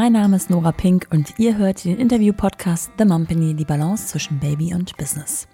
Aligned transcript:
Mein 0.00 0.12
Name 0.12 0.36
ist 0.36 0.48
Nora 0.48 0.70
Pink 0.70 1.08
und 1.10 1.40
ihr 1.40 1.58
hört 1.58 1.84
den 1.84 1.98
Interview-Podcast 1.98 2.92
The 2.98 3.04
Mumpany, 3.04 3.54
die 3.54 3.64
Balance 3.64 4.06
zwischen 4.06 4.38
Baby 4.38 4.72
und 4.72 4.96
Business. 4.96 5.48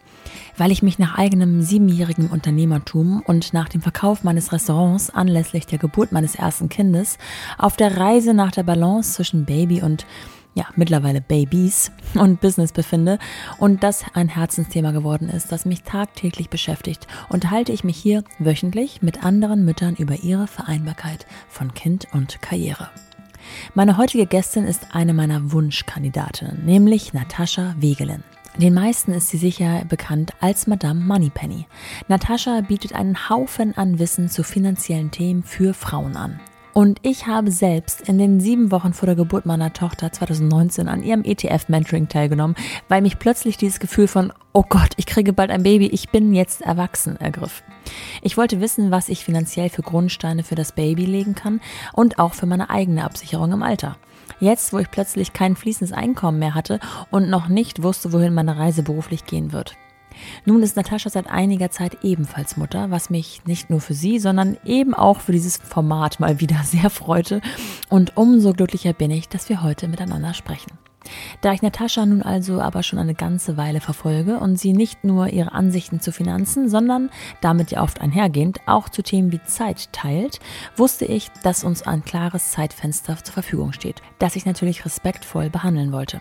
Weil 0.59 0.71
ich 0.71 0.83
mich 0.83 0.99
nach 0.99 1.17
eigenem 1.17 1.63
siebenjährigem 1.63 2.27
Unternehmertum 2.27 3.23
und 3.27 3.55
nach 3.55 3.71
dem 3.71 3.81
Verkauf 3.81 4.23
meines 4.23 4.53
Restaurants 4.53 5.09
anlässlich 5.09 5.65
der 5.65 5.79
Geburt 5.79 6.13
meines 6.13 6.35
ersten 6.35 6.69
Kindes 6.69 7.17
auf 7.57 7.77
der 7.79 7.97
Reise 7.97 8.35
nach 8.35 8.53
der 8.53 8.65
Balance 8.65 9.15
zwischen 9.15 9.47
Baby 9.47 9.81
und 9.81 10.05
ja, 10.53 10.67
mittlerweile 10.77 11.23
Babys 11.23 11.91
und 12.15 12.43
Business 12.43 12.73
befinde 12.73 13.19
und 13.57 13.83
das 13.83 14.05
ein 14.13 14.29
Herzensthema 14.29 14.91
geworden 14.91 15.31
ist, 15.31 15.53
das 15.53 15.65
mich 15.65 15.85
tagtäglich 15.85 16.51
beschäftigt, 16.51 17.07
unterhalte 17.31 17.73
ich 17.73 17.83
mich 17.83 17.97
hier 17.97 18.25
wöchentlich 18.39 19.01
mit 19.01 19.25
anderen 19.25 19.65
Müttern 19.65 19.97
über 19.97 20.17
ihre 20.17 20.49
Vereinbarkeit 20.49 21.25
von 21.49 21.73
Kind 21.73 22.09
und 22.13 22.43
Karriere. 22.43 22.91
Meine 23.75 23.97
heutige 23.97 24.27
Gästin 24.27 24.65
ist 24.65 24.89
eine 24.93 25.15
meiner 25.15 25.53
Wunschkandidatinnen, 25.53 26.65
nämlich 26.65 27.13
Natascha 27.13 27.75
Wegelin. 27.79 28.25
Den 28.57 28.75
meisten 28.75 29.13
ist 29.13 29.31
sie 29.31 29.37
sicher 29.37 29.85
bekannt 29.89 30.33
als 30.41 30.67
Madame 30.69 31.01
Moneypenny. 31.01 31.67
Natascha 32.07 32.61
bietet 32.61 32.95
einen 32.95 33.29
Haufen 33.29 33.77
an 33.77 33.99
Wissen 33.99 34.29
zu 34.29 34.45
finanziellen 34.45 35.11
Themen 35.11 35.43
für 35.43 35.75
Frauen 35.75 36.17
an. 36.17 36.39
Und 36.75 36.99
ich 37.03 37.29
habe 37.29 37.53
selbst 37.53 38.01
in 38.09 38.19
den 38.19 38.41
sieben 38.41 38.73
Wochen 38.73 38.93
vor 38.93 39.07
der 39.07 39.15
Geburt 39.15 39.47
meiner 39.47 39.73
Tochter 39.73 40.11
2019 40.11 40.89
an 40.89 41.05
ihrem 41.05 41.23
ETF-Mentoring 41.23 42.09
teilgenommen, 42.09 42.57
weil 42.89 43.01
mich 43.01 43.21
plötzlich 43.21 43.57
dieses 43.57 43.79
Gefühl 43.79 44.09
von, 44.09 44.33
oh 44.53 44.65
Gott, 44.69 44.91
ich 44.97 45.07
kriege 45.07 45.33
bald 45.33 45.53
ein 45.53 45.63
Baby, 45.63 45.87
ich 45.87 46.09
bin 46.09 46.35
jetzt 46.35 46.63
erwachsen 46.63 47.17
ergriff. 47.17 47.63
Ich 48.23 48.37
wollte 48.37 48.61
wissen, 48.61 48.91
was 48.91 49.09
ich 49.09 49.25
finanziell 49.25 49.69
für 49.69 49.83
Grundsteine 49.83 50.43
für 50.43 50.57
das 50.57 50.73
Baby 50.73 51.07
legen 51.07 51.37
kann 51.37 51.61
und 51.93 52.19
auch 52.19 52.35
für 52.35 52.47
meine 52.47 52.71
eigene 52.71 53.05
Absicherung 53.05 53.53
im 53.53 53.63
Alter. 53.63 53.97
Jetzt, 54.41 54.73
wo 54.73 54.79
ich 54.79 54.91
plötzlich 54.91 55.33
kein 55.33 55.55
fließendes 55.55 55.97
Einkommen 55.97 56.41
mehr 56.41 56.57
hatte 56.57 56.81
und 57.13 57.31
noch 57.31 57.47
nicht 57.47 57.85
wusste, 57.85 58.13
wohin 58.13 58.35
meine 58.35 58.59
Reise 58.59 58.83
beruflich 58.83 59.27
gehen 59.27 59.53
wird. 59.53 59.77
Nun 60.45 60.63
ist 60.63 60.77
Natascha 60.77 61.11
seit 61.11 61.29
einiger 61.29 61.71
Zeit 61.71 61.99
ebenfalls 62.03 62.57
Mutter, 62.57 62.91
was 62.91 63.11
mich 63.11 63.43
nicht 63.47 63.71
nur 63.71 63.81
für 63.81 63.95
sie, 63.95 64.19
sondern 64.19 64.57
eben 64.65 64.95
auch 64.95 65.21
für 65.21 65.33
dieses 65.33 65.57
Format 65.57 66.21
mal 66.21 66.41
wieder 66.41 66.61
sehr 66.65 66.91
freute. 66.91 67.41
Und 67.89 68.17
umso 68.17 68.53
glücklicher 68.53 68.93
bin 68.93 69.11
ich, 69.11 69.29
dass 69.29 69.49
wir 69.49 69.63
heute 69.63 69.89
miteinander 69.89 70.35
sprechen. 70.35 70.84
Da 71.41 71.53
ich 71.53 71.63
Natascha 71.63 72.07
nun 72.07 72.23
also 72.23 72.61
aber 72.61 72.83
schon 72.83 72.99
eine 72.99 73.15
ganze 73.15 73.57
Weile 73.57 73.81
verfolge 73.81 74.39
und 74.39 74.59
sie 74.59 74.73
nicht 74.73 75.05
nur 75.05 75.29
ihre 75.29 75.53
Ansichten 75.53 76.01
zu 76.01 76.13
Finanzen, 76.13 76.69
sondern 76.69 77.11
damit 77.41 77.71
ja 77.71 77.83
oft 77.83 78.01
einhergehend 78.01 78.61
auch 78.67 78.89
zu 78.89 79.03
Themen 79.03 79.33
wie 79.33 79.43
Zeit 79.43 79.93
teilt, 79.93 80.41
wusste 80.77 81.05
ich, 81.05 81.31
dass 81.43 81.65
uns 81.65 81.83
ein 81.83 82.05
klares 82.05 82.51
Zeitfenster 82.51 83.17
zur 83.23 83.35
Verfügung 83.35 83.73
steht, 83.73 84.03
das 84.19 84.37
ich 84.37 84.47
natürlich 84.47 84.85
respektvoll 84.85 85.51
behandeln 85.51 85.93
wollte. 85.93 86.21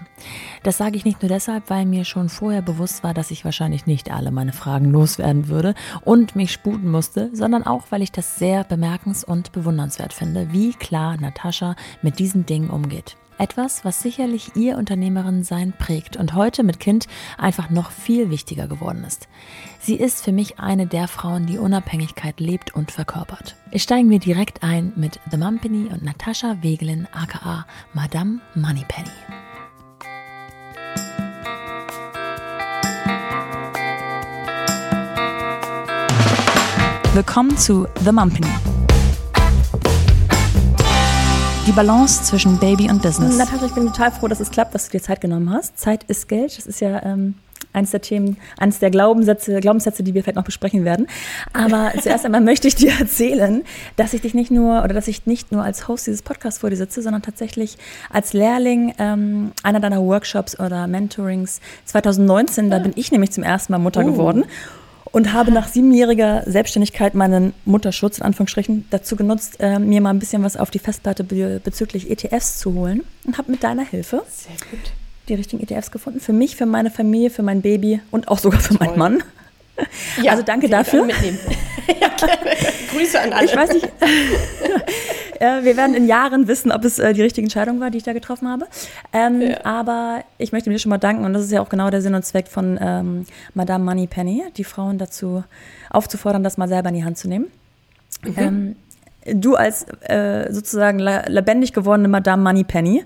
Das 0.64 0.78
sage 0.78 0.98
ich 0.98 1.06
nicht 1.06 1.22
nur 1.22 1.30
deshalb, 1.30 1.70
weil 1.70 1.86
mir 1.86 2.06
schon 2.06 2.30
vorher 2.30 2.62
bewusst 2.62 3.04
war, 3.04 3.14
dass 3.14 3.32
ich 3.32 3.46
wahrscheinlich 3.46 3.86
nicht 3.86 4.12
alle 4.12 4.32
meine 4.32 4.54
Fragen 4.54 4.92
loswerden 4.92 5.48
würde 5.48 5.76
und 6.02 6.36
mich 6.36 6.52
sputen 6.52 6.90
musste, 6.90 7.30
sondern 7.34 7.64
auch, 7.64 7.84
weil 7.90 8.02
ich 8.02 8.12
das 8.12 8.38
sehr 8.38 8.64
bemerkens- 8.64 9.24
und 9.24 9.52
bewundernswert 9.52 10.14
finde, 10.14 10.52
wie 10.52 10.74
klar 10.74 11.18
Natascha 11.18 11.76
mit 12.02 12.20
diesen 12.20 12.46
Dingen 12.46 12.70
umgeht. 12.70 13.18
Etwas, 13.38 13.84
was 13.84 14.02
sicherlich 14.02 14.56
ihr 14.56 14.78
Unternehmerin-Sein 14.78 15.74
prägt 15.78 16.18
und 16.18 16.34
heute 16.34 16.64
mit 16.64 16.80
Kind 16.80 17.08
einfach 17.38 17.70
noch 17.70 17.92
viel 17.92 18.30
wichtiger 18.30 18.68
geworden 18.68 19.04
ist. 19.06 19.28
Sie 19.80 19.96
ist 19.96 20.24
für 20.24 20.32
mich 20.32 20.60
eine 20.60 20.88
der 20.88 21.08
Frauen, 21.08 21.48
die 21.48 21.58
Unabhängigkeit 21.58 22.40
lebt 22.40 22.76
und 22.76 22.92
verkörpert. 22.92 23.56
Ich 23.72 23.84
steigen 23.84 24.10
wir 24.10 24.20
direkt 24.20 24.64
ein 24.64 24.94
mit 24.96 25.20
The 25.32 25.38
Mumpany 25.38 25.90
und 25.92 26.04
Natascha 26.04 26.58
Wegelin 26.62 27.08
aka 27.12 27.66
Madame 27.94 28.40
Moneypenny. 28.56 29.10
Willkommen 37.14 37.58
zu 37.58 37.88
The 38.04 38.12
Mumpany 38.12 38.48
die 41.66 41.72
Balance 41.72 42.24
zwischen 42.24 42.58
Baby 42.58 42.90
und 42.90 43.02
Business. 43.02 43.38
Natascha, 43.38 43.66
ich 43.66 43.74
bin 43.74 43.86
total 43.86 44.12
froh, 44.12 44.28
dass 44.28 44.42
es 44.42 44.52
klappt, 44.52 44.76
dass 44.76 44.86
du 44.86 44.92
dir 44.92 45.02
Zeit 45.02 45.22
genommen 45.22 45.50
hast. 45.50 45.80
Zeit 45.80 46.04
ist 46.06 46.28
Geld. 46.28 46.58
Das 46.58 46.66
ist 46.66 46.82
ja 46.82 47.02
ähm, 47.04 47.36
eines 47.72 47.92
der 47.92 48.02
Themen, 48.02 48.36
eines 48.58 48.80
der 48.80 48.92
Glaubenssätze, 48.92 49.62
Glaubenssätze, 49.62 50.04
die 50.04 50.14
wir 50.14 50.24
vielleicht 50.24 50.36
noch 50.36 50.44
besprechen 50.44 50.84
werden. 50.84 51.08
Aber 51.54 51.94
zuerst 52.02 52.26
einmal 52.26 52.42
möchte 52.42 52.68
ich 52.68 52.76
dir 52.76 52.92
erzählen, 53.00 53.64
dass 53.96 54.14
ich 54.14 54.22
dich 54.22 54.34
nicht 54.34 54.52
nur 54.52 54.84
oder 54.84 54.94
dass 54.94 55.08
ich 55.08 55.26
nicht 55.26 55.54
nur 55.54 55.64
als 55.64 55.88
Host 55.88 56.08
dieses 56.08 56.22
Podcasts 56.22 56.60
vor 56.60 56.70
dir 56.70 56.76
sitze, 56.76 57.02
sondern 57.02 57.22
tatsächlich 57.22 57.78
als 58.12 58.34
Lehrling 58.34 58.94
ähm, 59.00 59.54
einer 59.64 59.80
deiner 59.80 60.02
Workshops 60.02 60.60
oder 60.60 60.88
Mentorings 60.88 61.62
2019. 61.86 62.72
Da 62.72 62.80
bin 62.80 62.92
ich 62.96 63.12
nämlich 63.12 63.32
zum 63.32 63.44
ersten 63.44 63.72
Mal 63.72 63.80
Mutter 63.80 64.02
oh. 64.02 64.12
geworden 64.12 64.44
und 65.14 65.32
habe 65.32 65.52
nach 65.52 65.68
siebenjähriger 65.68 66.44
Selbstständigkeit 66.46 67.14
meinen 67.14 67.54
Mutterschutz 67.66 68.18
in 68.18 68.26
Anführungsstrichen 68.26 68.86
dazu 68.90 69.16
genutzt, 69.16 69.58
äh, 69.60 69.80
mir 69.80 70.02
mal 70.02 70.10
ein 70.10 70.20
bisschen 70.20 70.44
was 70.44 70.58
auf 70.58 70.72
die 70.72 70.80
Festplatte 70.80 71.24
be 71.24 71.62
bezüglich 71.64 72.10
ETFs 72.10 72.58
zu 72.58 72.74
holen 72.74 73.04
und 73.24 73.38
habe 73.38 73.52
mit 73.52 73.64
deiner 73.64 73.86
Hilfe 73.86 74.24
die 75.30 75.36
richtigen 75.36 75.62
ETFs 75.64 75.92
gefunden. 75.92 76.20
Für 76.20 76.34
mich, 76.34 76.56
für 76.56 76.66
meine 76.66 76.90
Familie, 76.92 77.30
für 77.30 77.44
mein 77.44 77.62
Baby 77.62 78.02
und 78.12 78.28
auch 78.28 78.40
sogar 78.40 78.60
für 78.60 78.76
Toll. 78.76 78.88
meinen 78.88 79.00
Mann. 79.00 79.24
Ja, 80.22 80.32
also 80.32 80.44
danke 80.44 80.70
dafür. 80.70 81.08
ja, 82.02 82.10
Grüße 82.92 83.20
an 83.20 83.34
alle. 83.34 83.46
Ich 83.46 83.56
weiß 83.56 83.74
nicht. 83.74 83.88
Äh, 85.40 85.66
wir 85.66 85.76
werden 85.76 85.94
in 85.94 86.08
Jahren 86.08 86.48
wissen, 86.48 86.72
ob 86.72 86.86
es 86.86 87.00
äh, 87.00 87.12
die 87.14 87.22
richtige 87.22 87.44
Entscheidung 87.44 87.82
war, 87.82 87.90
die 87.90 87.98
ich 87.98 88.04
da 88.04 88.14
getroffen 88.14 88.48
habe. 88.48 88.66
Ähm, 89.12 89.42
ja. 89.42 89.66
Aber 89.66 90.24
ich 90.38 90.54
möchte 90.54 90.70
mir 90.70 90.80
schon 90.80 90.92
mal 90.92 91.00
danken 91.00 91.26
und 91.26 91.34
das 91.34 91.44
ist 91.44 91.52
ja 91.52 91.62
auch 91.62 91.68
genau 91.68 91.90
der 91.90 92.02
Sinn 92.02 92.16
und 92.16 92.24
Zweck 92.24 92.48
von 92.48 92.80
ähm, 92.80 93.26
Madame 93.54 93.84
Moneypenny, 93.84 94.44
die 94.56 94.64
Frauen 94.64 95.00
dazu 95.00 95.44
aufzufordern, 95.90 96.44
das 96.44 96.58
mal 96.58 96.70
selber 96.70 96.90
in 96.90 96.96
die 96.96 97.04
Hand 97.04 97.18
zu 97.18 97.28
nehmen. 97.28 97.48
Mhm. 98.24 98.36
Ähm, 98.38 98.76
du 99.26 99.56
als 99.56 99.86
äh, 100.02 100.52
sozusagen 100.52 101.00
lebendig 101.00 101.74
gewordene 101.74 102.08
Madame 102.08 102.44
Moneypenny 102.44 103.04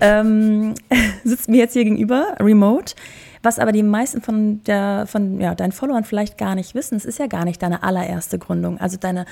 ähm, 0.00 0.74
sitzt 1.24 1.48
mir 1.48 1.58
jetzt 1.58 1.72
hier 1.72 1.84
gegenüber, 1.84 2.36
remote. 2.38 2.94
Was 3.42 3.58
aber 3.58 3.72
die 3.72 3.82
meisten 3.82 4.20
von, 4.20 4.62
der, 4.64 5.06
von 5.06 5.40
ja, 5.40 5.54
deinen 5.54 5.72
Followern 5.72 6.04
vielleicht 6.04 6.38
gar 6.38 6.54
nicht 6.54 6.74
wissen, 6.74 6.96
es 6.96 7.04
ist 7.04 7.18
ja 7.18 7.26
gar 7.26 7.44
nicht 7.44 7.62
deine 7.62 7.82
allererste 7.82 8.38
Gründung. 8.38 8.78
Also 8.78 8.96
deine 8.96 9.26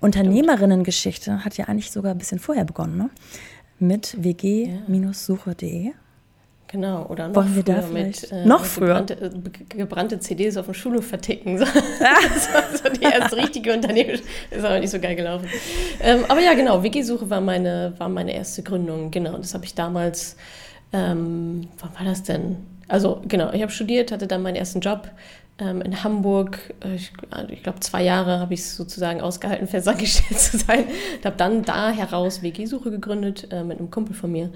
Unternehmerinnengeschichte 0.00 1.44
hat 1.44 1.56
ja 1.56 1.66
eigentlich 1.66 1.90
sogar 1.90 2.12
ein 2.12 2.18
bisschen 2.18 2.38
vorher 2.38 2.64
begonnen, 2.64 2.96
ne? 2.96 3.10
Mit 3.78 4.22
wg-suche.de. 4.22 5.92
Genau, 6.72 7.04
oder 7.08 7.28
noch 7.28 7.34
Wollen 7.34 7.54
wir 7.54 7.62
da 7.62 7.82
mit, 7.86 8.32
äh, 8.32 8.46
noch 8.46 8.64
früher 8.64 9.04
gebrannte, 9.04 9.14
äh, 9.14 9.76
gebrannte, 9.76 10.20
CDs 10.20 10.56
auf 10.56 10.64
dem 10.64 10.74
Schulhof 10.74 11.06
verticken. 11.06 11.58
Das 11.98 12.54
war 12.54 12.62
so 12.72 12.88
die 12.88 13.02
erste 13.02 13.36
richtige 13.36 13.74
Unternehmen. 13.74 14.18
Ist 14.50 14.64
aber 14.64 14.80
nicht 14.80 14.88
so 14.88 14.98
geil 14.98 15.14
gelaufen. 15.14 15.48
Ähm, 16.00 16.24
aber 16.28 16.40
ja, 16.40 16.54
genau, 16.54 16.82
WG-Suche 16.82 17.28
war 17.28 17.42
meine, 17.42 17.92
war 17.98 18.08
meine 18.08 18.32
erste 18.32 18.62
Gründung. 18.62 19.10
Genau, 19.10 19.36
das 19.36 19.52
habe 19.52 19.66
ich 19.66 19.74
damals, 19.74 20.36
ähm, 20.94 21.68
wann 21.78 21.94
war 21.94 22.04
das 22.06 22.22
denn? 22.22 22.56
Also 22.92 23.22
genau, 23.26 23.50
ich 23.54 23.62
habe 23.62 23.72
studiert, 23.72 24.12
hatte 24.12 24.26
dann 24.26 24.42
meinen 24.42 24.56
ersten 24.56 24.80
Job 24.80 25.10
ähm, 25.58 25.80
in 25.80 26.04
Hamburg. 26.04 26.74
Äh, 26.84 26.96
ich, 26.96 27.10
also 27.30 27.50
ich 27.50 27.62
glaube, 27.62 27.80
zwei 27.80 28.02
Jahre 28.02 28.38
habe 28.38 28.52
ich 28.52 28.60
es 28.60 28.76
sozusagen 28.76 29.22
ausgehalten, 29.22 29.66
festangestellt 29.66 30.38
zu 30.38 30.58
sein. 30.58 30.84
Ich 31.18 31.24
habe 31.24 31.36
dann 31.38 31.62
da 31.62 31.90
heraus 31.90 32.42
WG-Suche 32.42 32.90
gegründet 32.90 33.48
äh, 33.50 33.64
mit 33.64 33.78
einem 33.78 33.90
Kumpel 33.90 34.14
von 34.14 34.30
mir. 34.30 34.50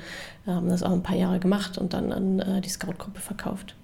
Wir 0.44 0.54
haben 0.54 0.68
das 0.68 0.82
auch 0.82 0.92
ein 0.92 1.02
paar 1.02 1.16
Jahre 1.16 1.40
gemacht 1.40 1.78
und 1.78 1.94
dann 1.94 2.12
an 2.12 2.40
äh, 2.40 2.60
die 2.60 2.68
Scout-Gruppe 2.68 3.22
verkauft. 3.22 3.74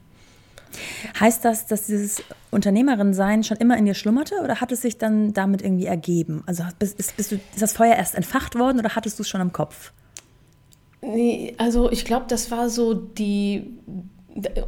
Heißt 1.18 1.46
das, 1.46 1.66
dass 1.66 1.86
dieses 1.86 2.22
Unternehmerin-Sein 2.50 3.44
schon 3.44 3.56
immer 3.56 3.78
in 3.78 3.86
dir 3.86 3.94
schlummerte 3.94 4.34
oder 4.44 4.60
hat 4.60 4.70
es 4.70 4.82
sich 4.82 4.98
dann 4.98 5.32
damit 5.32 5.62
irgendwie 5.62 5.86
ergeben? 5.86 6.42
Also 6.44 6.64
bist, 6.78 7.16
bist 7.16 7.32
du, 7.32 7.36
ist 7.36 7.62
das 7.62 7.72
Feuer 7.72 7.96
erst 7.96 8.16
entfacht 8.16 8.54
worden 8.54 8.80
oder 8.80 8.96
hattest 8.96 9.18
du 9.18 9.22
es 9.22 9.30
schon 9.30 9.40
im 9.40 9.54
Kopf? 9.54 9.92
Nee, 11.02 11.54
also 11.58 11.90
ich 11.90 12.04
glaube, 12.04 12.26
das 12.28 12.50
war 12.50 12.68
so 12.70 12.94
die, 12.94 13.78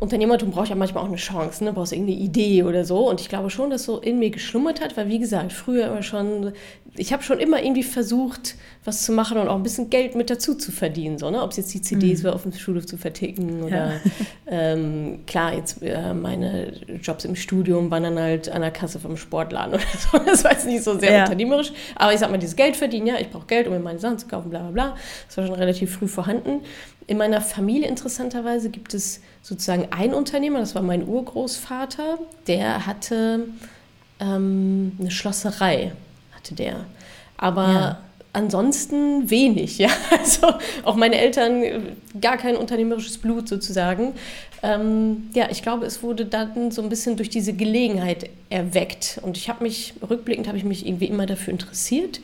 Unternehmertum 0.00 0.50
braucht 0.50 0.68
ja 0.68 0.74
manchmal 0.74 1.04
auch 1.04 1.08
eine 1.08 1.16
Chance, 1.16 1.64
ne? 1.64 1.72
brauchst 1.72 1.92
irgendeine 1.92 2.18
Idee 2.18 2.64
oder 2.64 2.84
so. 2.84 3.08
Und 3.08 3.20
ich 3.20 3.30
glaube 3.30 3.48
schon, 3.48 3.70
dass 3.70 3.84
so 3.84 3.98
in 3.98 4.18
mir 4.18 4.30
geschlummert 4.30 4.82
hat, 4.82 4.96
weil 4.96 5.08
wie 5.08 5.18
gesagt, 5.18 5.52
früher 5.54 5.86
immer 5.86 6.02
schon, 6.02 6.52
ich 6.96 7.12
habe 7.12 7.22
schon 7.22 7.38
immer 7.38 7.62
irgendwie 7.62 7.82
versucht, 7.82 8.56
was 8.84 9.04
zu 9.04 9.12
machen 9.12 9.38
und 9.38 9.48
auch 9.48 9.56
ein 9.56 9.62
bisschen 9.62 9.88
Geld 9.88 10.16
mit 10.16 10.28
dazu 10.28 10.54
zu 10.54 10.70
verdienen. 10.70 11.18
So, 11.18 11.30
ne? 11.30 11.42
Ob 11.42 11.52
es 11.52 11.56
jetzt 11.56 11.72
die 11.72 11.80
CDs 11.80 12.22
mhm. 12.22 12.26
war, 12.26 12.34
auf 12.34 12.42
dem 12.42 12.52
Schulhof 12.52 12.84
zu 12.84 12.98
verticken 12.98 13.62
oder 13.62 13.94
ja. 13.94 14.00
ähm, 14.46 15.20
klar, 15.26 15.54
jetzt 15.54 15.82
äh, 15.82 16.12
meine 16.12 16.72
Jobs 17.02 17.24
im 17.24 17.34
Studium 17.34 17.90
waren 17.90 18.02
dann 18.02 18.18
halt 18.18 18.50
an 18.50 18.60
der 18.60 18.70
Kasse 18.70 18.98
vom 18.98 19.16
Sportladen 19.16 19.74
oder 19.74 19.82
so. 19.98 20.18
Das 20.34 20.44
war 20.44 20.52
jetzt 20.52 20.66
nicht 20.66 20.82
so 20.82 20.98
sehr 20.98 21.12
ja. 21.12 21.22
unternehmerisch. 21.24 21.72
Aber 21.96 22.12
ich 22.12 22.18
sag 22.18 22.30
mal, 22.30 22.38
dieses 22.38 22.56
Geld 22.56 22.76
verdienen, 22.76 23.06
ja, 23.06 23.14
ich 23.18 23.30
brauche 23.30 23.46
Geld, 23.46 23.66
um 23.66 23.72
mir 23.72 23.80
meine 23.80 23.98
Sachen 23.98 24.18
zu 24.18 24.26
kaufen, 24.26 24.50
bla 24.50 24.60
bla 24.60 24.70
bla. 24.70 24.96
Das 25.26 25.36
war 25.36 25.46
schon 25.46 25.54
relativ 25.54 25.94
früh 25.94 26.08
vorhanden. 26.08 26.60
In 27.06 27.18
meiner 27.18 27.40
Familie 27.40 27.88
interessanterweise 27.88 28.70
gibt 28.70 28.94
es 28.94 29.20
sozusagen 29.44 29.88
einen 29.92 30.14
Unternehmer, 30.14 30.58
das 30.58 30.74
war 30.74 30.80
mein 30.80 31.06
Urgroßvater, 31.06 32.18
der 32.46 32.86
hatte 32.86 33.46
ähm, 34.18 34.92
eine 34.98 35.10
Schlosserei, 35.10 35.92
hatte 36.34 36.54
der. 36.54 36.86
Aber 37.36 37.68
ja. 37.68 37.98
ansonsten 38.32 39.28
wenig, 39.28 39.76
ja. 39.78 39.90
Also 40.18 40.54
auch 40.84 40.96
meine 40.96 41.16
Eltern, 41.16 41.62
gar 42.22 42.38
kein 42.38 42.56
unternehmerisches 42.56 43.18
Blut 43.18 43.46
sozusagen. 43.46 44.14
Ähm, 44.62 45.28
ja, 45.34 45.48
ich 45.50 45.62
glaube, 45.62 45.84
es 45.84 46.02
wurde 46.02 46.24
dann 46.24 46.70
so 46.70 46.80
ein 46.80 46.88
bisschen 46.88 47.18
durch 47.18 47.28
diese 47.28 47.52
Gelegenheit 47.52 48.30
erweckt. 48.48 49.20
Und 49.20 49.36
ich 49.36 49.50
habe 49.50 49.62
mich, 49.62 49.92
rückblickend 50.08 50.48
habe 50.48 50.56
ich 50.56 50.64
mich 50.64 50.86
irgendwie 50.86 51.06
immer 51.06 51.26
dafür 51.26 51.52
interessiert. 51.52 52.20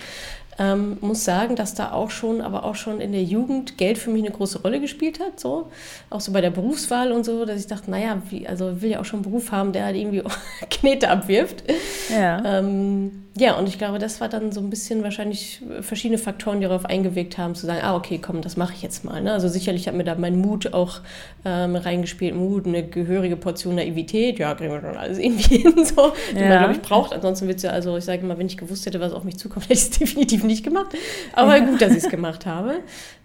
Ähm, 0.60 0.98
muss 1.00 1.24
sagen, 1.24 1.56
dass 1.56 1.72
da 1.72 1.92
auch 1.92 2.10
schon, 2.10 2.42
aber 2.42 2.64
auch 2.64 2.74
schon 2.74 3.00
in 3.00 3.12
der 3.12 3.22
Jugend 3.22 3.78
Geld 3.78 3.96
für 3.96 4.10
mich 4.10 4.22
eine 4.22 4.30
große 4.30 4.60
Rolle 4.60 4.78
gespielt 4.78 5.18
hat. 5.18 5.40
So. 5.40 5.70
Auch 6.10 6.20
so 6.20 6.32
bei 6.32 6.42
der 6.42 6.50
Berufswahl 6.50 7.12
und 7.12 7.24
so, 7.24 7.46
dass 7.46 7.58
ich 7.58 7.66
dachte, 7.66 7.90
naja, 7.90 8.20
wie, 8.28 8.46
also 8.46 8.82
will 8.82 8.90
ja 8.90 9.00
auch 9.00 9.06
schon 9.06 9.20
einen 9.20 9.30
Beruf 9.30 9.52
haben, 9.52 9.72
der 9.72 9.86
halt 9.86 9.96
irgendwie 9.96 10.22
Knete 10.70 11.08
abwirft. 11.08 11.64
Ja. 12.10 12.58
Ähm, 12.58 13.22
ja, 13.38 13.56
und 13.56 13.68
ich 13.68 13.78
glaube, 13.78 13.98
das 13.98 14.20
war 14.20 14.28
dann 14.28 14.50
so 14.50 14.60
ein 14.60 14.70
bisschen 14.70 15.04
wahrscheinlich 15.04 15.62
verschiedene 15.82 16.18
Faktoren, 16.18 16.60
die 16.60 16.66
darauf 16.66 16.84
eingewirkt 16.84 17.38
haben, 17.38 17.54
zu 17.54 17.64
sagen, 17.64 17.80
ah, 17.82 17.94
okay, 17.94 18.18
komm, 18.20 18.42
das 18.42 18.56
mache 18.56 18.74
ich 18.74 18.82
jetzt 18.82 19.04
mal. 19.04 19.22
Ne? 19.22 19.32
Also 19.32 19.48
sicherlich 19.48 19.86
hat 19.86 19.94
mir 19.94 20.02
da 20.02 20.16
mein 20.16 20.36
Mut 20.36 20.74
auch 20.74 21.00
ähm, 21.44 21.76
reingespielt. 21.76 22.34
Mut, 22.34 22.66
eine 22.66 22.82
gehörige 22.82 23.36
Portion 23.36 23.76
Naivität, 23.76 24.40
ja, 24.40 24.54
kriegen 24.54 24.72
wir 24.72 24.80
schon 24.80 24.96
alles 24.96 25.18
irgendwie 25.18 25.58
hin, 25.58 25.72
so, 25.84 26.12
die 26.32 26.40
ja. 26.40 26.48
man, 26.48 26.58
glaube 26.58 26.72
ich, 26.74 26.82
braucht. 26.82 27.12
Ansonsten 27.12 27.46
wird 27.46 27.58
es 27.58 27.62
ja, 27.62 27.70
also 27.70 27.96
ich 27.96 28.04
sage 28.04 28.20
immer, 28.22 28.36
wenn 28.36 28.46
ich 28.46 28.56
gewusst 28.56 28.84
hätte, 28.86 29.00
was 29.00 29.12
auf 29.12 29.22
mich 29.22 29.38
zukommt, 29.38 29.64
hätte 29.68 29.74
ich 29.74 29.80
es 29.80 29.90
definitiv 29.90 30.42
nicht 30.42 30.49
gemacht. 30.62 30.96
Aber 31.32 31.56
ja. 31.56 31.64
gut, 31.64 31.80
dass 31.80 31.92
ich 31.92 32.04
es 32.04 32.10
gemacht 32.10 32.46
habe. 32.46 32.80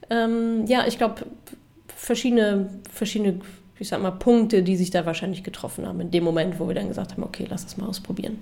Ähm, 0.10 0.66
ja, 0.68 0.86
ich 0.88 0.98
glaube, 0.98 1.26
verschiedene, 1.96 2.70
verschiedene, 2.92 3.40
ich 3.80 3.88
sag 3.88 4.02
mal, 4.02 4.12
Punkte, 4.12 4.64
die 4.64 4.76
sich 4.76 4.92
da 4.92 5.06
wahrscheinlich 5.06 5.44
getroffen 5.44 5.88
haben, 5.88 6.00
in 6.00 6.12
dem 6.12 6.24
Moment, 6.24 6.60
wo 6.60 6.68
wir 6.68 6.76
dann 6.76 6.88
gesagt 6.88 7.14
haben, 7.14 7.24
okay, 7.24 7.46
lass 7.50 7.64
das 7.64 7.78
mal 7.78 7.88
ausprobieren. 7.88 8.38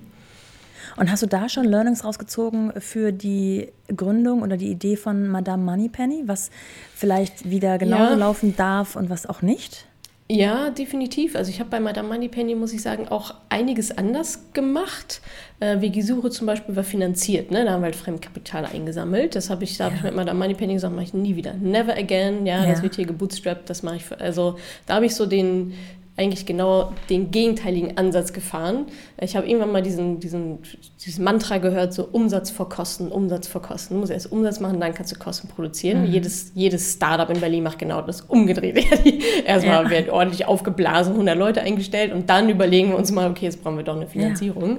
Und 0.96 1.10
hast 1.10 1.22
du 1.22 1.26
da 1.26 1.48
schon 1.48 1.64
Learnings 1.64 2.04
rausgezogen 2.04 2.72
für 2.80 3.10
die 3.10 3.72
Gründung 3.94 4.42
oder 4.42 4.56
die 4.56 4.70
Idee 4.70 4.96
von 4.96 5.26
Madame 5.28 5.64
Moneypenny, 5.64 6.24
was 6.26 6.50
vielleicht 6.94 7.50
wieder 7.50 7.78
genauso 7.78 8.12
ja. 8.12 8.18
laufen 8.18 8.54
darf 8.56 8.94
und 8.94 9.10
was 9.10 9.26
auch 9.26 9.42
nicht? 9.42 9.86
Ja, 10.34 10.70
definitiv. 10.70 11.36
Also 11.36 11.50
ich 11.50 11.60
habe 11.60 11.70
bei 11.70 11.78
Madame 11.78 12.08
Moneypenny, 12.08 12.56
muss 12.56 12.72
ich 12.72 12.82
sagen, 12.82 13.06
auch 13.08 13.34
einiges 13.50 13.96
anders 13.96 14.52
gemacht. 14.52 15.20
Äh, 15.60 15.80
Wegisuche 15.80 16.28
zum 16.30 16.48
Beispiel 16.48 16.74
war 16.74 16.82
finanziert, 16.82 17.52
ne? 17.52 17.64
da 17.64 17.72
haben 17.72 17.82
wir 17.82 17.86
halt 17.86 17.96
Fremdkapital 17.96 18.64
eingesammelt. 18.66 19.36
Das 19.36 19.48
habe 19.48 19.62
ich, 19.62 19.76
da 19.76 19.84
ja. 19.84 19.90
habe 19.90 19.96
ich 19.96 20.02
mit 20.02 20.16
Madame 20.16 20.38
Moneypenny 20.40 20.74
gesagt, 20.74 20.92
mache 20.92 21.04
ich 21.04 21.14
nie 21.14 21.36
wieder. 21.36 21.54
Never 21.54 21.96
again, 21.96 22.46
ja, 22.46 22.64
ja. 22.64 22.70
das 22.70 22.82
wird 22.82 22.96
hier 22.96 23.06
gebootstrapped, 23.06 23.70
das 23.70 23.84
mache 23.84 23.96
ich. 23.96 24.04
Für, 24.04 24.20
also 24.20 24.56
da 24.86 24.96
habe 24.96 25.06
ich 25.06 25.14
so 25.14 25.26
den, 25.26 25.74
eigentlich 26.16 26.46
genau 26.46 26.92
den 27.10 27.32
gegenteiligen 27.32 27.96
Ansatz 27.96 28.32
gefahren. 28.32 28.86
Ich 29.20 29.34
habe 29.34 29.48
irgendwann 29.48 29.72
mal 29.72 29.82
diesen, 29.82 30.20
diesen, 30.20 30.60
diesen 31.04 31.24
Mantra 31.24 31.58
gehört, 31.58 31.92
so 31.92 32.08
Umsatz 32.10 32.50
vor 32.50 32.68
Kosten, 32.68 33.08
Umsatz 33.08 33.48
vor 33.48 33.62
Kosten. 33.62 33.94
Du 33.94 34.00
musst 34.00 34.12
erst 34.12 34.30
Umsatz 34.30 34.60
machen, 34.60 34.78
dann 34.78 34.94
kannst 34.94 35.10
du 35.10 35.18
Kosten 35.18 35.48
produzieren. 35.48 36.02
Mhm. 36.02 36.12
Jedes, 36.12 36.52
jedes 36.54 36.92
Startup 36.92 37.28
in 37.30 37.40
Berlin 37.40 37.64
macht 37.64 37.80
genau 37.80 38.00
das 38.00 38.20
umgedreht. 38.20 38.76
Erstmal 39.44 39.84
ja. 39.84 39.90
werden 39.90 40.10
ordentlich 40.10 40.46
aufgeblasen, 40.46 41.14
100 41.14 41.36
Leute 41.36 41.62
eingestellt 41.62 42.12
und 42.12 42.30
dann 42.30 42.48
überlegen 42.48 42.90
wir 42.90 42.96
uns 42.96 43.10
mal, 43.10 43.28
okay, 43.28 43.46
jetzt 43.46 43.64
brauchen 43.64 43.76
wir 43.76 43.84
doch 43.84 43.96
eine 43.96 44.06
Finanzierung 44.06 44.78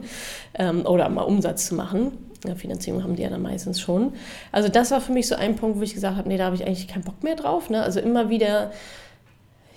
ja. 0.57 0.69
ähm, 0.69 0.85
oder 0.85 1.09
mal 1.09 1.23
Umsatz 1.23 1.67
zu 1.67 1.75
machen. 1.75 2.13
Ja, 2.47 2.55
Finanzierung 2.55 3.03
haben 3.03 3.15
die 3.15 3.23
ja 3.23 3.29
dann 3.29 3.41
meistens 3.41 3.81
schon. 3.81 4.13
Also 4.51 4.69
das 4.69 4.91
war 4.91 5.01
für 5.01 5.11
mich 5.11 5.27
so 5.27 5.35
ein 5.35 5.55
Punkt, 5.55 5.79
wo 5.79 5.81
ich 5.81 5.95
gesagt 5.95 6.15
habe, 6.15 6.29
nee, 6.29 6.37
da 6.37 6.45
habe 6.45 6.55
ich 6.55 6.65
eigentlich 6.65 6.87
keinen 6.87 7.03
Bock 7.03 7.23
mehr 7.23 7.35
drauf. 7.35 7.69
Ne? 7.69 7.81
Also 7.81 7.99
immer 7.99 8.29
wieder 8.29 8.71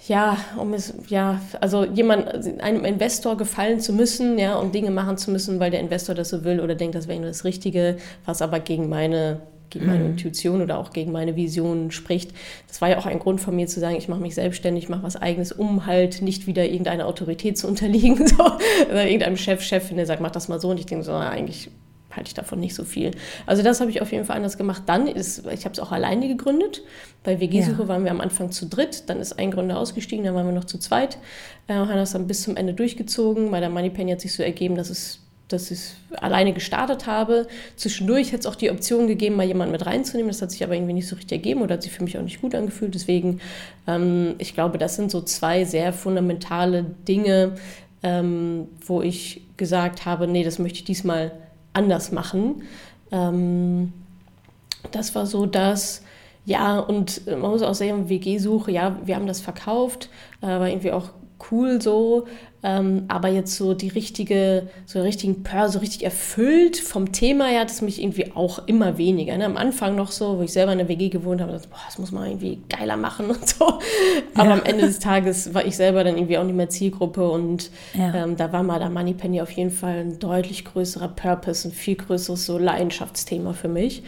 ja, 0.09 0.39
um 0.57 0.73
es, 0.73 0.95
ja, 1.09 1.41
also 1.61 1.85
jemand, 1.85 2.29
einem 2.61 2.85
Investor 2.85 3.37
gefallen 3.37 3.79
zu 3.79 3.93
müssen, 3.93 4.39
ja, 4.39 4.57
und 4.57 4.75
Dinge 4.75 4.91
machen 4.91 5.19
zu 5.19 5.31
müssen, 5.31 5.61
weil 5.61 5.71
der 5.71 5.81
Investor 5.81 6.15
das 6.15 6.31
so 6.31 6.45
will 6.45 6.61
oder 6.61 6.75
denkt, 6.75 6.95
das 6.95 7.09
wäre 7.09 7.21
das 7.21 7.45
Richtige, 7.45 7.99
was 8.25 8.41
aber 8.41 8.59
gegen 8.59 8.89
meine, 8.89 9.41
gegen 9.69 9.85
meine 9.87 10.05
mhm. 10.05 10.11
Intuition 10.13 10.63
oder 10.63 10.79
auch 10.79 10.93
gegen 10.93 11.13
meine 11.13 11.37
Vision 11.37 11.91
spricht. 11.91 12.33
Das 12.69 12.81
war 12.81 12.89
ja 12.89 12.99
auch 12.99 13.05
ein 13.05 13.19
Grund 13.19 13.41
von 13.43 13.55
mir 13.55 13.67
zu 13.67 13.81
sagen, 13.81 13.97
ich 13.97 14.09
mache 14.09 14.21
mich 14.21 14.35
selbstständig, 14.35 14.89
mache 14.89 15.03
was 15.03 15.17
eigenes, 15.17 15.53
um 15.53 15.85
halt 15.85 16.23
nicht 16.23 16.47
wieder 16.47 16.65
irgendeiner 16.65 17.07
Autorität 17.07 17.59
zu 17.59 17.69
unterliegen, 17.69 18.27
so, 18.27 18.45
oder 18.91 19.05
irgendeinem 19.07 19.37
Chef, 19.37 19.63
Chefin, 19.63 19.99
der 19.99 20.07
sagt, 20.07 20.23
mach 20.23 20.31
das 20.31 20.49
mal 20.49 20.59
so, 20.59 20.71
und 20.71 20.81
ich 20.81 20.87
denke 20.87 21.05
so, 21.05 21.13
na, 21.13 21.29
eigentlich 21.29 21.71
halte 22.19 22.29
ich 22.29 22.35
davon 22.35 22.61
nicht 22.61 22.75
so 22.75 22.85
viel. 22.85 23.13
Also 23.47 23.63
das 23.63 23.81
habe 23.81 23.91
ich 23.91 24.03
auf 24.03 24.13
jeden 24.13 24.27
Fall 24.27 24.37
anders 24.37 24.59
gemacht. 24.59 24.83
Dann 24.87 25.07
ist, 25.07 25.47
ich 25.47 25.65
habe 25.65 25.73
es 25.73 25.81
auch 25.81 25.93
alleine 25.93 26.29
gegründet. 26.29 26.83
Bei 27.25 27.41
WG-Suche 27.41 27.83
ja. 27.83 27.89
waren 27.89 28.05
wir 28.05 28.11
am 28.11 28.21
Anfang 28.21 28.51
zu 28.51 28.67
dritt, 28.67 29.09
dann 29.09 29.21
ist 29.21 29.39
ein 29.39 29.51
Gründer 29.51 29.79
ausgestiegen, 29.79 30.25
dann 30.25 30.35
waren 30.35 30.47
wir 30.47 30.53
noch 30.53 30.65
zu 30.65 30.79
zweit. 30.79 31.19
Äh, 31.67 31.75
haben 31.75 31.89
das 31.89 32.13
dann 32.13 32.27
bis 32.27 32.43
zum 32.43 32.57
Ende 32.57 32.75
durchgezogen. 32.75 33.51
Bei 33.51 33.61
der 33.61 33.71
Moneypenny 33.71 34.13
hat 34.13 34.21
sich 34.21 34.35
so 34.35 34.43
ergeben, 34.43 34.77
dass 34.77 34.91
es 34.91 35.21
dass 35.49 35.71
ich 35.71 35.81
alleine 36.21 36.53
gestartet 36.53 37.07
habe. 37.07 37.47
Zwischendurch 37.77 38.29
hätte 38.29 38.41
es 38.41 38.47
auch 38.47 38.55
die 38.55 38.71
Option 38.71 39.07
gegeben, 39.07 39.37
mal 39.37 39.47
jemanden 39.47 39.73
mit 39.73 39.87
reinzunehmen. 39.87 40.29
Das 40.29 40.43
hat 40.43 40.51
sich 40.51 40.63
aber 40.63 40.75
irgendwie 40.75 40.93
nicht 40.93 41.09
so 41.09 41.17
richtig 41.17 41.39
ergeben 41.39 41.63
oder 41.63 41.75
hat 41.75 41.83
sich 41.83 41.93
für 41.93 42.05
mich 42.05 42.19
auch 42.19 42.23
nicht 42.23 42.41
gut 42.41 42.55
angefühlt. 42.55 42.95
Deswegen, 42.95 43.41
ähm, 43.87 44.35
ich 44.39 44.55
glaube, 44.55 44.79
das 44.79 44.97
sind 44.97 45.11
so 45.11 45.23
zwei 45.23 45.65
sehr 45.65 45.93
fundamentale 45.93 46.85
Dinge, 47.09 47.53
ähm, 48.03 48.69
wo 48.87 49.03
ich 49.03 49.43
gesagt 49.57 50.05
habe, 50.05 50.27
nee, 50.29 50.45
das 50.45 50.59
möchte 50.59 50.79
ich 50.79 50.85
diesmal 50.85 51.33
anders 51.79 52.13
machen. 52.13 52.63
Ähm, 53.13 53.93
das 54.91 55.15
war 55.15 55.27
so 55.27 55.47
das, 55.47 56.03
ja, 56.45 56.79
und 56.79 57.27
man 57.27 57.51
muss 57.51 57.63
auch 57.63 57.75
sagen, 57.75 58.09
WG-Suche, 58.09 58.73
ja, 58.73 58.97
wir 59.05 59.17
haben 59.17 59.27
das 59.27 59.41
verkauft, 59.41 60.11
äh, 60.43 60.47
war 60.47 60.69
irgendwie 60.69 60.93
auch 60.93 61.11
cool 61.51 61.81
so, 61.81 62.27
ähm, 62.63 63.05
aber 63.07 63.29
jetzt 63.29 63.55
so 63.55 63.73
die 63.73 63.89
richtige, 63.89 64.69
so 64.85 65.01
richtigen 65.01 65.45
Pör, 65.45 65.69
so 65.69 65.79
richtig 65.79 66.05
erfüllt 66.05 66.77
vom 66.77 67.13
Thema 67.13 67.47
her 67.47 67.61
hat 67.61 67.71
es 67.71 67.83
mich 67.83 68.03
irgendwie 68.03 68.33
auch 68.35 68.67
immer 68.67 68.99
weniger. 68.99 69.39
Ne? 69.39 69.45
Am 69.45 69.57
Anfang 69.57 69.95
noch 69.95 70.11
so, 70.11 70.39
wo 70.39 70.43
ich 70.43 70.53
selber 70.53 70.73
in 70.73 70.79
der 70.79 70.89
WG 70.89 71.09
gewohnt 71.09 71.41
habe, 71.41 71.53
dachte, 71.53 71.69
boah, 71.69 71.79
das 71.87 71.99
muss 71.99 72.11
man 72.11 72.27
irgendwie 72.27 72.61
geiler 72.69 72.97
machen 72.97 73.31
und 73.31 73.49
so. 73.49 73.79
Aber 74.35 74.49
ja. 74.49 74.55
am 74.55 74.63
Ende 74.65 74.87
des 74.87 74.99
Tages 74.99 75.55
war 75.55 75.65
ich 75.65 75.77
selber 75.77 76.03
dann 76.03 76.17
irgendwie 76.17 76.37
auch 76.37 76.45
nicht 76.45 76.57
mehr 76.57 76.69
Zielgruppe 76.69 77.31
und 77.31 77.71
ja. 77.95 78.13
ähm, 78.13 78.37
da 78.37 78.53
war 78.53 78.65
mal 78.65 78.81
der 78.81 78.91
Moneypenny 78.91 79.41
auf 79.41 79.53
jeden 79.53 79.71
Fall 79.71 80.01
ein 80.01 80.19
deutlich 80.19 80.65
größerer 80.65 81.09
Purpose, 81.09 81.69
ein 81.69 81.73
viel 81.73 81.95
größeres 81.95 82.45
so 82.45 82.59
Leidenschaftsthema 82.59 83.53
für 83.53 83.69
mich. 83.69 84.03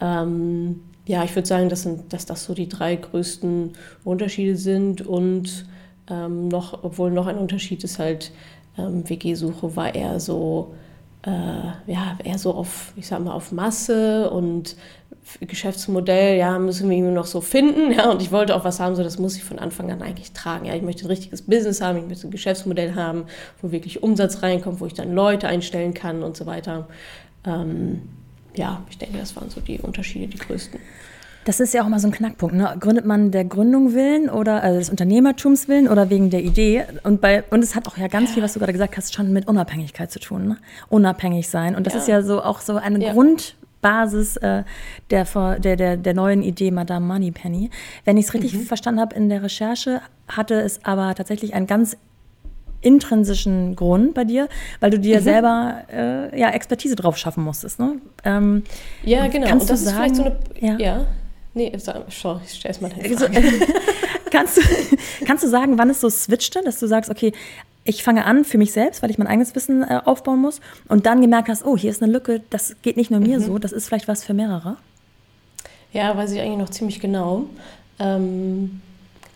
Ähm, 0.00 0.84
ja, 1.04 1.24
ich 1.24 1.34
würde 1.34 1.48
sagen, 1.48 1.68
dass, 1.68 1.82
sind, 1.82 2.12
dass 2.14 2.24
das 2.24 2.44
so 2.44 2.54
die 2.54 2.68
drei 2.68 2.96
größten 2.96 3.72
Unterschiede 4.04 4.56
sind 4.56 5.06
und 5.06 5.66
ähm, 6.10 6.48
noch, 6.48 6.82
obwohl 6.82 7.10
noch 7.10 7.26
ein 7.26 7.38
Unterschied 7.38 7.84
ist 7.84 7.98
halt, 7.98 8.32
ähm, 8.78 9.08
WG-Suche 9.08 9.76
war 9.76 9.94
eher 9.94 10.20
so, 10.20 10.74
äh, 11.22 11.30
ja, 11.30 12.18
eher 12.24 12.38
so 12.38 12.54
auf, 12.54 12.92
ich 12.96 13.06
sag 13.06 13.22
mal, 13.22 13.32
auf 13.32 13.52
Masse 13.52 14.30
und 14.30 14.76
Geschäftsmodell, 15.40 16.38
ja, 16.38 16.58
müssen 16.58 16.88
wir 16.88 16.96
irgendwie 16.96 17.14
noch 17.14 17.26
so 17.26 17.40
finden, 17.40 17.92
ja, 17.96 18.10
und 18.10 18.22
ich 18.22 18.32
wollte 18.32 18.56
auch 18.56 18.64
was 18.64 18.80
haben, 18.80 18.96
so 18.96 19.02
das 19.02 19.18
muss 19.18 19.36
ich 19.36 19.44
von 19.44 19.58
Anfang 19.58 19.90
an 19.90 20.02
eigentlich 20.02 20.32
tragen, 20.32 20.64
ja, 20.66 20.74
ich 20.74 20.82
möchte 20.82 21.04
ein 21.04 21.08
richtiges 21.08 21.42
Business 21.42 21.80
haben, 21.80 21.98
ich 21.98 22.06
möchte 22.06 22.26
ein 22.26 22.30
Geschäftsmodell 22.30 22.94
haben, 22.94 23.24
wo 23.60 23.70
wirklich 23.70 24.02
Umsatz 24.02 24.42
reinkommt, 24.42 24.80
wo 24.80 24.86
ich 24.86 24.94
dann 24.94 25.14
Leute 25.14 25.48
einstellen 25.48 25.94
kann 25.94 26.22
und 26.22 26.36
so 26.36 26.46
weiter. 26.46 26.88
Ähm, 27.44 28.02
ja, 28.54 28.82
ich 28.90 28.98
denke, 28.98 29.18
das 29.18 29.36
waren 29.36 29.50
so 29.50 29.60
die 29.60 29.78
Unterschiede, 29.78 30.26
die 30.26 30.38
größten. 30.38 30.80
Das 31.44 31.58
ist 31.58 31.72
ja 31.72 31.82
auch 31.82 31.88
mal 31.88 31.98
so 31.98 32.08
ein 32.08 32.12
Knackpunkt. 32.12 32.54
Ne? 32.54 32.76
Gründet 32.78 33.06
man 33.06 33.30
der 33.30 33.44
Gründung 33.44 33.94
willen 33.94 34.28
oder 34.28 34.62
also 34.62 34.78
des 34.78 34.90
Unternehmertums 34.90 35.68
willen 35.68 35.88
oder 35.88 36.10
wegen 36.10 36.28
der 36.28 36.42
Idee? 36.42 36.84
Und, 37.02 37.20
bei, 37.20 37.44
und 37.50 37.64
es 37.64 37.74
hat 37.74 37.88
auch 37.88 37.96
ja 37.96 38.08
ganz 38.08 38.32
viel, 38.32 38.42
was 38.42 38.52
du 38.52 38.58
gerade 38.58 38.72
gesagt 38.72 38.96
hast, 38.96 39.14
schon 39.14 39.32
mit 39.32 39.48
Unabhängigkeit 39.48 40.10
zu 40.10 40.20
tun. 40.20 40.48
Ne? 40.48 40.56
Unabhängig 40.90 41.48
sein. 41.48 41.74
Und 41.74 41.86
das 41.86 41.94
ja. 41.94 42.00
ist 42.00 42.08
ja 42.08 42.22
so 42.22 42.42
auch 42.42 42.60
so 42.60 42.76
eine 42.76 43.02
ja. 43.02 43.12
Grundbasis 43.14 44.36
äh, 44.36 44.64
der, 45.10 45.24
der, 45.58 45.76
der, 45.76 45.96
der 45.96 46.14
neuen 46.14 46.42
Idee 46.42 46.70
Madame 46.70 47.06
Moneypenny. 47.06 47.70
Wenn 48.04 48.18
ich 48.18 48.26
es 48.26 48.34
richtig 48.34 48.52
mhm. 48.52 48.60
verstanden 48.60 49.00
habe 49.00 49.16
in 49.16 49.30
der 49.30 49.42
Recherche, 49.42 50.02
hatte 50.28 50.60
es 50.60 50.84
aber 50.84 51.14
tatsächlich 51.14 51.54
einen 51.54 51.66
ganz 51.66 51.96
intrinsischen 52.82 53.76
Grund 53.76 54.14
bei 54.14 54.24
dir, 54.24 54.48
weil 54.80 54.90
du 54.90 54.98
dir 54.98 55.20
mhm. 55.20 55.24
selber 55.24 55.82
äh, 55.92 56.38
ja, 56.38 56.50
Expertise 56.50 56.96
drauf 56.96 57.16
schaffen 57.16 57.44
musstest. 57.44 57.78
Ne? 57.78 57.96
Ähm, 58.24 58.62
ja, 59.02 59.26
genau. 59.28 59.46
Kannst 59.46 59.64
und 59.64 59.70
das 59.70 59.84
du 59.84 59.90
sagen, 59.90 60.12
ist 60.12 60.20
vielleicht 60.20 60.40
so 60.50 60.60
eine. 60.60 60.78
Ja. 60.78 60.78
ja. 60.78 61.06
Nee, 61.52 61.72
sorry, 61.78 62.40
ich 62.44 62.54
stelle 62.54 62.80
mal 62.80 62.92
also, 63.02 63.26
kannst, 64.30 64.56
du, 64.56 64.62
kannst 65.26 65.42
du 65.42 65.48
sagen, 65.48 65.78
wann 65.78 65.90
es 65.90 66.00
so 66.00 66.08
switchte, 66.08 66.62
dass 66.64 66.78
du 66.78 66.86
sagst, 66.86 67.10
okay, 67.10 67.32
ich 67.84 68.02
fange 68.02 68.24
an 68.24 68.44
für 68.44 68.58
mich 68.58 68.72
selbst, 68.72 69.02
weil 69.02 69.10
ich 69.10 69.18
mein 69.18 69.26
eigenes 69.26 69.54
Wissen 69.54 69.82
äh, 69.82 70.00
aufbauen 70.04 70.40
muss 70.40 70.60
und 70.88 71.06
dann 71.06 71.20
gemerkt 71.20 71.48
hast, 71.48 71.64
oh, 71.64 71.76
hier 71.76 71.90
ist 71.90 72.02
eine 72.02 72.12
Lücke, 72.12 72.42
das 72.50 72.76
geht 72.82 72.96
nicht 72.96 73.10
nur 73.10 73.20
mir 73.20 73.38
mhm. 73.38 73.44
so, 73.44 73.58
das 73.58 73.72
ist 73.72 73.86
vielleicht 73.86 74.06
was 74.06 74.22
für 74.22 74.34
mehrere? 74.34 74.76
Ja, 75.92 76.16
weiß 76.16 76.30
ich 76.32 76.40
eigentlich 76.40 76.58
noch 76.58 76.70
ziemlich 76.70 77.00
genau. 77.00 77.46
Ähm, 77.98 78.80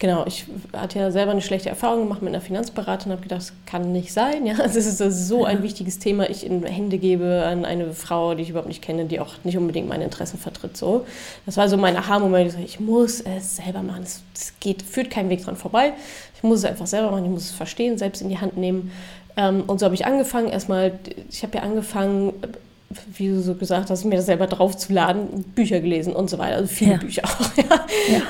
Genau, 0.00 0.26
ich 0.26 0.46
hatte 0.72 0.98
ja 0.98 1.10
selber 1.10 1.30
eine 1.30 1.40
schlechte 1.40 1.68
Erfahrung 1.68 2.00
gemacht 2.00 2.20
mit 2.20 2.34
einer 2.34 2.42
Finanzberaterin 2.42 3.12
und 3.12 3.18
habe 3.18 3.22
gedacht, 3.22 3.40
das 3.40 3.52
kann 3.64 3.92
nicht 3.92 4.12
sein. 4.12 4.44
Ja, 4.44 4.56
es 4.64 4.74
ist, 4.76 5.00
das 5.00 5.14
ist 5.14 5.28
so 5.28 5.44
ein 5.44 5.62
wichtiges 5.62 5.98
Thema, 5.98 6.28
ich 6.28 6.44
in 6.44 6.64
Hände 6.64 6.98
gebe 6.98 7.44
an 7.46 7.64
eine 7.64 7.92
Frau, 7.92 8.34
die 8.34 8.42
ich 8.42 8.50
überhaupt 8.50 8.68
nicht 8.68 8.82
kenne, 8.82 9.04
die 9.04 9.20
auch 9.20 9.34
nicht 9.44 9.56
unbedingt 9.56 9.88
meine 9.88 10.04
Interessen 10.04 10.38
vertritt. 10.38 10.76
So. 10.76 11.06
Das 11.46 11.56
war 11.56 11.68
so 11.68 11.76
mein 11.76 11.96
Aha-Moment. 11.96 12.56
Ich 12.64 12.80
muss 12.80 13.20
es 13.20 13.56
selber 13.56 13.82
machen. 13.82 14.02
Es, 14.02 14.22
geht, 14.60 14.82
führt 14.82 15.10
keinen 15.10 15.30
Weg 15.30 15.44
dran 15.44 15.56
vorbei. 15.56 15.92
Ich 16.36 16.42
muss 16.42 16.58
es 16.58 16.64
einfach 16.64 16.86
selber 16.86 17.10
machen. 17.10 17.24
Ich 17.24 17.30
muss 17.30 17.44
es 17.44 17.52
verstehen, 17.52 17.96
selbst 17.96 18.20
in 18.20 18.28
die 18.28 18.38
Hand 18.38 18.56
nehmen. 18.56 18.90
Ähm, 19.36 19.62
und 19.66 19.78
so 19.78 19.86
habe 19.86 19.94
ich 19.94 20.06
angefangen. 20.06 20.48
Erstmal, 20.48 20.98
ich 21.30 21.42
habe 21.42 21.56
ja 21.56 21.62
angefangen 21.62 22.32
wie 23.12 23.28
du 23.28 23.40
so 23.40 23.54
gesagt 23.54 23.90
hast, 23.90 24.04
mir 24.04 24.16
das 24.16 24.26
selber 24.26 24.46
draufzuladen, 24.46 25.42
Bücher 25.54 25.80
gelesen 25.80 26.14
und 26.14 26.30
so 26.30 26.38
weiter, 26.38 26.56
also 26.56 26.68
viele 26.68 26.92
Ja. 26.92 26.98
Bücher 26.98 27.22
auch. 27.24 27.50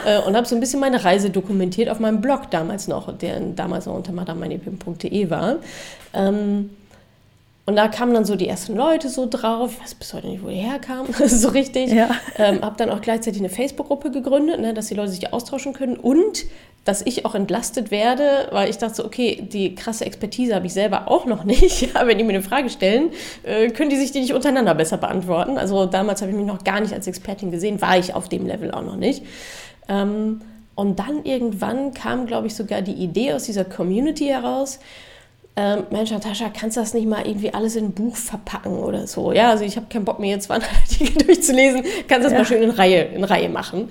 Ja. 0.06 0.18
Äh, 0.18 0.22
Und 0.26 0.36
habe 0.36 0.46
so 0.46 0.54
ein 0.54 0.60
bisschen 0.60 0.78
meine 0.80 1.02
Reise 1.04 1.30
dokumentiert 1.30 1.88
auf 1.88 1.98
meinem 1.98 2.20
Blog 2.20 2.50
damals 2.50 2.86
noch, 2.86 3.16
der 3.18 3.40
damals 3.40 3.86
noch 3.86 3.94
unter 3.94 4.12
madameinepim.de 4.12 5.30
war. 5.30 5.56
Ähm, 6.12 6.70
und 7.66 7.76
da 7.76 7.88
kamen 7.88 8.12
dann 8.14 8.24
so 8.26 8.36
die 8.36 8.46
ersten 8.46 8.76
Leute 8.76 9.08
so 9.08 9.26
drauf. 9.28 9.72
Ich 9.76 9.82
weiß 9.82 9.94
bis 9.94 10.12
heute 10.14 10.26
nicht, 10.28 10.44
wo 10.44 10.48
die 10.48 10.56
herkamen, 10.56 11.06
so 11.26 11.48
richtig. 11.48 11.90
Ja. 11.92 12.10
Ähm, 12.36 12.60
habe 12.62 12.76
dann 12.76 12.90
auch 12.90 13.00
gleichzeitig 13.00 13.40
eine 13.40 13.48
Facebook-Gruppe 13.48 14.10
gegründet, 14.10 14.60
ne, 14.60 14.74
dass 14.74 14.88
die 14.88 14.94
Leute 14.94 15.10
sich 15.10 15.32
austauschen 15.32 15.72
können 15.72 15.96
und 15.96 16.44
dass 16.84 17.00
ich 17.06 17.24
auch 17.24 17.34
entlastet 17.34 17.90
werde, 17.90 18.48
weil 18.52 18.68
ich 18.68 18.76
dachte, 18.76 18.94
so, 18.96 19.04
okay, 19.06 19.42
die 19.50 19.74
krasse 19.74 20.04
Expertise 20.04 20.54
habe 20.54 20.66
ich 20.66 20.74
selber 20.74 21.08
auch 21.10 21.24
noch 21.24 21.44
nicht. 21.44 21.94
Ja, 21.94 22.06
wenn 22.06 22.18
die 22.18 22.24
mir 22.24 22.34
eine 22.34 22.42
Frage 22.42 22.68
stellen, 22.68 23.10
äh, 23.42 23.70
können 23.70 23.90
die 23.90 23.96
sich 23.96 24.12
die 24.12 24.20
nicht 24.20 24.34
untereinander 24.34 24.74
besser 24.74 24.98
beantworten. 24.98 25.56
Also 25.56 25.86
damals 25.86 26.20
habe 26.20 26.30
ich 26.30 26.36
mich 26.36 26.46
noch 26.46 26.62
gar 26.62 26.80
nicht 26.80 26.92
als 26.92 27.06
Expertin 27.06 27.50
gesehen, 27.50 27.80
war 27.80 27.96
ich 27.98 28.14
auf 28.14 28.28
dem 28.28 28.46
Level 28.46 28.70
auch 28.70 28.82
noch 28.82 28.96
nicht. 28.96 29.22
Ähm, 29.88 30.42
und 30.74 30.98
dann 30.98 31.24
irgendwann 31.24 31.94
kam, 31.94 32.26
glaube 32.26 32.48
ich, 32.48 32.54
sogar 32.54 32.82
die 32.82 32.92
Idee 32.92 33.32
aus 33.32 33.44
dieser 33.44 33.64
Community 33.64 34.26
heraus, 34.26 34.78
ähm, 35.56 35.84
Mensch, 35.90 36.10
Natascha, 36.10 36.48
kannst 36.48 36.76
du 36.76 36.80
das 36.80 36.94
nicht 36.94 37.06
mal 37.06 37.24
irgendwie 37.28 37.54
alles 37.54 37.76
in 37.76 37.84
ein 37.84 37.92
Buch 37.92 38.16
verpacken 38.16 38.72
oder 38.76 39.06
so? 39.06 39.30
Ja, 39.30 39.50
also 39.50 39.62
ich 39.62 39.76
habe 39.76 39.86
keinen 39.88 40.04
Bock, 40.04 40.18
mir 40.18 40.30
jetzt 40.30 40.46
200 40.46 40.68
Artikel 40.82 41.24
durchzulesen. 41.26 41.84
Kannst 42.08 42.24
das 42.24 42.32
Ja. 42.32 42.38
mal 42.38 42.44
schön 42.44 42.62
in 42.64 42.70
Reihe, 42.70 43.02
in 43.04 43.22
Reihe 43.22 43.48
machen. 43.48 43.88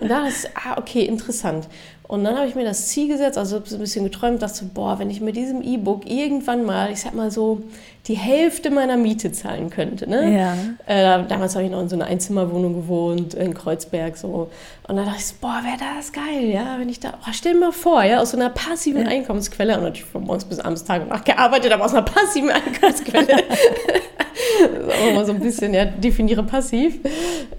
Und 0.00 0.08
da 0.10 0.26
ist, 0.26 0.48
ah, 0.54 0.78
okay, 0.78 1.02
interessant. 1.04 1.68
Und 2.12 2.24
dann 2.24 2.36
habe 2.36 2.46
ich 2.46 2.54
mir 2.54 2.64
das 2.66 2.88
Ziel 2.88 3.08
gesetzt, 3.08 3.38
also 3.38 3.56
ein 3.56 3.78
bisschen 3.78 4.04
geträumt, 4.04 4.42
dachte, 4.42 4.66
boah, 4.66 4.98
wenn 4.98 5.08
ich 5.08 5.22
mit 5.22 5.34
diesem 5.34 5.62
E-Book 5.62 6.04
irgendwann 6.04 6.62
mal, 6.62 6.92
ich 6.92 7.00
sag 7.00 7.14
mal 7.14 7.30
so, 7.30 7.62
die 8.08 8.16
Hälfte 8.16 8.70
meiner 8.70 8.96
Miete 8.96 9.30
zahlen 9.30 9.70
könnte. 9.70 10.10
Ne? 10.10 10.36
Ja. 10.36 10.56
Äh, 10.86 11.24
damals 11.28 11.54
habe 11.54 11.64
ich 11.64 11.70
noch 11.70 11.80
in 11.80 11.88
so 11.88 11.94
einer 11.94 12.06
Einzimmerwohnung 12.06 12.74
gewohnt, 12.74 13.34
in 13.34 13.54
Kreuzberg 13.54 14.16
so. 14.16 14.50
Und 14.88 14.96
dann 14.96 15.04
dachte 15.04 15.18
ich, 15.18 15.26
so, 15.26 15.36
boah, 15.40 15.60
wäre 15.62 15.78
das 15.96 16.12
geil, 16.12 16.50
ja, 16.50 16.78
wenn 16.80 16.88
ich 16.88 16.98
da, 16.98 17.14
oh, 17.22 17.30
stell 17.32 17.52
dir 17.52 17.60
mal 17.60 17.72
vor, 17.72 18.02
ja, 18.02 18.20
aus 18.20 18.32
so 18.32 18.36
einer 18.36 18.50
passiven 18.50 19.06
Einkommensquelle, 19.06 19.76
und 19.76 19.84
natürlich 19.84 20.04
von 20.04 20.24
morgens 20.24 20.44
bis 20.44 20.58
abends 20.58 20.82
Tag 20.82 21.02
und 21.02 21.10
Nacht 21.10 21.24
gearbeitet, 21.24 21.70
aber 21.70 21.84
aus 21.84 21.94
einer 21.94 22.02
passiven 22.02 22.50
Einkommensquelle. 22.50 23.26
das 23.26 24.70
ist 24.70 25.00
auch 25.00 25.10
immer 25.10 25.24
so 25.24 25.32
ein 25.32 25.40
bisschen, 25.40 25.72
ja, 25.72 25.84
definiere 25.84 26.42
passiv. 26.42 26.98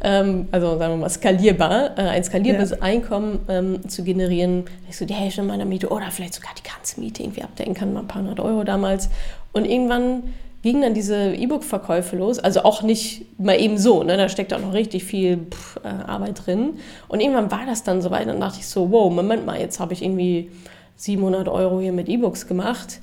Ähm, 0.03 0.49
also 0.51 0.77
sagen 0.77 0.93
wir 0.95 0.97
mal 0.97 1.09
skalierbar, 1.09 1.97
äh, 1.97 2.01
ein 2.01 2.23
skalierbares 2.25 2.81
Einkommen 2.81 3.39
ähm, 3.47 3.87
zu 3.87 4.03
generieren, 4.03 4.65
dass 4.65 4.95
ich 4.95 4.97
so 4.97 5.05
die 5.05 5.13
Hälfte 5.13 5.41
meiner 5.43 5.63
Miete 5.63 5.87
oder 5.87 6.11
vielleicht 6.11 6.33
sogar 6.33 6.51
die 6.57 6.69
ganze 6.69 6.99
Miete 6.99 7.23
irgendwie 7.23 7.43
abdecken 7.43 7.73
kann, 7.73 7.93
mal 7.93 8.01
ein 8.01 8.07
paar 8.07 8.21
hundert 8.21 8.41
Euro 8.41 8.65
damals. 8.65 9.09
Und 9.53 9.65
irgendwann 9.65 10.23
gingen 10.63 10.81
dann 10.81 10.93
diese 10.93 11.33
E-Book-Verkäufe 11.33 12.15
los, 12.15 12.39
also 12.39 12.63
auch 12.63 12.81
nicht 12.81 13.25
mal 13.39 13.59
eben 13.59 13.77
so, 13.77 14.03
ne? 14.03 14.15
da 14.17 14.29
steckt 14.29 14.53
auch 14.53 14.61
noch 14.61 14.73
richtig 14.73 15.03
viel 15.03 15.37
pff, 15.51 15.77
äh, 15.83 15.87
Arbeit 15.87 16.45
drin. 16.45 16.79
Und 17.09 17.19
irgendwann 17.19 17.51
war 17.51 17.65
das 17.65 17.83
dann 17.83 18.01
soweit, 18.01 18.27
dann 18.27 18.39
dachte 18.39 18.59
ich 18.59 18.67
so, 18.67 18.89
wow, 18.89 19.11
Moment 19.11 19.45
mal, 19.45 19.59
jetzt 19.59 19.79
habe 19.79 19.93
ich 19.93 20.01
irgendwie 20.01 20.51
700 20.95 21.49
Euro 21.49 21.81
hier 21.81 21.91
mit 21.91 22.07
E-Books 22.07 22.47
gemacht, 22.47 23.01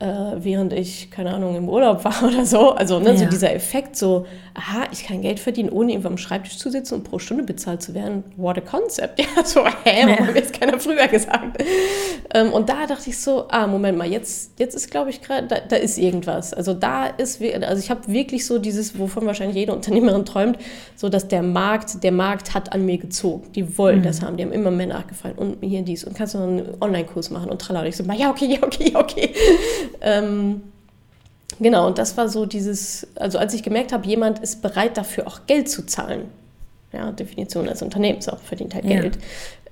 äh, 0.00 0.06
während 0.42 0.72
ich, 0.72 1.10
keine 1.10 1.32
Ahnung, 1.34 1.54
im 1.56 1.68
Urlaub 1.68 2.04
war 2.04 2.14
oder 2.26 2.44
so. 2.46 2.70
Also 2.72 2.98
ne, 2.98 3.16
so 3.16 3.24
Ja. 3.24 3.30
dieser 3.30 3.54
Effekt, 3.54 3.96
so, 3.96 4.26
aha, 4.54 4.84
ich 4.92 5.04
kann 5.04 5.20
Geld 5.22 5.38
verdienen, 5.38 5.68
ohne 5.68 5.92
irgendwo 5.92 6.08
am 6.08 6.16
Schreibtisch 6.18 6.56
zu 6.58 6.70
sitzen 6.70 6.94
und 6.94 7.04
pro 7.04 7.18
Stunde 7.18 7.44
bezahlt 7.44 7.82
zu 7.82 7.94
werden. 7.94 8.24
What 8.36 8.58
a 8.58 8.60
concept. 8.62 9.20
Ja, 9.36 9.44
so, 9.44 9.60
hä, 9.66 9.70
warum 9.84 10.08
Ja. 10.08 10.16
hat 10.16 10.26
mir 10.26 10.34
jetzt 10.40 10.58
keiner 10.58 10.80
früher 10.80 11.06
gesagt? 11.06 11.62
Ähm, 12.34 12.52
und 12.52 12.68
da 12.68 12.86
dachte 12.86 13.10
ich 13.10 13.18
so, 13.18 13.44
ah, 13.48 13.66
Moment 13.66 13.98
mal, 13.98 14.06
jetzt, 14.10 14.58
jetzt 14.58 14.74
ist, 14.74 14.90
glaube 14.90 15.10
ich, 15.10 15.20
gerade, 15.20 15.46
da, 15.46 15.56
da 15.60 15.76
ist 15.76 15.98
irgendwas. 15.98 16.54
Also 16.54 16.72
da 16.74 17.06
ist, 17.06 17.40
also 17.42 17.82
ich 17.82 17.90
habe 17.90 18.00
wirklich 18.08 18.46
so 18.46 18.58
dieses, 18.58 18.98
wovon 18.98 19.26
wahrscheinlich 19.26 19.56
jede 19.56 19.72
Unternehmerin 19.74 20.24
träumt, 20.24 20.58
so 20.96 21.08
dass 21.08 21.28
der 21.28 21.42
Markt, 21.42 22.02
der 22.02 22.12
Markt 22.12 22.54
hat 22.54 22.72
an 22.72 22.86
mir 22.86 22.98
gezogen. 22.98 23.52
Die 23.54 23.76
wollen 23.78 24.02
das 24.02 24.22
haben, 24.22 24.36
die 24.36 24.44
haben 24.44 24.52
immer 24.52 24.70
mehr 24.70 24.86
nachgefallen 24.86 25.36
und 25.36 25.58
hier 25.62 25.82
dies 25.82 26.04
und 26.04 26.16
kannst 26.16 26.34
du 26.34 26.38
noch 26.38 26.46
einen 26.46 26.68
Online-Kurs 26.80 27.30
machen 27.30 27.50
und 27.50 27.60
tralala. 27.60 27.86
Ich 27.86 27.96
so, 27.96 28.04
ja, 28.04 28.30
okay, 28.30 28.46
ja, 28.46 28.58
okay, 28.62 28.90
ja, 28.92 28.98
okay. 29.00 29.30
Ähm, 30.00 30.62
Genau, 31.58 31.86
und 31.86 31.98
das 31.98 32.16
war 32.16 32.28
so 32.28 32.46
dieses, 32.46 33.06
also 33.16 33.38
als 33.38 33.52
ich 33.52 33.62
gemerkt 33.62 33.92
habe, 33.92 34.06
jemand 34.06 34.38
ist 34.38 34.62
bereit 34.62 34.96
dafür 34.96 35.26
auch 35.26 35.40
Geld 35.46 35.68
zu 35.68 35.84
zahlen. 35.84 36.22
Ja, 36.92 37.12
Definition 37.12 37.68
als 37.68 37.82
Unternehmens 37.82 38.28
auch 38.28 38.38
verdient 38.38 38.74
halt 38.74 38.84
Ja. 38.84 39.00
Geld. 39.00 39.18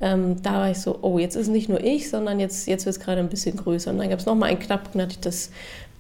Ähm, 0.01 0.41
da 0.43 0.53
war 0.55 0.71
ich 0.71 0.79
so, 0.79 0.99
oh, 1.03 1.19
jetzt 1.19 1.35
ist 1.35 1.49
nicht 1.49 1.69
nur 1.69 1.83
ich, 1.83 2.11
sondern 2.11 2.39
jetzt, 2.39 2.69
jetzt 2.69 2.85
wird 2.85 2.97
es 2.97 3.03
gerade 3.03 3.21
ein 3.21 3.29
bisschen 3.29 3.57
größer. 3.57 3.91
Und 3.91 3.99
dann 3.99 4.11
gab 4.11 4.21
es 4.21 4.27
nochmal 4.27 4.51
einen 4.51 4.61
Knackpunkt, 4.61 4.97
da 4.97 5.03
hatte 5.03 5.13
ich 5.13 5.21
das, 5.21 5.51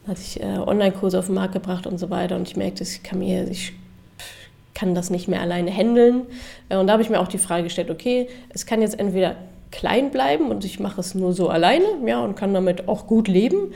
da 0.04 0.12
hatte 0.12 0.20
ich 0.20 0.40
äh, 0.40 0.58
Online-Kurse 0.58 1.18
auf 1.18 1.26
den 1.26 1.34
Markt 1.34 1.54
gebracht 1.54 1.86
und 1.86 1.98
so 1.98 2.10
weiter. 2.10 2.36
Und 2.36 2.46
ich 2.46 2.56
merkte, 2.56 2.84
ich 2.84 3.02
kann 3.02 3.18
mir, 3.18 3.48
ich 3.48 3.72
kann 4.74 4.94
das 4.94 5.10
nicht 5.10 5.26
mehr 5.26 5.40
alleine 5.40 5.72
handeln. 5.72 6.26
Äh, 6.68 6.76
Und 6.76 6.86
da 6.86 6.92
habe 6.92 7.02
ich 7.02 7.10
mir 7.10 7.18
auch 7.18 7.28
die 7.28 7.38
Frage 7.38 7.64
gestellt, 7.64 7.90
okay, 7.90 8.28
es 8.50 8.66
kann 8.66 8.82
jetzt 8.82 8.98
entweder 9.00 9.36
klein 9.70 10.10
bleiben 10.10 10.50
und 10.50 10.64
ich 10.64 10.80
mache 10.80 11.00
es 11.00 11.14
nur 11.14 11.32
so 11.32 11.48
alleine, 11.48 11.84
ja, 12.06 12.22
und 12.22 12.36
kann 12.36 12.54
damit 12.54 12.88
auch 12.88 13.06
gut 13.06 13.26
leben. 13.28 13.72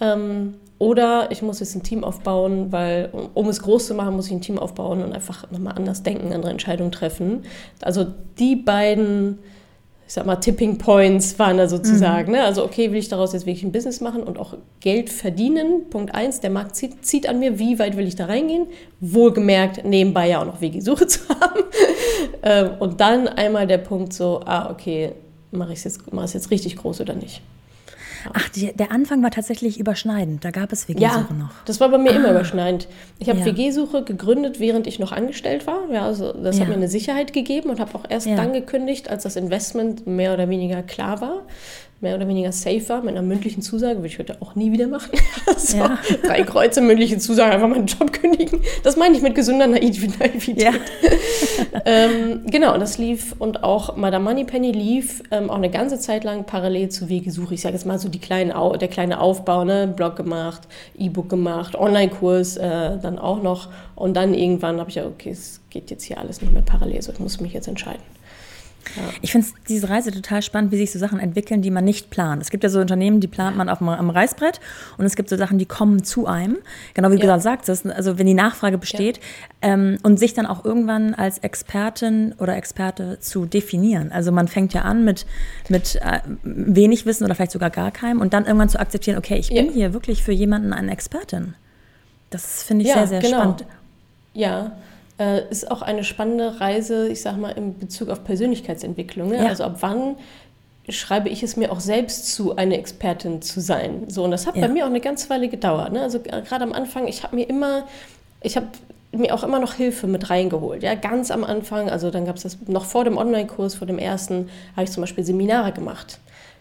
Ähm, 0.00 0.54
oder 0.78 1.30
ich 1.30 1.40
muss 1.40 1.60
jetzt 1.60 1.74
ein 1.76 1.82
Team 1.82 2.02
aufbauen, 2.04 2.72
weil 2.72 3.10
um, 3.34 3.48
es 3.48 3.62
groß 3.62 3.86
zu 3.86 3.94
machen, 3.94 4.16
muss 4.16 4.26
ich 4.26 4.32
ein 4.32 4.40
Team 4.40 4.58
aufbauen 4.58 5.02
und 5.02 5.12
einfach 5.12 5.50
nochmal 5.50 5.74
anders 5.76 6.02
denken, 6.02 6.32
andere 6.32 6.50
Entscheidungen 6.50 6.90
treffen. 6.90 7.44
Also 7.80 8.06
die 8.38 8.56
beiden, 8.56 9.38
ich 10.06 10.12
sag 10.12 10.26
mal, 10.26 10.36
Tipping 10.36 10.76
Points 10.76 11.38
waren 11.38 11.58
da 11.58 11.68
sozusagen. 11.68 12.32
Ne? 12.32 12.42
Also 12.42 12.64
okay, 12.64 12.90
will 12.90 12.98
ich 12.98 13.08
daraus 13.08 13.32
jetzt 13.32 13.46
wirklich 13.46 13.62
ein 13.62 13.70
Business 13.70 14.00
machen 14.00 14.24
und 14.24 14.36
auch 14.36 14.56
Geld 14.80 15.10
verdienen? 15.10 15.88
Punkt 15.90 16.12
eins, 16.12 16.40
der 16.40 16.50
Markt 16.50 16.74
zieht, 16.74 17.06
zieht 17.06 17.28
an 17.28 17.38
mir, 17.38 17.58
wie 17.60 17.78
weit 17.78 17.96
will 17.96 18.06
ich 18.06 18.16
da 18.16 18.26
reingehen? 18.26 18.66
Wohlgemerkt, 19.00 19.84
nebenbei 19.84 20.28
ja 20.28 20.42
auch 20.42 20.46
noch 20.46 20.60
WG-Suche 20.60 21.06
zu 21.06 21.20
haben. 21.28 21.62
Ähm, 22.42 22.70
und 22.80 23.00
dann 23.00 23.28
einmal 23.28 23.68
der 23.68 23.78
Punkt 23.78 24.12
so, 24.12 24.40
ah, 24.44 24.70
okay, 24.70 25.12
mache 25.52 25.72
ich 25.72 25.78
es 25.78 25.84
jetzt, 25.84 26.12
mach 26.12 26.28
jetzt 26.28 26.50
richtig 26.50 26.76
groß 26.76 27.00
oder 27.00 27.14
nicht? 27.14 27.40
Ach, 28.32 28.48
die, 28.50 28.72
der 28.74 28.90
Anfang 28.90 29.22
war 29.22 29.30
tatsächlich 29.30 29.78
überschneidend. 29.78 30.44
Da 30.44 30.50
gab 30.50 30.72
es 30.72 30.88
WG-Suche 30.88 31.34
noch. 31.34 31.50
das 31.66 31.80
war 31.80 31.88
bei 31.90 31.98
mir 31.98 32.12
immer 32.12 32.30
überschneidend. 32.30 32.88
Ich 33.18 33.28
habe 33.28 33.40
Ja. 33.40 33.44
WG-Suche 33.46 34.04
gegründet, 34.04 34.60
während 34.60 34.86
ich 34.86 34.98
noch 34.98 35.12
angestellt 35.12 35.66
war. 35.66 35.90
Ja, 35.90 36.02
also 36.06 36.32
das 36.32 36.56
Ja. 36.56 36.62
hat 36.62 36.68
mir 36.68 36.74
eine 36.76 36.88
Sicherheit 36.88 37.32
gegeben 37.32 37.70
und 37.70 37.80
habe 37.80 37.94
auch 37.94 38.04
erst 38.08 38.26
Ja. 38.26 38.36
dann 38.36 38.52
gekündigt, 38.52 39.10
als 39.10 39.24
das 39.24 39.36
Investment 39.36 40.06
mehr 40.06 40.32
oder 40.32 40.48
weniger 40.48 40.82
klar 40.82 41.20
war, 41.20 41.42
mehr 42.04 42.14
oder 42.14 42.28
weniger 42.28 42.52
safe 42.52 42.88
war, 42.88 43.00
mit 43.00 43.10
einer 43.10 43.22
mündlichen 43.22 43.62
Zusage, 43.62 43.96
würde 43.96 44.06
ich 44.06 44.18
heute 44.20 44.36
auch 44.40 44.54
nie 44.54 44.70
wieder 44.70 44.86
machen. 44.86 45.10
so, 45.56 45.78
Ja. 45.78 45.98
Drei 46.22 46.42
Kreuze, 46.44 46.80
mündliche 46.80 47.18
Zusage, 47.18 47.52
einfach 47.52 47.68
meinen 47.68 47.86
Job 47.86 48.12
kündigen. 48.12 48.60
Das 48.84 48.96
meine 48.96 49.16
ich 49.16 49.22
mit 49.22 49.34
gesunder 49.34 49.66
Naiv- 49.66 50.18
Naivität. 50.20 50.62
Ja. 50.62 50.72
ähm, 51.84 52.42
genau, 52.46 52.78
das 52.78 52.98
lief 52.98 53.34
und 53.38 53.64
auch 53.64 53.96
Madame 53.96 54.24
Moneypenny 54.24 54.70
lief 54.72 55.22
ähm, 55.30 55.50
auch 55.50 55.56
eine 55.56 55.70
ganze 55.70 55.98
Zeit 55.98 56.24
lang 56.24 56.44
parallel 56.44 56.90
zu 56.90 57.08
Wegesuche. 57.08 57.54
Ich 57.54 57.62
sage 57.62 57.74
jetzt 57.74 57.86
mal 57.86 57.98
so 57.98 58.08
die 58.08 58.18
kleinen 58.20 58.52
Au 58.52 58.76
der 58.76 58.88
kleine 58.88 59.20
Aufbau, 59.20 59.64
ne? 59.64 59.86
Blog 59.88 60.16
gemacht, 60.16 60.62
E-Book 60.98 61.28
gemacht, 61.28 61.74
Online-Kurs 61.74 62.56
äh, 62.58 62.98
dann 63.00 63.18
auch 63.18 63.42
noch. 63.42 63.68
Und 63.96 64.14
dann 64.14 64.34
irgendwann 64.34 64.78
habe 64.78 64.90
ich 64.90 64.96
ja, 64.96 65.06
okay, 65.06 65.30
es 65.30 65.60
geht 65.70 65.90
jetzt 65.90 66.04
hier 66.04 66.18
alles 66.18 66.40
nicht 66.42 66.52
mehr 66.52 66.62
parallel, 66.62 67.00
so 67.02 67.12
ich 67.12 67.18
muss 67.18 67.40
mich 67.40 67.52
jetzt 67.52 67.66
entscheiden. 67.68 68.02
Ich 69.22 69.32
finde 69.32 69.46
diese 69.68 69.88
Reise 69.88 70.10
total 70.12 70.42
spannend, 70.42 70.70
wie 70.72 70.76
sich 70.76 70.92
so 70.92 70.98
Sachen 70.98 71.18
entwickeln, 71.18 71.62
die 71.62 71.70
man 71.70 71.84
nicht 71.84 72.10
plant. 72.10 72.42
Es 72.42 72.50
gibt 72.50 72.62
ja 72.64 72.70
so 72.70 72.80
Unternehmen, 72.80 73.20
die 73.20 73.28
plant 73.28 73.56
man 73.56 73.68
auf 73.68 73.78
dem, 73.78 73.88
am 73.88 74.10
Reißbrett 74.10 74.60
und 74.98 75.04
es 75.04 75.16
gibt 75.16 75.28
so 75.28 75.36
Sachen, 75.36 75.58
die 75.58 75.66
kommen 75.66 76.04
zu 76.04 76.26
einem. 76.26 76.58
Genau 76.94 77.10
wie 77.10 77.16
du 77.16 77.22
Ja. 77.22 77.26
gerade 77.28 77.42
sagtest, 77.42 77.86
also 77.86 78.18
wenn 78.18 78.26
die 78.26 78.34
Nachfrage 78.34 78.78
besteht 78.78 79.20
ähm, 79.62 79.98
und 80.02 80.18
sich 80.18 80.34
dann 80.34 80.46
auch 80.46 80.64
irgendwann 80.64 81.14
als 81.14 81.38
Expertin 81.38 82.34
oder 82.38 82.56
Experte 82.56 83.18
zu 83.20 83.46
definieren. 83.46 84.12
Also 84.12 84.32
man 84.32 84.48
fängt 84.48 84.74
ja 84.74 84.82
an 84.82 85.04
mit, 85.04 85.26
mit 85.68 85.96
äh, 85.96 86.20
wenig 86.42 87.06
Wissen 87.06 87.24
oder 87.24 87.34
vielleicht 87.34 87.52
sogar 87.52 87.70
gar 87.70 87.90
keinem 87.90 88.20
und 88.20 88.32
dann 88.34 88.44
irgendwann 88.46 88.68
zu 88.68 88.78
akzeptieren, 88.80 89.18
okay, 89.18 89.36
ich 89.36 89.48
bin 89.48 89.66
Ja. 89.66 89.72
hier 89.72 89.92
wirklich 89.94 90.22
für 90.22 90.32
jemanden 90.32 90.72
eine 90.72 90.92
Expertin. 90.92 91.54
Das 92.30 92.62
finde 92.62 92.82
ich 92.84 92.88
Ja, 92.88 92.94
sehr, 93.06 93.06
sehr 93.06 93.20
genau. 93.20 93.34
spannend. 93.36 93.64
Ja, 94.32 94.72
äh, 95.18 95.48
ist 95.50 95.70
auch 95.70 95.82
eine 95.82 96.04
spannende 96.04 96.60
Reise, 96.60 97.08
ich 97.08 97.22
sag 97.22 97.36
mal, 97.36 97.50
in 97.50 97.78
Bezug 97.78 98.08
auf 98.08 98.24
Persönlichkeitsentwicklung. 98.24 99.28
Ne? 99.28 99.36
Ja. 99.38 99.46
Also 99.46 99.64
ab 99.64 99.76
wann 99.80 100.16
schreibe 100.88 101.28
ich 101.28 101.42
es 101.42 101.56
mir 101.56 101.72
auch 101.72 101.80
selbst 101.80 102.34
zu, 102.34 102.56
eine 102.56 102.76
Expertin 102.78 103.40
zu 103.40 103.60
sein? 103.60 104.04
So, 104.08 104.24
und 104.24 104.30
das 104.32 104.46
hat 104.46 104.56
Ja. 104.56 104.62
bei 104.66 104.68
mir 104.72 104.84
auch 104.84 104.88
eine 104.90 105.00
ganze 105.00 105.30
Weile 105.30 105.48
gedauert. 105.48 105.92
Ne? 105.92 106.02
Also 106.02 106.20
gerade 106.20 106.62
am 106.64 106.72
Anfang, 106.72 107.06
ich 107.08 107.22
habe 107.22 107.36
mir 107.36 107.48
immer, 107.48 107.84
ich 108.42 108.56
habe 108.56 108.66
mir 109.12 109.32
auch 109.32 109.44
immer 109.44 109.60
noch 109.60 109.74
Hilfe 109.74 110.06
mit 110.08 110.28
reingeholt. 110.30 110.82
Ja, 110.82 110.94
ganz 110.96 111.30
am 111.30 111.44
Anfang, 111.44 111.88
also 111.88 112.10
dann 112.10 112.26
gab 112.26 112.36
es 112.36 112.42
das 112.42 112.58
noch 112.66 112.84
vor 112.84 113.04
dem 113.04 113.16
Online-Kurs, 113.16 113.76
vor 113.76 113.86
dem 113.86 113.98
ersten, 113.98 114.50
habe 114.74 114.84
ich 114.84 114.90
zum 114.90 115.02
Beispiel 115.02 115.24
Seminare 115.24 115.70
gemacht. 115.72 116.18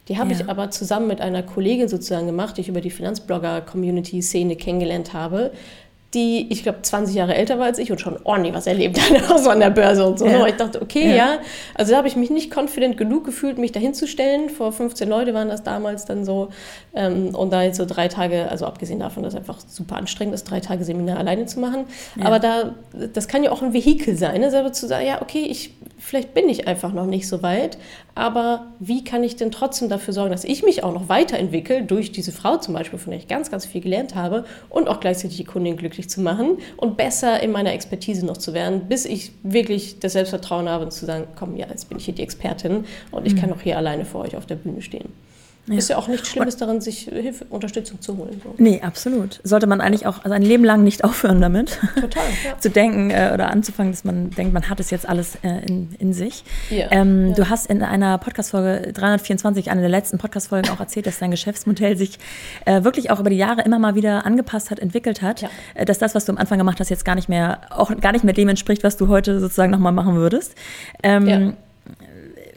Die 0.09 0.17
habe 0.19 0.31
Ja. 0.33 0.39
ich 0.41 0.49
aber 0.49 0.69
zusammen 0.69 1.07
mit 1.07 1.19
einer 1.21 1.41
Kollegin 1.43 1.87
sozusagen 1.87 2.27
gemacht, 2.27 2.57
die 2.57 2.61
ich 2.61 2.67
über 2.69 2.81
die 2.81 2.91
Finanzblogger-Community-Szene 2.91 4.55
kennengelernt 4.55 5.13
habe, 5.13 5.51
die, 6.13 6.47
ich 6.51 6.63
glaube, 6.63 6.81
20 6.81 7.15
Jahre 7.15 7.35
älter 7.35 7.57
war 7.57 7.65
als 7.65 7.79
ich 7.79 7.91
und 7.91 7.99
schon 7.99 8.17
ordentlich 8.23 8.53
was 8.53 8.67
erlebt 8.67 8.99
hat, 9.29 9.39
so 9.39 9.49
an 9.49 9.59
der 9.59 9.69
Börse 9.69 10.05
und 10.05 10.19
so. 10.19 10.25
Ja. 10.25 10.41
Und 10.41 10.49
ich 10.49 10.55
dachte, 10.55 10.81
okay, 10.81 11.09
ja. 11.09 11.15
ja. 11.15 11.37
Also 11.73 11.91
da 11.91 11.97
habe 11.97 12.07
ich 12.07 12.15
mich 12.15 12.29
nicht 12.29 12.55
confident 12.55 12.97
genug 12.97 13.25
gefühlt, 13.25 13.57
mich 13.57 13.71
dahin 13.71 13.93
zu 13.93 14.07
stellen. 14.07 14.49
Vor 14.49 14.71
15 14.71 15.09
Leute 15.09 15.33
waren 15.33 15.49
das 15.49 15.63
damals 15.63 16.05
dann 16.05 16.25
so. 16.25 16.49
Ähm, 16.95 17.33
und 17.33 17.51
da 17.51 17.63
jetzt 17.63 17.77
so 17.77 17.85
drei 17.85 18.07
Tage, 18.07 18.49
also 18.49 18.65
abgesehen 18.65 18.99
davon, 18.99 19.23
dass 19.23 19.33
es 19.33 19.39
einfach 19.39 19.59
super 19.67 19.95
anstrengend 19.95 20.35
ist, 20.35 20.43
drei 20.43 20.59
Tage 20.59 20.83
Seminar 20.83 21.17
alleine 21.17 21.45
zu 21.45 21.59
machen. 21.59 21.85
Ja. 22.15 22.25
Aber 22.25 22.39
da, 22.39 22.75
das 23.13 23.27
kann 23.27 23.43
ja 23.43 23.51
auch 23.51 23.61
ein 23.61 23.73
Vehikel 23.73 24.15
sein, 24.15 24.41
ne? 24.41 24.51
selber 24.51 24.73
zu 24.73 24.87
sagen, 24.87 25.05
ja, 25.05 25.21
okay, 25.21 25.45
ich, 25.49 25.73
vielleicht 25.97 26.33
bin 26.33 26.49
ich 26.49 26.67
einfach 26.67 26.93
noch 26.93 27.05
nicht 27.05 27.27
so 27.27 27.41
weit, 27.41 27.77
aber 28.15 28.67
wie 28.79 29.03
kann 29.03 29.23
ich 29.23 29.35
denn 29.35 29.51
trotzdem 29.51 29.89
dafür 29.89 30.13
sorgen, 30.13 30.31
dass 30.31 30.43
ich 30.43 30.63
mich 30.63 30.83
auch 30.83 30.93
noch 30.93 31.09
weiterentwickle, 31.09 31.83
durch 31.83 32.11
diese 32.11 32.31
Frau 32.31 32.57
zum 32.57 32.73
Beispiel, 32.73 32.99
von 32.99 33.11
der 33.11 33.19
ich 33.19 33.27
ganz, 33.27 33.49
ganz 33.49 33.65
viel 33.65 33.81
gelernt 33.81 34.15
habe 34.15 34.45
und 34.69 34.87
auch 34.87 34.99
gleichzeitig 34.99 35.37
die 35.37 35.43
Kundin 35.43 35.77
glücklich 35.77 36.09
zu 36.09 36.21
machen 36.21 36.57
und 36.77 36.97
besser 36.97 37.41
in 37.41 37.51
meiner 37.51 37.73
Expertise 37.73 38.25
noch 38.25 38.37
zu 38.37 38.53
werden, 38.53 38.87
bis 38.87 39.05
ich 39.05 39.31
wirklich 39.43 39.99
das 39.99 40.13
Selbstvertrauen 40.13 40.69
habe, 40.69 40.89
zu 40.89 41.05
sagen, 41.05 41.27
komm, 41.35 41.55
ja, 41.55 41.67
jetzt 41.67 41.89
bin 41.89 41.97
ich 41.97 42.05
hier 42.05 42.13
die 42.13 42.23
Expertin 42.23 42.85
und 43.11 43.25
ich 43.25 43.33
mhm. 43.33 43.39
kann 43.39 43.53
auch 43.53 43.61
hier 43.61 43.77
alleine 43.77 44.05
vor 44.05 44.21
euch 44.21 44.35
auf 44.35 44.45
der 44.45 44.55
Bühne 44.55 44.81
stehen. 44.81 45.09
Ja. 45.67 45.77
Ist 45.77 45.89
ja 45.89 45.97
auch 45.97 46.09
nichts 46.09 46.27
Schlimmes 46.27 46.57
daran, 46.57 46.81
sich 46.81 47.03
Hilfe, 47.03 47.45
Unterstützung 47.49 48.01
zu 48.01 48.17
holen. 48.17 48.41
So. 48.43 48.53
Nee, 48.57 48.81
absolut. 48.81 49.39
Sollte 49.45 49.65
man 49.65 49.79
eigentlich 49.79 50.05
auch 50.05 50.25
also 50.25 50.31
ein 50.31 50.41
Leben 50.41 50.65
lang 50.65 50.83
nicht 50.83 51.05
aufhören 51.05 51.39
damit. 51.39 51.79
Total. 51.95 52.23
Ja. 52.43 52.57
zu 52.59 52.69
denken 52.69 53.11
äh, 53.11 53.31
oder 53.33 53.49
anzufangen, 53.51 53.91
dass 53.93 54.03
man 54.03 54.31
denkt, 54.31 54.53
man 54.53 54.69
hat 54.69 54.79
es 54.79 54.89
jetzt 54.89 55.07
alles 55.07 55.35
äh, 55.43 55.65
in, 55.65 55.95
in 55.99 56.13
sich. 56.13 56.43
Ja. 56.69 56.87
Ähm, 56.91 57.29
ja. 57.29 57.35
Du 57.35 57.49
hast 57.49 57.67
in 57.67 57.81
einer 57.83 58.17
Podcast-Folge 58.17 58.91
324, 58.91 59.69
einer 59.69 59.81
der 59.81 59.89
letzten 59.89 60.17
Podcast-Folgen, 60.17 60.69
auch 60.71 60.79
erzählt, 60.79 61.05
dass 61.05 61.19
dein 61.19 61.31
Geschäftsmodell 61.31 61.95
sich 61.95 62.17
äh, 62.65 62.83
wirklich 62.83 63.11
auch 63.11 63.19
über 63.19 63.29
die 63.29 63.37
Jahre 63.37 63.61
immer 63.61 63.79
mal 63.79 63.95
wieder 63.95 64.25
angepasst 64.25 64.71
hat, 64.71 64.79
entwickelt 64.79 65.21
hat. 65.21 65.45
Äh, 65.75 65.85
dass 65.85 65.99
das, 65.99 66.15
was 66.15 66.25
du 66.25 66.33
am 66.33 66.37
Anfang 66.37 66.57
gemacht 66.57 66.79
hast, 66.79 66.89
jetzt 66.89 67.05
gar 67.05 67.15
nicht 67.15 67.29
mehr, 67.29 67.61
auch 67.69 67.95
gar 68.01 68.11
nicht 68.11 68.25
mehr 68.25 68.33
dem 68.33 68.49
entspricht, 68.49 68.83
was 68.83 68.97
du 68.97 69.07
heute 69.07 69.39
sozusagen 69.39 69.71
nochmal 69.71 69.93
machen 69.93 70.15
würdest. 70.15 70.55
Ähm, 71.03 71.55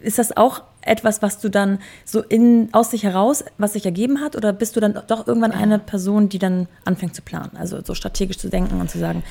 ist 0.02 0.18
das 0.18 0.36
auch 0.36 0.62
etwas, 0.86 1.22
was 1.22 1.38
du 1.38 1.48
dann 1.48 1.78
so 2.04 2.22
in, 2.22 2.68
aus 2.72 2.90
sich 2.90 3.02
heraus, 3.02 3.44
was 3.58 3.74
sich 3.74 3.84
ergeben 3.84 4.20
hat? 4.20 4.36
Oder 4.36 4.52
bist 4.52 4.76
du 4.76 4.80
dann 4.80 4.98
doch 5.06 5.26
irgendwann 5.26 5.52
eine 5.52 5.78
Person, 5.78 6.28
die 6.28 6.38
dann 6.38 6.68
anfängt 6.84 7.14
zu 7.14 7.22
planen? 7.22 7.56
Also 7.56 7.82
so 7.84 7.94
strategisch 7.94 8.38
zu 8.38 8.48
denken 8.48 8.80
und 8.80 8.90
zu 8.90 8.98
sagen, 8.98 9.22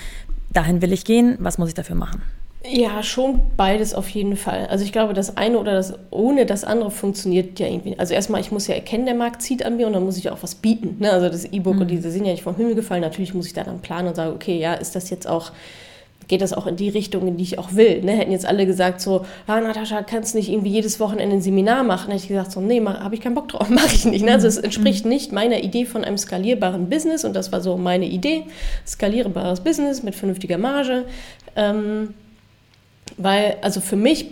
dahin 0.52 0.82
will 0.82 0.94
ich 0.94 1.06
gehen, 1.06 1.38
was 1.40 1.58
muss 1.58 1.70
ich 1.70 1.76
dafür 1.76 1.96
machen? 1.96 2.22
Ja, 2.68 3.04
schon 3.04 3.42
beides 3.58 3.94
auf 3.94 4.10
jeden 4.10 4.36
Fall. 4.36 4.66
Also 4.68 4.84
ich 4.84 4.92
glaube, 4.92 5.14
das 5.14 5.38
eine 5.38 5.60
oder 5.60 5.74
das 5.74 5.94
ohne 6.10 6.48
das 6.48 6.64
andere 6.64 6.90
funktioniert 6.90 7.60
ja 7.60 7.68
irgendwie. 7.68 7.98
Also 8.00 8.16
erstmal, 8.16 8.42
ich 8.42 8.52
muss 8.52 8.66
ja 8.68 8.74
erkennen, 8.74 9.06
der 9.06 9.14
Markt 9.14 9.44
zieht 9.44 9.64
an 9.64 9.78
mir 9.78 9.86
und 9.86 9.94
dann 9.94 10.04
muss 10.04 10.18
ich 10.18 10.32
auch 10.32 10.42
was 10.42 10.56
bieten. 10.56 10.98
Ne? 11.00 11.12
Also 11.12 11.30
das 11.30 11.46
E-Book 11.46 11.76
mhm. 11.76 11.82
und 11.82 11.92
diese 11.92 12.10
sind 12.10 12.26
ja 12.26 12.32
nicht 12.32 12.44
vom 12.44 12.56
Himmel 12.56 12.74
gefallen. 12.74 13.02
Natürlich 13.02 13.36
muss 13.36 13.46
ich 13.46 13.54
da 13.54 13.64
dann 13.64 13.82
planen 13.82 14.08
und 14.08 14.16
sagen, 14.16 14.34
okay, 14.34 14.58
ja, 14.58 14.74
ist 14.74 14.96
das 14.96 15.12
jetzt 15.12 15.28
auch 15.28 15.52
geht 16.28 16.42
das 16.42 16.54
auch 16.54 16.68
in 16.68 16.76
die 16.76 16.90
Richtung, 16.90 17.28
in 17.28 17.38
die 17.38 17.44
ich 17.44 17.60
auch 17.60 17.74
will. 17.74 18.02
Ne? 18.02 18.14
Hätten 18.14 18.32
jetzt 18.32 18.46
alle 18.46 18.66
gesagt 18.66 19.02
so, 19.02 19.26
ah, 19.48 19.60
Natascha, 19.60 20.02
kannst 20.02 20.34
du 20.34 20.40
nicht 20.40 20.50
irgendwie 20.50 20.72
jedes 20.72 21.00
Wochenende 21.00 21.36
ein 21.36 21.42
Seminar 21.42 21.84
machen? 21.84 22.12
Hätte 22.12 22.24
ich 22.24 22.28
gesagt 22.28 22.52
so, 22.52 22.62
nee, 22.62 22.84
habe 22.84 23.16
ich 23.16 23.22
keinen 23.22 23.36
Bock 23.36 23.48
drauf, 23.50 23.70
mache 23.70 23.96
ich 23.96 24.06
nicht. 24.06 24.26
Ne? 24.26 24.32
Also 24.32 24.48
es 24.48 24.58
mhm. 24.58 24.66
entspricht 24.66 25.06
nicht 25.06 25.32
meiner 25.32 25.64
Idee 25.64 25.86
von 25.86 26.04
einem 26.04 26.18
skalierbaren 26.18 26.90
Business 26.90 27.26
und 27.26 27.36
das 27.36 27.52
war 27.52 27.62
so 27.62 27.78
meine 27.78 28.06
Idee, 28.06 28.44
skalierbares 28.86 29.62
Business 29.62 30.04
mit 30.04 30.16
vernünftiger 30.16 30.58
Marge. 30.58 31.06
Ähm, 31.56 32.14
weil, 33.18 33.58
also 33.62 33.80
für 33.82 33.96
mich 33.96 34.32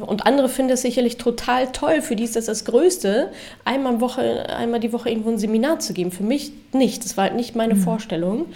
und 0.00 0.26
andere 0.26 0.48
finden 0.48 0.70
das 0.70 0.82
sicherlich 0.82 1.18
total 1.18 1.70
toll, 1.72 2.02
für 2.02 2.16
die 2.16 2.24
ist 2.24 2.36
das 2.36 2.46
das 2.46 2.64
Größte, 2.64 3.30
einmal, 3.64 4.00
Woche, 4.00 4.48
einmal 4.48 4.80
die 4.80 4.92
Woche 4.92 5.10
irgendwo 5.10 5.30
ein 5.30 5.38
Seminar 5.38 5.78
zu 5.78 5.92
geben. 5.92 6.10
Für 6.10 6.24
mich 6.24 6.52
nicht, 6.72 7.04
das 7.04 7.16
war 7.16 7.24
halt 7.24 7.36
nicht 7.36 7.54
meine 7.54 7.74
mhm. 7.74 7.80
Vorstellung. 7.80 8.46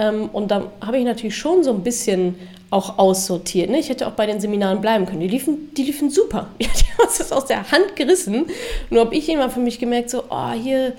Ähm, 0.00 0.30
und 0.32 0.50
da 0.50 0.64
habe 0.80 0.98
ich 0.98 1.04
natürlich 1.04 1.36
schon 1.36 1.62
so 1.62 1.70
ein 1.70 1.82
bisschen 1.82 2.36
auch 2.70 2.98
aussortiert. 2.98 3.68
Ne? 3.68 3.78
Ich 3.78 3.90
hätte 3.90 4.06
auch 4.06 4.12
bei 4.12 4.26
den 4.26 4.40
Seminaren 4.40 4.80
bleiben 4.80 5.04
können. 5.04 5.20
Die 5.20 5.28
liefen, 5.28 5.74
die 5.74 5.82
liefen 5.82 6.08
super. 6.08 6.48
die 6.58 6.66
haben 6.66 7.04
uns 7.04 7.18
das 7.18 7.32
aus 7.32 7.44
der 7.44 7.70
Hand 7.70 7.96
gerissen. 7.96 8.46
Nur 8.88 9.04
habe 9.04 9.14
ich 9.14 9.28
immer 9.28 9.50
für 9.50 9.60
mich 9.60 9.78
gemerkt, 9.78 10.10
so, 10.10 10.24
oh, 10.30 10.52
hier 10.52 10.94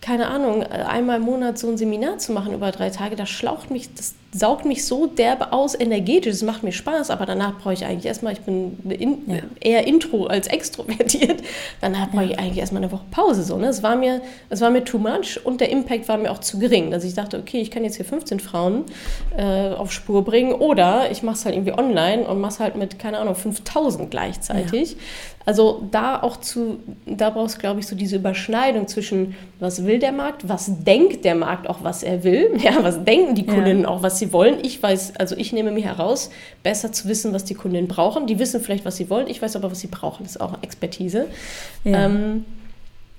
keine 0.00 0.28
Ahnung, 0.28 0.62
einmal 0.62 1.16
im 1.16 1.24
Monat 1.24 1.58
so 1.58 1.68
ein 1.68 1.76
Seminar 1.76 2.18
zu 2.18 2.32
machen 2.32 2.54
über 2.54 2.70
drei 2.70 2.88
Tage, 2.90 3.16
das 3.16 3.28
schlaucht 3.28 3.70
mich, 3.70 3.92
das 3.94 4.14
saugt 4.30 4.66
mich 4.66 4.84
so 4.84 5.06
derbe 5.06 5.52
aus, 5.52 5.74
energetisch, 5.78 6.34
es 6.34 6.42
macht 6.42 6.62
mir 6.62 6.72
Spaß, 6.72 7.10
aber 7.10 7.24
danach 7.24 7.58
brauche 7.58 7.72
ich 7.72 7.84
eigentlich 7.86 8.04
erstmal, 8.04 8.34
ich 8.34 8.40
bin 8.40 8.78
in, 8.90 9.22
ja. 9.26 9.38
eher 9.60 9.86
intro 9.86 10.26
als 10.26 10.48
extrovertiert, 10.48 11.42
danach 11.80 12.10
brauche 12.10 12.26
ich 12.26 12.38
eigentlich 12.38 12.58
erstmal 12.58 12.82
eine 12.82 12.92
Woche 12.92 13.04
Pause. 13.10 13.42
So, 13.42 13.56
ne? 13.56 13.68
es, 13.68 13.82
war 13.82 13.96
mir, 13.96 14.20
es 14.50 14.60
war 14.60 14.70
mir 14.70 14.84
too 14.84 14.98
much 14.98 15.40
und 15.44 15.62
der 15.62 15.70
Impact 15.70 16.08
war 16.08 16.18
mir 16.18 16.30
auch 16.30 16.40
zu 16.40 16.58
gering, 16.58 16.90
dass 16.90 17.04
ich 17.04 17.14
dachte, 17.14 17.38
okay, 17.38 17.60
ich 17.60 17.70
kann 17.70 17.84
jetzt 17.84 17.96
hier 17.96 18.04
15 18.04 18.40
Frauen 18.40 18.84
äh, 19.36 19.70
auf 19.70 19.92
Spur 19.92 20.24
bringen 20.24 20.52
oder 20.52 21.10
ich 21.10 21.22
mache 21.22 21.36
es 21.36 21.44
halt 21.46 21.54
irgendwie 21.54 21.78
online 21.78 22.26
und 22.26 22.38
mache 22.40 22.52
es 22.52 22.60
halt 22.60 22.76
mit, 22.76 22.98
keine 22.98 23.18
Ahnung, 23.18 23.34
5000 23.34 24.10
gleichzeitig. 24.10 24.92
Ja. 24.92 24.98
Also 25.48 25.88
da 25.90 26.22
auch 26.22 26.36
zu, 26.36 26.80
da 27.06 27.30
brauchst 27.30 27.56
du, 27.56 27.60
glaube 27.60 27.80
ich, 27.80 27.86
so 27.86 27.96
diese 27.96 28.16
Überschneidung 28.16 28.86
zwischen, 28.86 29.34
was 29.58 29.86
will 29.86 29.98
der 29.98 30.12
Markt, 30.12 30.46
was 30.46 30.84
denkt 30.84 31.24
der 31.24 31.34
Markt 31.34 31.70
auch, 31.70 31.78
was 31.82 32.02
er 32.02 32.22
will, 32.22 32.50
ja, 32.62 32.72
was 32.82 33.02
denken 33.02 33.34
die 33.34 33.46
Kundinnen 33.46 33.86
auch, 33.86 34.02
was 34.02 34.17
sie 34.18 34.32
wollen. 34.32 34.58
Ich 34.62 34.82
weiß, 34.82 35.16
also 35.16 35.36
ich 35.36 35.52
nehme 35.52 35.70
mir 35.70 35.84
heraus, 35.84 36.30
besser 36.62 36.92
zu 36.92 37.08
wissen, 37.08 37.32
was 37.32 37.44
die 37.44 37.54
Kundinnen 37.54 37.88
brauchen. 37.88 38.26
Die 38.26 38.38
wissen 38.38 38.60
vielleicht, 38.60 38.84
was 38.84 38.96
sie 38.96 39.10
wollen, 39.10 39.26
ich 39.28 39.40
weiß 39.40 39.56
aber, 39.56 39.70
was 39.70 39.80
sie 39.80 39.86
brauchen. 39.88 40.24
Das 40.24 40.32
ist 40.32 40.40
auch 40.40 40.62
Expertise. 40.62 41.26
Ja. 41.84 42.06
Ähm, 42.06 42.44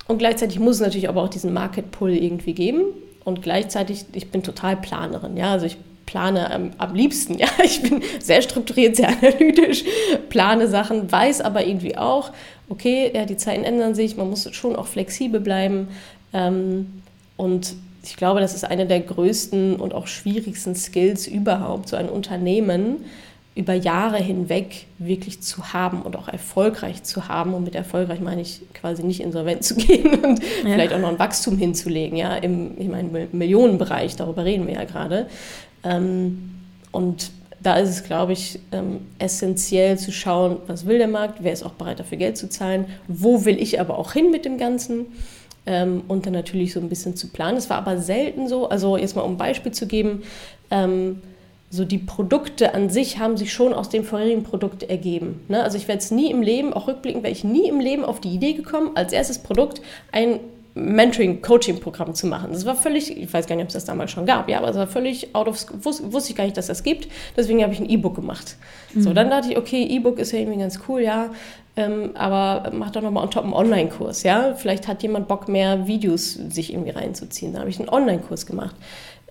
und 0.08 0.18
gleichzeitig 0.18 0.60
muss 0.60 0.76
es 0.76 0.82
natürlich 0.82 1.08
aber 1.08 1.22
auch 1.24 1.30
diesen 1.30 1.54
Market 1.54 1.92
Pull 1.92 2.12
irgendwie 2.12 2.54
geben. 2.54 2.82
Und 3.24 3.42
gleichzeitig, 3.42 4.06
ich 4.14 4.32
bin 4.32 4.42
total 4.42 4.76
Planerin, 4.78 5.38
ja, 5.38 5.52
also 5.52 5.66
ich 5.66 5.78
plane 6.08 6.52
am, 6.52 6.72
am 6.80 6.96
liebsten. 6.96 7.38
Ja, 7.38 7.48
ich 7.64 7.84
bin 7.84 8.02
sehr 8.20 8.42
strukturiert, 8.42 8.96
sehr 8.96 9.10
analytisch, 9.10 9.84
plane 10.30 10.68
Sachen, 10.68 11.12
weiß 11.12 11.42
aber 11.42 11.66
irgendwie 11.66 11.98
auch, 11.98 12.32
okay, 12.70 13.12
ja, 13.14 13.26
die 13.26 13.38
Zeiten 13.38 13.64
ändern 13.64 13.94
sich, 13.94 14.18
man 14.18 14.30
muss 14.30 14.50
schon 14.56 14.76
auch 14.76 14.88
flexibel 14.88 15.40
bleiben. 15.40 15.90
Ähm, 16.34 17.04
und 17.38 17.76
ich 18.10 18.16
glaube, 18.16 18.40
das 18.40 18.56
ist 18.56 18.64
einer 18.64 18.86
der 18.86 19.02
größten 19.02 19.76
und 19.76 19.94
auch 19.94 20.08
schwierigsten 20.08 20.76
Skills 20.76 21.28
überhaupt, 21.28 21.90
so 21.90 21.96
ein 21.96 22.10
Unternehmen 22.10 23.06
über 23.54 23.74
Jahre 23.74 24.18
hinweg 24.18 24.88
wirklich 24.98 25.42
zu 25.42 25.74
haben 25.74 26.02
und 26.02 26.16
auch 26.16 26.28
erfolgreich 26.28 27.04
zu 27.04 27.28
haben. 27.28 27.54
Und 27.54 27.66
mit 27.66 27.76
erfolgreich 27.76 28.20
meine 28.20 28.42
ich 28.42 28.62
quasi 28.74 29.04
nicht 29.04 29.22
insolvent 29.22 29.64
zu 29.64 29.76
gehen 29.76 30.16
und 30.24 30.40
ja. 30.40 30.46
vielleicht 30.64 30.94
auch 30.94 31.00
noch 31.00 31.10
ein 31.10 31.20
Wachstum 31.20 31.58
hinzulegen, 31.58 32.18
ja, 32.18 32.36
im 32.36 32.72
ich 32.80 32.88
meine, 32.88 33.28
Millionenbereich, 33.32 34.16
darüber 34.16 34.44
reden 34.44 34.66
wir 34.66 34.74
ja 34.74 34.86
gerade. 34.86 35.28
Ähm, 35.84 36.52
und 36.92 37.32
da 37.62 37.76
ist 37.76 37.90
es, 37.90 38.04
glaube 38.04 38.34
ich, 38.34 38.60
ähm, 38.72 39.02
essentiell 39.20 40.00
zu 40.00 40.12
schauen, 40.12 40.58
was 40.66 40.86
will 40.86 40.98
der 40.98 41.10
Markt, 41.10 41.44
wer 41.44 41.54
ist 41.54 41.64
auch 41.64 41.74
bereit 41.74 42.00
dafür 42.00 42.18
Geld 42.18 42.38
zu 42.38 42.50
zahlen, 42.50 42.86
wo 43.08 43.46
will 43.46 43.62
ich 43.62 43.80
aber 43.80 44.00
auch 44.00 44.14
hin 44.14 44.32
mit 44.32 44.46
dem 44.46 44.58
Ganzen 44.58 45.08
ähm, 45.66 46.04
und 46.08 46.26
dann 46.26 46.34
natürlich 46.34 46.74
so 46.74 46.80
ein 46.80 46.90
bisschen 46.90 47.16
zu 47.16 47.28
planen. 47.30 47.58
Es 47.58 47.70
war 47.70 47.78
aber 47.78 47.98
selten 47.98 48.48
so, 48.48 48.70
also 48.70 48.98
jetzt 48.98 49.16
mal 49.16 49.22
um 49.22 49.34
ein 49.34 49.38
Beispiel 49.38 49.72
zu 49.72 49.88
geben, 49.88 50.24
ähm, 50.72 51.22
so 51.72 51.86
die 51.86 52.00
Produkte 52.00 52.74
an 52.74 52.90
sich 52.90 53.20
haben 53.20 53.38
sich 53.38 53.54
schon 53.54 53.74
aus 53.74 53.90
dem 53.90 54.04
vorherigen 54.04 54.44
Produkt 54.44 54.84
ergeben. 54.84 55.42
Ne? 55.48 55.64
Also 55.64 55.78
ich 55.78 55.88
werde 55.88 56.00
es 56.00 56.10
nie 56.10 56.32
im 56.32 56.42
Leben, 56.42 56.74
auch 56.74 56.88
rückblickend 56.88 57.24
wäre 57.24 57.32
ich 57.32 57.44
nie 57.44 57.70
im 57.70 57.80
Leben 57.80 58.04
auf 58.04 58.20
die 58.20 58.30
Idee 58.30 58.54
gekommen, 58.54 58.92
als 58.96 59.14
erstes 59.14 59.38
Produkt 59.38 59.82
ein 60.12 60.40
Mentoring-Coaching-Programm 60.74 62.16
zu 62.16 62.28
machen. 62.28 62.52
Das 62.54 62.66
war 62.66 62.76
völlig, 62.76 63.16
ich 63.16 63.32
weiß 63.32 63.48
gar 63.48 63.56
nicht, 63.56 63.64
ob 63.64 63.70
es 63.70 63.74
das 63.74 63.86
damals 63.86 64.12
schon 64.12 64.26
gab, 64.26 64.50
ja, 64.50 64.60
aber 64.60 64.70
es 64.70 64.78
war 64.78 64.88
völlig 64.88 65.36
out 65.36 65.48
of, 65.48 65.66
wusste, 65.84 66.12
wusste 66.12 66.32
ich 66.32 66.38
gar 66.38 66.46
nicht, 66.46 66.58
dass 66.58 66.68
das 66.68 66.84
gibt. 66.84 67.08
Deswegen 67.36 67.62
habe 67.62 67.74
ich 67.74 67.80
ein 67.80 67.90
E-Book 67.90 68.16
gemacht. 68.16 68.56
Mhm. 68.94 69.02
So, 69.02 69.14
dann 69.14 69.30
dachte 69.30 69.52
ich, 69.52 69.58
okay, 69.58 69.84
E-Book 69.84 70.20
ist 70.20 70.32
ja 70.32 70.40
irgendwie 70.40 70.60
ganz 70.60 70.80
cool, 70.88 71.02
ja, 71.02 71.30
ähm, 71.80 72.12
aber 72.14 72.72
mach 72.74 72.92
doch 72.92 73.02
nochmal 73.02 73.24
on 73.24 73.32
top 73.32 73.46
einen 73.46 73.54
Online-Kurs, 73.54 74.24
ja. 74.24 74.54
Vielleicht 74.54 74.90
hat 74.90 75.02
jemand 75.02 75.30
Bock, 75.30 75.48
mehr 75.48 75.88
Videos 75.88 76.34
sich 76.34 76.74
irgendwie 76.74 76.90
reinzuziehen. 76.90 77.54
Da 77.54 77.60
habe 77.62 77.70
ich 77.70 77.80
einen 77.80 77.88
Online-Kurs 77.88 78.46
gemacht. 78.46 78.76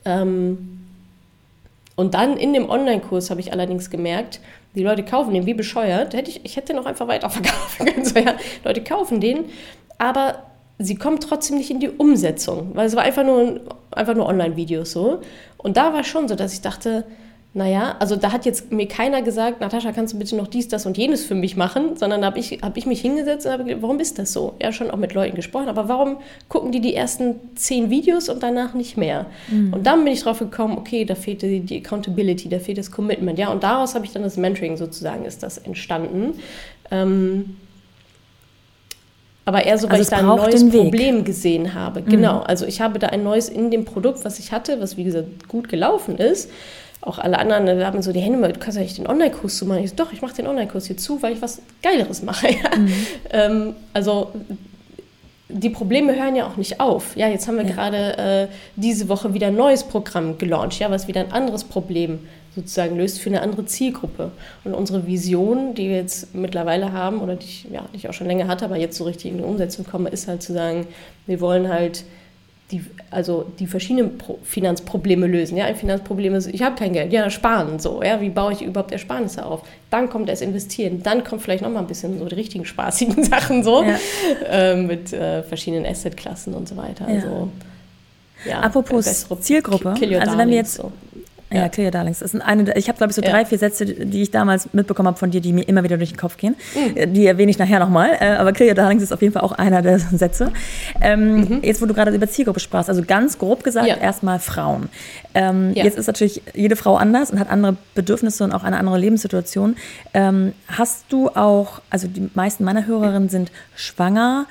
Ähm, 0.06 0.80
und 1.94 2.14
dann 2.14 2.38
in 2.38 2.54
dem 2.54 2.70
Online-Kurs 2.70 3.28
habe 3.28 3.40
ich 3.40 3.52
allerdings 3.52 3.90
gemerkt, 3.90 4.40
die 4.74 4.82
Leute 4.82 5.02
kaufen 5.04 5.34
den 5.34 5.44
wie 5.44 5.52
bescheuert. 5.52 6.14
Hätte 6.14 6.30
ich, 6.30 6.42
ich 6.44 6.56
hätte 6.56 6.72
den 6.72 6.78
auch 6.78 6.86
einfach 6.86 7.06
weiterverkaufen 7.06 7.86
können. 7.92 8.04
So, 8.06 8.18
ja. 8.18 8.34
Leute 8.64 8.82
kaufen 8.82 9.20
den, 9.20 9.44
aber 9.98 10.42
sie 10.78 10.94
kommt 10.94 11.24
trotzdem 11.24 11.58
nicht 11.58 11.70
in 11.70 11.80
die 11.80 11.90
Umsetzung, 11.90 12.70
weil 12.74 12.86
es 12.86 12.96
war 12.96 13.02
einfach 13.02 13.24
nur, 13.24 13.60
einfach 13.90 14.14
nur 14.14 14.26
Online-Videos 14.26 14.90
so. 14.90 15.20
Und 15.58 15.76
da 15.76 15.92
war 15.92 16.02
schon 16.02 16.28
so, 16.28 16.34
dass 16.34 16.54
ich 16.54 16.62
dachte, 16.62 17.04
naja, 17.54 17.96
also 17.98 18.14
da 18.14 18.30
hat 18.30 18.44
jetzt 18.44 18.70
mir 18.72 18.86
keiner 18.86 19.22
gesagt, 19.22 19.60
Natascha, 19.60 19.90
kannst 19.92 20.12
du 20.12 20.18
bitte 20.18 20.36
noch 20.36 20.48
dies, 20.48 20.68
das 20.68 20.84
und 20.84 20.98
jenes 20.98 21.24
für 21.24 21.34
mich 21.34 21.56
machen, 21.56 21.96
sondern 21.96 22.20
da 22.20 22.26
habe 22.28 22.38
ich, 22.38 22.60
hab 22.62 22.76
ich 22.76 22.84
mich 22.86 23.00
hingesetzt 23.00 23.46
und 23.46 23.52
habe 23.52 23.64
gedacht, 23.64 23.82
warum 23.82 23.98
ist 24.00 24.18
das 24.18 24.32
so? 24.32 24.54
Ja, 24.62 24.70
schon 24.70 24.90
auch 24.90 24.96
mit 24.98 25.14
Leuten 25.14 25.34
gesprochen, 25.34 25.68
aber 25.68 25.88
warum 25.88 26.18
gucken 26.48 26.72
die 26.72 26.80
die 26.80 26.94
ersten 26.94 27.36
zehn 27.56 27.88
Videos 27.88 28.28
und 28.28 28.42
danach 28.42 28.74
nicht 28.74 28.96
mehr? 28.98 29.26
Mhm. 29.50 29.72
Und 29.72 29.86
dann 29.86 30.04
bin 30.04 30.12
ich 30.12 30.22
drauf 30.22 30.38
gekommen, 30.40 30.76
okay, 30.78 31.04
da 31.06 31.14
fehlte 31.14 31.48
die, 31.48 31.60
die 31.60 31.78
Accountability, 31.78 32.50
da 32.50 32.58
fehlt 32.58 32.78
das 32.78 32.90
Commitment, 32.90 33.38
ja, 33.38 33.48
und 33.50 33.62
daraus 33.62 33.94
habe 33.94 34.04
ich 34.04 34.12
dann 34.12 34.22
das 34.22 34.36
Mentoring 34.36 34.76
sozusagen, 34.76 35.24
ist 35.24 35.42
das 35.42 35.56
entstanden. 35.58 36.34
Ähm, 36.90 37.56
Aber 39.46 39.64
eher 39.64 39.78
so, 39.78 39.88
weil 39.88 40.00
Also 40.00 40.02
ich 40.02 40.08
da 40.10 40.18
ein 40.18 40.26
neues. 40.26 40.68
Problem 40.68 41.24
gesehen 41.24 41.72
habe. 41.72 42.02
Genau. 42.02 42.40
Also 42.40 42.66
ich 42.66 42.82
habe 42.82 42.98
da 42.98 43.06
ein 43.08 43.24
neues 43.24 43.48
in 43.48 43.70
dem 43.70 43.86
Produkt, 43.86 44.24
was 44.26 44.38
ich 44.38 44.52
hatte, 44.52 44.80
was 44.80 44.98
wie 44.98 45.04
gesagt 45.04 45.48
gut 45.48 45.70
gelaufen 45.70 46.18
ist. 46.18 46.50
Auch 47.00 47.18
alle 47.18 47.38
anderen 47.38 47.64
da 47.66 47.86
haben 47.86 48.02
so 48.02 48.12
die 48.12 48.20
Hände 48.20 48.38
mal, 48.38 48.52
du 48.52 48.58
kannst 48.58 48.76
ja 48.76 48.82
nicht 48.82 48.98
den 48.98 49.06
Online-Kurs 49.06 49.56
zu 49.56 49.66
machen. 49.66 49.84
Ich 49.84 49.90
so, 49.90 49.96
doch, 49.96 50.12
ich 50.12 50.20
mache 50.20 50.34
den 50.34 50.46
Online-Kurs 50.46 50.86
hier 50.86 50.96
zu, 50.96 51.22
weil 51.22 51.34
ich 51.34 51.42
was 51.42 51.62
Geileres 51.82 52.22
mache. 52.22 52.48
Ja? 52.52 52.70
Ähm, 53.30 53.74
also 53.92 54.32
die 55.50 55.70
Probleme 55.70 56.14
hören 56.14 56.36
ja 56.36 56.46
auch 56.46 56.56
nicht 56.56 56.78
auf. 56.80 57.16
Ja, 57.16 57.28
jetzt 57.28 57.48
haben 57.48 57.56
wir 57.56 57.64
Ja. 57.64 57.70
gerade 57.72 58.18
äh, 58.18 58.48
diese 58.76 59.08
Woche 59.08 59.32
wieder 59.32 59.46
ein 59.46 59.56
neues 59.56 59.84
Programm 59.84 60.36
gelauncht, 60.38 60.78
ja, 60.78 60.90
was 60.90 61.08
wieder 61.08 61.20
ein 61.20 61.32
anderes 61.32 61.64
Problem 61.64 62.18
sozusagen 62.54 62.96
löst 62.96 63.20
für 63.20 63.30
eine 63.30 63.40
andere 63.40 63.64
Zielgruppe. 63.64 64.30
Und 64.64 64.74
unsere 64.74 65.06
Vision, 65.06 65.74
die 65.74 65.88
wir 65.88 65.96
jetzt 65.96 66.34
mittlerweile 66.34 66.92
haben 66.92 67.20
oder 67.20 67.36
die 67.36 67.46
ich, 67.46 67.66
ja, 67.72 67.82
die 67.92 67.96
ich 67.96 68.08
auch 68.08 68.12
schon 68.12 68.26
länger 68.26 68.48
hatte, 68.48 68.64
aber 68.64 68.76
jetzt 68.76 68.96
so 68.98 69.04
richtig 69.04 69.30
in 69.30 69.38
die 69.38 69.44
Umsetzung 69.44 69.86
komme, 69.86 70.10
ist 70.10 70.28
halt 70.28 70.42
zu 70.42 70.52
sagen, 70.52 70.86
wir 71.26 71.40
wollen 71.40 71.68
halt 71.68 72.04
die, 72.70 72.84
also 73.10 73.46
die 73.58 73.66
verschiedenen 73.66 74.18
Pro 74.18 74.38
Finanzprobleme 74.44 75.26
lösen. 75.26 75.56
Ja, 75.56 75.64
ein 75.64 75.76
Finanzproblem 75.76 76.34
ist, 76.34 76.48
ich 76.48 76.62
habe 76.62 76.76
kein 76.76 76.92
Geld, 76.92 77.12
ja, 77.12 77.30
sparen 77.30 77.78
so. 77.78 78.02
Ja, 78.02 78.20
wie 78.20 78.28
baue 78.28 78.52
ich 78.52 78.60
überhaupt 78.62 78.92
Ersparnisse 78.92 79.44
auf? 79.46 79.62
Dann 79.90 80.10
kommt 80.10 80.28
das 80.28 80.42
Investieren, 80.42 81.02
dann 81.02 81.24
kommt 81.24 81.40
vielleicht 81.42 81.62
noch 81.62 81.70
mal 81.70 81.80
ein 81.80 81.86
bisschen 81.86 82.18
so 82.18 82.26
die 82.26 82.34
richtigen 82.34 82.66
spaßigen 82.66 83.24
Sachen 83.24 83.62
so 83.64 83.82
Ja. 83.84 83.96
äh, 84.50 84.76
mit 84.76 85.12
äh, 85.14 85.42
verschiedenen 85.44 85.86
Assetklassen 85.86 86.52
und 86.52 86.68
so 86.68 86.76
weiter. 86.76 87.08
Ja. 87.08 87.14
Also, 87.14 87.48
ja, 88.44 88.60
Apropos 88.60 89.26
Zielgruppe, 89.40 89.90
also 90.20 90.38
wenn 90.38 90.48
wir 90.50 90.56
jetzt- 90.56 90.74
so. 90.74 90.92
Ja, 91.50 91.62
Ja. 91.62 91.68
Clear 91.68 91.90
Darlings. 91.90 92.18
Das 92.18 92.32
sind 92.32 92.42
eine, 92.42 92.76
ich 92.76 92.88
habe, 92.88 92.98
glaube 92.98 93.10
ich, 93.10 93.16
so 93.16 93.22
Ja. 93.22 93.30
drei, 93.30 93.44
vier 93.46 93.58
Sätze, 93.58 93.86
die 93.86 94.22
ich 94.22 94.30
damals 94.30 94.68
mitbekommen 94.74 95.06
habe 95.08 95.16
von 95.18 95.30
dir, 95.30 95.40
die 95.40 95.52
mir 95.52 95.62
immer 95.66 95.82
wieder 95.82 95.96
durch 95.96 96.10
den 96.10 96.18
Kopf 96.18 96.36
gehen. 96.36 96.56
Mhm. 96.74 96.96
Äh, 96.96 97.06
Die 97.06 97.26
erwähne 97.26 97.50
ich 97.50 97.58
nachher 97.58 97.78
nochmal. 97.78 98.10
Äh, 98.20 98.26
aber 98.36 98.52
Clear 98.52 98.74
Darlings 98.74 99.02
ist 99.02 99.12
auf 99.12 99.22
jeden 99.22 99.32
Fall 99.32 99.42
auch 99.42 99.52
einer 99.52 99.80
der 99.82 99.98
Sätze. 100.12 100.52
Ähm, 101.00 101.60
Jetzt, 101.62 101.80
wo 101.80 101.86
du 101.86 101.94
gerade 101.94 102.10
über 102.14 102.28
Zielgruppe 102.28 102.60
sprachst, 102.60 102.88
also 102.90 103.02
ganz 103.06 103.38
grob 103.38 103.64
gesagt, 103.64 103.86
Mhm. 103.86 103.90
Ja. 103.90 103.96
erstmal 103.96 104.38
Frauen. 104.40 104.88
Ähm. 105.34 105.72
Jetzt 105.74 105.96
ist 105.98 106.06
natürlich 106.06 106.42
jede 106.54 106.76
Frau 106.76 106.96
anders 106.96 107.30
und 107.30 107.38
hat 107.40 107.50
andere 107.50 107.76
Bedürfnisse 107.94 108.44
und 108.44 108.52
auch 108.52 108.64
eine 108.64 108.76
andere 108.78 108.98
Lebenssituation. 108.98 109.76
Ähm, 110.14 110.52
hast 110.68 111.06
du 111.10 111.28
auch, 111.30 111.80
also 111.90 112.08
die 112.08 112.28
meisten 112.34 112.64
meiner 112.64 112.86
Hörerinnen 112.86 113.28
sind 113.28 113.50
schwanger, 113.74 114.46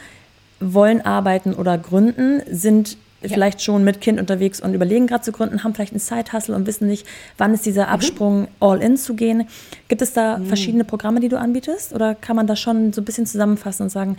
wollen 0.60 1.01
arbeiten 1.01 1.53
oder 1.53 1.77
gründen, 1.77 2.41
sind 2.49 2.97
vielleicht 3.21 3.62
schon 3.62 3.84
mit 3.84 4.01
Kind 4.01 4.19
unterwegs 4.19 4.62
und 4.62 4.73
überlegen 4.73 5.08
gerade 5.08 5.23
zu 5.23 5.32
gründen, 5.32 5.63
haben 5.63 5.73
vielleicht 5.73 5.93
einen 5.93 5.99
Side-Hustle 5.99 6.56
und 6.56 6.67
wissen 6.67 6.88
nicht, 6.88 7.06
wann 7.38 7.53
ist 7.53 7.65
dieser 7.65 7.88
Absprung 7.88 8.47
all-in 8.60 8.97
zu 8.97 9.15
gehen. 9.15 9.47
Gibt 9.88 10.01
es 10.01 10.13
da 10.13 10.39
verschiedene 10.47 10.84
Programme, 10.84 11.19
die 11.19 11.30
du 11.30 11.39
anbietest? 11.39 11.93
Oder 11.93 12.15
kann 12.15 12.36
man 12.36 12.47
das 12.47 12.60
schon 12.60 12.93
so 12.93 13.01
ein 13.01 13.06
bisschen 13.06 13.25
zusammenfassen 13.25 13.84
und 13.84 13.89
sagen, 13.89 14.17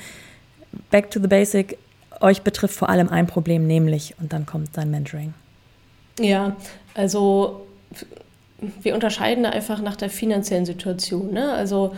back 0.91 1.11
to 1.11 1.21
the 1.21 1.29
basic, 1.29 1.79
euch 2.21 2.43
betrifft 2.43 2.75
vor 2.75 2.89
allem 2.89 3.09
ein 3.09 3.27
Problem, 3.27 3.67
nämlich, 3.67 4.15
und 4.21 4.33
dann 4.33 4.47
kommt 4.47 4.71
dein 4.77 4.91
Mentoring. 4.91 5.35
Ja, 6.19 6.57
also 6.95 7.67
wir 8.83 8.95
unterscheiden 8.95 9.45
da 9.45 9.51
einfach 9.51 9.81
nach 9.81 9.97
der 9.97 10.11
finanziellen 10.11 10.67
Situation. 10.67 11.33
Ne? 11.33 11.53
Also 11.53 11.95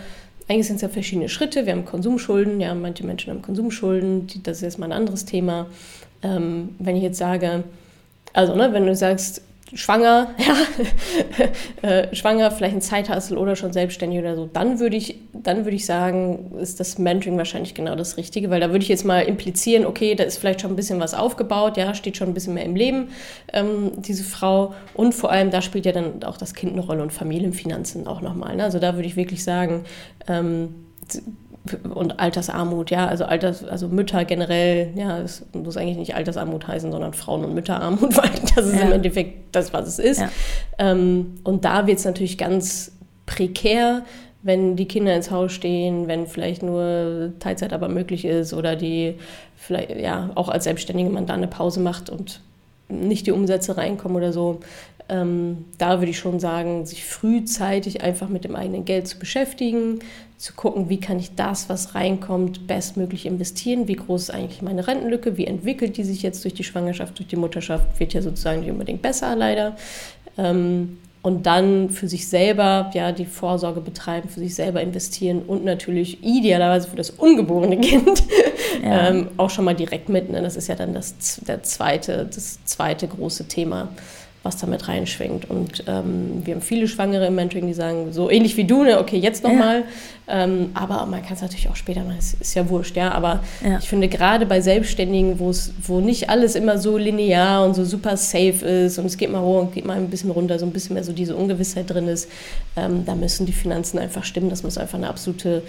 eigentlich 0.48 0.66
sind 0.66 0.76
es 0.76 0.82
ja 0.82 0.88
verschiedene 0.88 1.28
Schritte. 1.28 1.64
Wir 1.64 1.72
haben 1.72 1.84
Konsumschulden, 1.84 2.60
ja, 2.60 2.74
manche 2.74 3.06
Menschen 3.06 3.30
haben 3.30 3.40
Konsumschulden, 3.40 4.26
das 4.42 4.58
ist 4.58 4.62
jetzt 4.62 4.78
mal 4.78 4.86
ein 4.86 4.92
anderes 4.92 5.24
Thema. 5.24 5.66
Ähm, 6.22 6.76
wenn 6.78 6.96
ich 6.96 7.02
jetzt 7.02 7.18
sage, 7.18 7.64
also 8.32 8.54
ne, 8.54 8.72
wenn 8.72 8.86
du 8.86 8.94
sagst, 8.94 9.42
schwanger, 9.74 10.34
ja, 11.82 11.88
äh, 11.88 12.14
schwanger, 12.14 12.50
vielleicht 12.50 12.74
ein 12.74 12.80
Zeithassel 12.80 13.38
oder 13.38 13.56
schon 13.56 13.72
selbstständig 13.72 14.18
oder 14.18 14.34
so, 14.36 14.48
dann 14.52 14.80
würde 14.80 14.96
ich, 14.96 15.16
dann 15.32 15.66
ich 15.66 15.86
sagen, 15.86 16.52
ist 16.60 16.80
das 16.80 16.98
Mentoring 16.98 17.36
wahrscheinlich 17.38 17.74
genau 17.74 17.94
das 17.94 18.16
Richtige, 18.16 18.50
weil 18.50 18.60
da 18.60 18.70
würde 18.70 18.82
ich 18.82 18.88
jetzt 18.88 19.04
mal 19.04 19.20
implizieren, 19.20 19.86
okay, 19.86 20.14
da 20.14 20.24
ist 20.24 20.38
vielleicht 20.38 20.60
schon 20.60 20.72
ein 20.72 20.76
bisschen 20.76 21.00
was 21.00 21.14
aufgebaut, 21.14 21.76
ja, 21.76 21.94
steht 21.94 22.16
schon 22.16 22.28
ein 22.28 22.34
bisschen 22.34 22.54
mehr 22.54 22.64
im 22.64 22.74
Leben, 22.74 23.08
ähm, 23.52 23.92
diese 23.96 24.24
Frau 24.24 24.74
und 24.94 25.14
vor 25.14 25.30
allem, 25.30 25.50
da 25.50 25.62
spielt 25.62 25.86
ja 25.86 25.92
dann 25.92 26.22
auch 26.24 26.36
das 26.36 26.54
Kind 26.54 26.72
eine 26.72 26.82
Rolle 26.82 27.02
und 27.02 27.12
Familienfinanzen 27.12 28.06
auch 28.06 28.20
nochmal, 28.20 28.56
ne? 28.56 28.64
also 28.64 28.78
da 28.78 28.94
würde 28.94 29.06
ich 29.06 29.16
wirklich 29.16 29.44
sagen, 29.44 29.84
ähm, 30.26 30.74
und 31.94 32.18
Altersarmut, 32.18 32.90
ja, 32.90 33.06
also 33.06 33.24
Alters, 33.24 33.64
also 33.64 33.88
Mütter 33.88 34.24
generell, 34.24 34.90
ja, 34.94 35.18
es 35.18 35.44
muss 35.52 35.76
eigentlich 35.76 35.98
nicht 35.98 36.14
Altersarmut 36.14 36.66
heißen, 36.66 36.90
sondern 36.90 37.12
Frauen- 37.12 37.44
und 37.44 37.54
Mütterarmut, 37.54 38.16
weil 38.16 38.30
das 38.54 38.66
ist 38.66 38.76
Ja. 38.76 38.82
im 38.82 38.92
Endeffekt 38.92 39.54
das, 39.54 39.72
was 39.72 39.86
es 39.86 39.98
ist. 39.98 40.20
Ja. 40.20 40.30
Ähm, 40.78 41.34
und 41.44 41.64
da 41.64 41.86
wird 41.86 41.98
es 41.98 42.04
natürlich 42.04 42.38
ganz 42.38 42.92
prekär, 43.26 44.02
wenn 44.42 44.74
die 44.76 44.86
Kinder 44.88 45.14
ins 45.14 45.30
Haus 45.30 45.52
stehen, 45.52 46.08
wenn 46.08 46.26
vielleicht 46.26 46.62
nur 46.62 47.32
Teilzeit 47.40 47.74
aber 47.74 47.88
möglich 47.90 48.24
ist 48.24 48.54
oder 48.54 48.74
die 48.74 49.16
vielleicht 49.56 49.90
ja 50.00 50.30
auch 50.34 50.48
als 50.48 50.64
selbstständige 50.64 51.10
man 51.10 51.26
da 51.26 51.34
eine 51.34 51.46
Pause 51.46 51.80
macht 51.80 52.08
und 52.08 52.40
nicht 52.88 53.26
die 53.26 53.32
Umsätze 53.32 53.76
reinkommen 53.76 54.16
oder 54.16 54.32
so. 54.32 54.60
Ähm, 55.10 55.66
da 55.76 56.00
würde 56.00 56.10
ich 56.10 56.18
schon 56.18 56.40
sagen, 56.40 56.86
sich 56.86 57.04
frühzeitig 57.04 58.02
einfach 58.02 58.28
mit 58.28 58.44
dem 58.44 58.56
eigenen 58.56 58.84
Geld 58.86 59.06
zu 59.08 59.18
beschäftigen, 59.18 59.98
zu 60.40 60.54
gucken, 60.54 60.88
wie 60.88 60.98
kann 60.98 61.18
ich 61.18 61.34
das, 61.34 61.68
was 61.68 61.94
reinkommt, 61.94 62.66
bestmöglich 62.66 63.26
investieren, 63.26 63.88
wie 63.88 63.96
groß 63.96 64.22
ist 64.22 64.30
eigentlich 64.30 64.62
meine 64.62 64.86
Rentenlücke, 64.86 65.36
wie 65.36 65.46
entwickelt 65.46 65.98
die 65.98 66.02
sich 66.02 66.22
jetzt 66.22 66.42
durch 66.44 66.54
die 66.54 66.64
Schwangerschaft, 66.64 67.18
durch 67.18 67.28
die 67.28 67.36
Mutterschaft, 67.36 68.00
wird 68.00 68.14
ja 68.14 68.22
sozusagen 68.22 68.60
nicht 68.60 68.70
unbedingt 68.70 69.02
besser 69.02 69.36
leider. 69.36 69.76
Ähm, 70.38 70.96
und 71.20 71.44
dann 71.44 71.90
für 71.90 72.08
sich 72.08 72.26
selber 72.26 72.90
ja 72.94 73.12
die 73.12 73.26
Vorsorge 73.26 73.82
betreiben, 73.82 74.30
für 74.30 74.40
sich 74.40 74.54
selber 74.54 74.80
investieren 74.80 75.42
und 75.42 75.62
natürlich 75.62 76.24
idealerweise 76.24 76.88
für 76.88 76.96
das 76.96 77.10
ungeborene 77.10 77.78
Kind 77.78 78.22
Ja. 78.82 79.08
ähm, 79.08 79.28
auch 79.36 79.50
schon 79.50 79.66
mal 79.66 79.74
direkt 79.74 80.08
mit. 80.08 80.30
Ne? 80.30 80.40
Das 80.40 80.56
ist 80.56 80.68
ja 80.68 80.74
dann 80.74 80.94
das, 80.94 81.40
der 81.46 81.62
zweite, 81.62 82.24
das 82.24 82.64
zweite 82.64 83.08
große 83.08 83.46
Thema, 83.46 83.88
was 84.42 84.56
damit 84.56 84.88
reinschwingt. 84.88 85.50
Und 85.50 85.84
ähm, 85.86 86.40
wir 86.44 86.54
haben 86.54 86.62
viele 86.62 86.88
Schwangere 86.88 87.26
im 87.26 87.34
Mentoring, 87.34 87.66
die 87.66 87.74
sagen, 87.74 88.12
so 88.12 88.30
ähnlich 88.30 88.56
wie 88.56 88.64
du, 88.64 88.82
ne? 88.84 88.98
okay, 88.98 89.18
jetzt 89.18 89.44
nochmal. 89.44 89.84
Ähm, 90.28 90.70
aber 90.74 91.04
man 91.06 91.22
kann 91.22 91.34
es 91.34 91.42
natürlich 91.42 91.68
auch 91.68 91.76
später 91.76 92.00
machen, 92.04 92.18
ist, 92.18 92.40
ist 92.40 92.54
ja 92.54 92.68
wurscht, 92.70 92.96
ja. 92.96 93.12
Aber 93.12 93.40
Ja. 93.62 93.78
ich 93.78 93.88
finde 93.88 94.08
gerade 94.08 94.46
bei 94.46 94.60
Selbstständigen, 94.60 95.38
wo 95.40 95.50
es, 95.50 95.72
wo 95.82 96.00
nicht 96.00 96.30
alles 96.30 96.54
immer 96.54 96.78
so 96.78 96.96
linear 96.96 97.64
und 97.66 97.74
so 97.74 97.84
super 97.84 98.16
safe 98.16 98.64
ist 98.64 98.98
und 98.98 99.06
es 99.06 99.18
geht 99.18 99.30
mal 99.30 99.42
hoch 99.42 99.60
und 99.62 99.74
geht 99.74 99.84
mal 99.84 99.96
ein 99.96 100.08
bisschen 100.08 100.30
runter, 100.30 100.58
so 100.58 100.64
ein 100.66 100.72
bisschen 100.72 100.94
mehr 100.94 101.04
so 101.04 101.12
diese 101.12 101.36
Ungewissheit 101.36 101.90
drin 101.90 102.08
ist, 102.08 102.28
ähm, 102.76 103.04
da 103.04 103.14
müssen 103.14 103.44
die 103.44 103.52
Finanzen 103.52 103.98
einfach 103.98 104.24
stimmen. 104.24 104.48
Das 104.50 104.62
muss 104.62 104.78
einfach 104.78 104.96
eine 104.98 105.08
absolute 105.08 105.62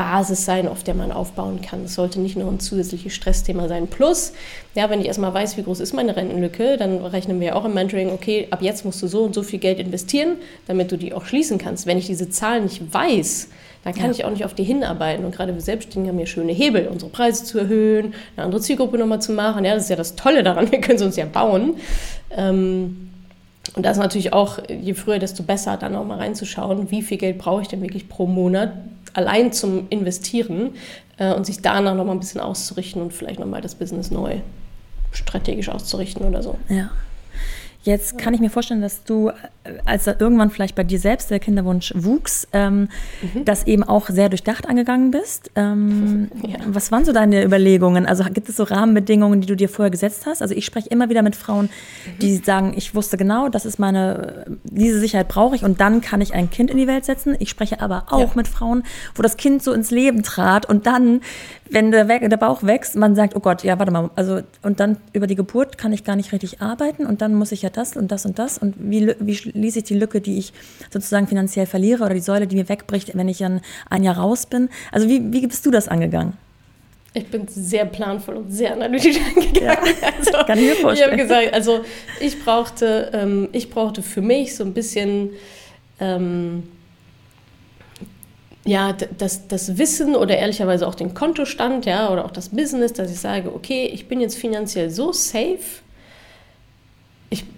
Basis 0.00 0.46
sein, 0.46 0.66
auf 0.66 0.82
der 0.82 0.94
man 0.94 1.12
aufbauen 1.12 1.60
kann. 1.60 1.84
Es 1.84 1.94
sollte 1.94 2.20
nicht 2.20 2.34
nur 2.34 2.50
ein 2.50 2.58
zusätzliches 2.58 3.12
Stressthema 3.12 3.68
sein. 3.68 3.86
Plus, 3.86 4.32
ja, 4.74 4.88
wenn 4.88 4.98
ich 4.98 5.06
erstmal 5.08 5.34
weiß, 5.34 5.58
wie 5.58 5.62
groß 5.62 5.78
ist 5.80 5.92
meine 5.92 6.16
Rentenlücke, 6.16 6.78
dann 6.78 7.04
rechnen 7.04 7.38
wir 7.38 7.48
ja 7.48 7.54
auch 7.54 7.66
im 7.66 7.74
Mentoring, 7.74 8.10
okay, 8.10 8.48
ab 8.50 8.62
jetzt 8.62 8.86
musst 8.86 9.02
du 9.02 9.08
so 9.08 9.24
und 9.24 9.34
so 9.34 9.42
viel 9.42 9.58
Geld 9.58 9.78
investieren, 9.78 10.36
damit 10.66 10.90
du 10.90 10.96
die 10.96 11.12
auch 11.12 11.26
schließen 11.26 11.58
kannst. 11.58 11.84
Wenn 11.84 11.98
ich 11.98 12.06
diese 12.06 12.30
Zahlen 12.30 12.62
nicht 12.62 12.94
weiß, 12.94 13.48
dann 13.84 13.92
kann 13.92 14.06
Ja. 14.06 14.10
ich 14.12 14.24
auch 14.24 14.30
nicht 14.30 14.46
auf 14.46 14.54
die 14.54 14.64
hinarbeiten. 14.64 15.22
Und 15.26 15.36
gerade 15.36 15.52
wir 15.52 15.60
Selbstständige 15.60 16.10
haben 16.14 16.18
ja 16.18 16.24
schöne 16.24 16.52
Hebel, 16.52 16.88
unsere 16.90 17.10
Preise 17.10 17.44
zu 17.44 17.58
erhöhen, 17.58 18.14
eine 18.36 18.46
andere 18.46 18.62
Zielgruppe 18.62 18.96
nochmal 18.96 19.20
zu 19.20 19.32
machen. 19.32 19.66
Ja, 19.66 19.74
das 19.74 19.82
ist 19.82 19.90
ja 19.90 19.96
das 19.96 20.16
Tolle 20.16 20.42
daran, 20.42 20.72
wir 20.72 20.80
können 20.80 20.96
sie 20.98 21.04
uns 21.04 21.16
ja 21.16 21.26
bauen. 21.26 21.74
Ähm, 22.34 23.09
und 23.74 23.84
das 23.84 23.96
ist 23.96 24.02
natürlich 24.02 24.32
auch, 24.32 24.58
je 24.68 24.94
früher, 24.94 25.18
desto 25.18 25.42
besser, 25.42 25.76
dann 25.76 25.94
auch 25.94 26.04
mal 26.04 26.18
reinzuschauen, 26.18 26.90
wie 26.90 27.02
viel 27.02 27.18
Geld 27.18 27.38
brauche 27.38 27.62
ich 27.62 27.68
denn 27.68 27.80
wirklich 27.82 28.08
pro 28.08 28.26
Monat 28.26 28.72
allein 29.14 29.52
zum 29.52 29.86
Investieren 29.90 30.74
äh, 31.18 31.32
und 31.32 31.46
sich 31.46 31.62
danach 31.62 31.94
nochmal 31.94 32.16
ein 32.16 32.20
bisschen 32.20 32.40
auszurichten 32.40 33.00
und 33.02 33.12
vielleicht 33.12 33.38
nochmal 33.38 33.60
das 33.60 33.74
Business 33.74 34.10
neu 34.10 34.38
strategisch 35.12 35.68
auszurichten 35.68 36.26
oder 36.26 36.42
so. 36.42 36.56
Ja. 36.68 36.90
Jetzt 37.82 38.18
kann 38.18 38.34
ich 38.34 38.40
mir 38.40 38.50
vorstellen, 38.50 38.82
dass 38.82 39.04
du, 39.04 39.28
äh, 39.28 39.32
als 39.86 40.06
irgendwann 40.06 40.50
vielleicht 40.50 40.74
bei 40.74 40.84
dir 40.84 40.98
selbst 40.98 41.30
der 41.30 41.38
Kinderwunsch 41.40 41.94
wuchs, 41.96 42.46
ähm, 42.52 42.88
das 43.46 43.66
eben 43.66 43.82
auch 43.84 44.08
sehr 44.10 44.28
durchdacht 44.28 44.68
angegangen 44.68 45.10
bist. 45.10 45.50
Ähm, 45.56 46.30
Ja. 46.46 46.56
Was 46.66 46.90
waren 46.90 47.04
so 47.04 47.12
deine 47.12 47.44
Überlegungen? 47.44 48.06
Also 48.06 48.24
gibt 48.24 48.48
es 48.48 48.56
so 48.56 48.64
Rahmenbedingungen, 48.64 49.40
die 49.40 49.46
du 49.46 49.54
dir 49.56 49.68
vorher 49.68 49.90
gesetzt 49.90 50.26
hast? 50.26 50.42
Also 50.42 50.54
ich 50.54 50.64
spreche 50.64 50.88
immer 50.88 51.08
wieder 51.10 51.22
mit 51.22 51.36
Frauen, 51.36 51.68
die 52.20 52.36
sagen, 52.36 52.72
ich 52.76 52.94
wusste 52.94 53.16
genau, 53.16 53.48
das 53.48 53.64
ist 53.66 53.78
meine, 53.78 54.46
diese 54.64 54.98
Sicherheit 54.98 55.28
brauche 55.28 55.54
ich 55.56 55.64
und 55.64 55.80
dann 55.80 56.00
kann 56.00 56.20
ich 56.20 56.34
ein 56.34 56.50
Kind 56.50 56.70
in 56.70 56.76
die 56.76 56.86
Welt 56.86 57.04
setzen. 57.04 57.36
Ich 57.38 57.50
spreche 57.50 57.80
aber 57.80 58.06
auch 58.10 58.20
Ja. 58.20 58.30
mit 58.34 58.48
Frauen, 58.48 58.82
wo 59.14 59.22
das 59.22 59.36
Kind 59.36 59.62
so 59.62 59.72
ins 59.72 59.90
Leben 59.90 60.22
trat 60.22 60.66
und 60.66 60.86
dann, 60.86 61.20
wenn 61.70 61.90
der, 61.92 62.04
der 62.04 62.36
Bauch 62.36 62.62
wächst, 62.62 62.96
man 62.96 63.14
sagt, 63.14 63.36
oh 63.36 63.40
Gott, 63.40 63.62
ja, 63.62 63.78
warte 63.78 63.92
mal, 63.92 64.10
also 64.16 64.40
und 64.62 64.80
dann 64.80 64.96
über 65.12 65.26
die 65.26 65.36
Geburt 65.36 65.78
kann 65.78 65.92
ich 65.92 66.04
gar 66.04 66.16
nicht 66.16 66.32
richtig 66.32 66.60
arbeiten 66.60 67.06
und 67.06 67.22
dann 67.22 67.34
muss 67.34 67.52
ich 67.52 67.62
ja 67.62 67.69
das 67.76 67.96
und 67.96 68.10
das 68.12 68.26
und 68.26 68.38
das 68.38 68.58
und 68.58 68.74
wie, 68.78 69.14
wie 69.18 69.34
schließe 69.34 69.78
ich 69.78 69.84
die 69.84 69.94
Lücke, 69.94 70.20
die 70.20 70.38
ich 70.38 70.52
sozusagen 70.90 71.26
finanziell 71.26 71.66
verliere 71.66 72.04
oder 72.04 72.14
die 72.14 72.20
Säule, 72.20 72.46
die 72.46 72.56
mir 72.56 72.68
wegbricht, 72.68 73.16
wenn 73.16 73.28
ich 73.28 73.38
dann 73.38 73.60
ein 73.88 74.02
Jahr 74.02 74.16
raus 74.18 74.46
bin. 74.46 74.68
Also 74.92 75.08
wie, 75.08 75.32
wie 75.32 75.46
bist 75.46 75.64
du 75.66 75.70
das 75.70 75.88
angegangen? 75.88 76.34
Ich 77.12 77.26
bin 77.26 77.48
sehr 77.48 77.86
planvoll 77.86 78.36
und 78.36 78.50
sehr 78.52 78.72
analytisch 78.72 79.18
angegangen. 79.36 79.94
Also, 80.16 80.32
Kann 80.46 80.58
ich 80.58 80.64
mir 80.64 80.72
Ich 80.72 80.78
vorstellen. 80.78 81.10
habe 81.10 81.22
gesagt, 81.22 81.52
also 81.52 81.80
ich 82.20 82.42
brauchte, 82.44 83.10
ähm, 83.12 83.48
ich 83.52 83.70
brauchte 83.70 84.02
für 84.02 84.22
mich 84.22 84.54
so 84.54 84.62
ein 84.64 84.72
bisschen 84.74 85.30
ähm, 85.98 86.62
ja, 88.64 88.92
das, 89.18 89.48
das 89.48 89.78
Wissen 89.78 90.14
oder 90.14 90.36
ehrlicherweise 90.36 90.86
auch 90.86 90.94
den 90.94 91.14
Kontostand, 91.14 91.86
ja, 91.86 92.10
oder 92.12 92.24
auch 92.24 92.30
das 92.30 92.50
Business, 92.50 92.92
dass 92.92 93.10
ich 93.10 93.18
sage, 93.18 93.54
okay, 93.54 93.86
ich 93.92 94.06
bin 94.06 94.20
jetzt 94.20 94.36
finanziell 94.36 94.90
so 94.90 95.12
safe, 95.12 95.58
ich 95.58 95.82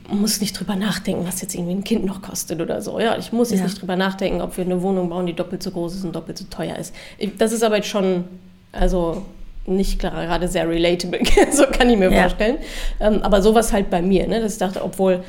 muss 0.08 0.40
nicht 0.40 0.58
drüber 0.58 0.76
nachdenken, 0.76 1.26
was 1.26 1.40
jetzt 1.40 1.54
irgendwie 1.54 1.74
ein 1.74 1.84
Kind 1.84 2.04
noch 2.04 2.22
kostet 2.22 2.60
oder 2.60 2.82
so. 2.82 2.98
Ja, 2.98 3.16
ich 3.16 3.32
muss 3.32 3.50
jetzt 3.50 3.60
ja. 3.60 3.66
nicht 3.66 3.80
drüber 3.80 3.96
nachdenken, 3.96 4.40
ob 4.40 4.56
wir 4.56 4.64
eine 4.64 4.82
Wohnung 4.82 5.08
bauen, 5.08 5.26
die 5.26 5.34
doppelt 5.34 5.62
so 5.62 5.70
groß 5.70 5.94
ist 5.94 6.04
und 6.04 6.14
doppelt 6.14 6.38
so 6.38 6.44
teuer 6.50 6.76
ist. 6.76 6.94
Das 7.38 7.52
ist 7.52 7.62
aber 7.62 7.76
jetzt 7.76 7.88
schon, 7.88 8.24
also 8.72 9.22
nicht 9.66 10.00
gerade 10.00 10.48
sehr 10.48 10.68
relatable, 10.68 11.20
so 11.52 11.66
kann 11.66 11.88
ich 11.88 11.96
mir 11.96 12.12
ja. 12.12 12.22
vorstellen. 12.22 12.58
Ähm, 13.00 13.22
aber 13.22 13.42
sowas 13.42 13.72
halt 13.72 13.90
bei 13.90 14.02
mir, 14.02 14.26
ne, 14.26 14.40
dass 14.40 14.54
ich 14.54 14.58
dachte, 14.58 14.82
obwohl 14.82 15.22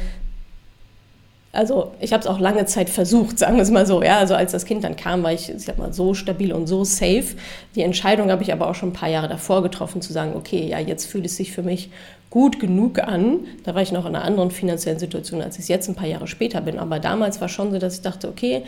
also 1.53 1.91
ich 1.99 2.12
habe 2.12 2.21
es 2.21 2.27
auch 2.27 2.39
lange 2.39 2.65
Zeit 2.65 2.89
versucht, 2.89 3.38
sagen 3.39 3.55
wir 3.55 3.63
es 3.63 3.69
mal 3.69 3.86
so. 3.86 4.03
Ja, 4.03 4.17
also 4.17 4.33
als 4.36 4.51
das 4.51 4.65
Kind 4.65 4.83
dann 4.83 4.95
kam, 4.95 5.23
war 5.23 5.31
ich, 5.31 5.49
ich 5.49 5.63
sag 5.63 5.77
mal, 5.77 5.93
so 5.93 6.13
stabil 6.15 6.51
und 6.51 6.67
so 6.67 6.83
safe. 6.83 7.36
Die 7.75 7.83
Entscheidung 7.83 8.31
habe 8.31 8.41
ich 8.41 8.51
aber 8.51 8.67
auch 8.67 8.75
schon 8.75 8.89
ein 8.89 8.93
paar 8.93 9.09
Jahre 9.09 9.29
davor 9.29 9.62
getroffen, 9.62 10.01
zu 10.01 10.12
sagen, 10.12 10.33
okay, 10.36 10.67
ja, 10.67 10.79
jetzt 10.79 11.05
fühlt 11.05 11.25
es 11.25 11.38
sich 11.38 11.51
für 11.51 11.62
mich 11.62 11.91
gut 12.34 12.60
genug 12.60 12.98
an. 12.98 13.41
Da 13.63 13.76
war 13.76 13.84
ich 13.84 13.91
noch 13.91 14.08
in 14.08 14.15
einer 14.15 14.26
anderen 14.26 14.50
finanziellen 14.50 14.98
Situation, 14.98 15.39
als 15.43 15.60
ich 15.60 15.67
jetzt 15.67 15.88
ein 15.88 15.93
paar 15.93 16.08
Jahre 16.08 16.26
später 16.26 16.62
bin. 16.62 16.80
Aber 16.80 16.98
damals 16.98 17.39
war 17.41 17.48
schon 17.48 17.72
so, 17.72 17.78
dass 17.78 17.98
ich 17.98 18.02
dachte, 18.02 18.28
okay, 18.28 18.63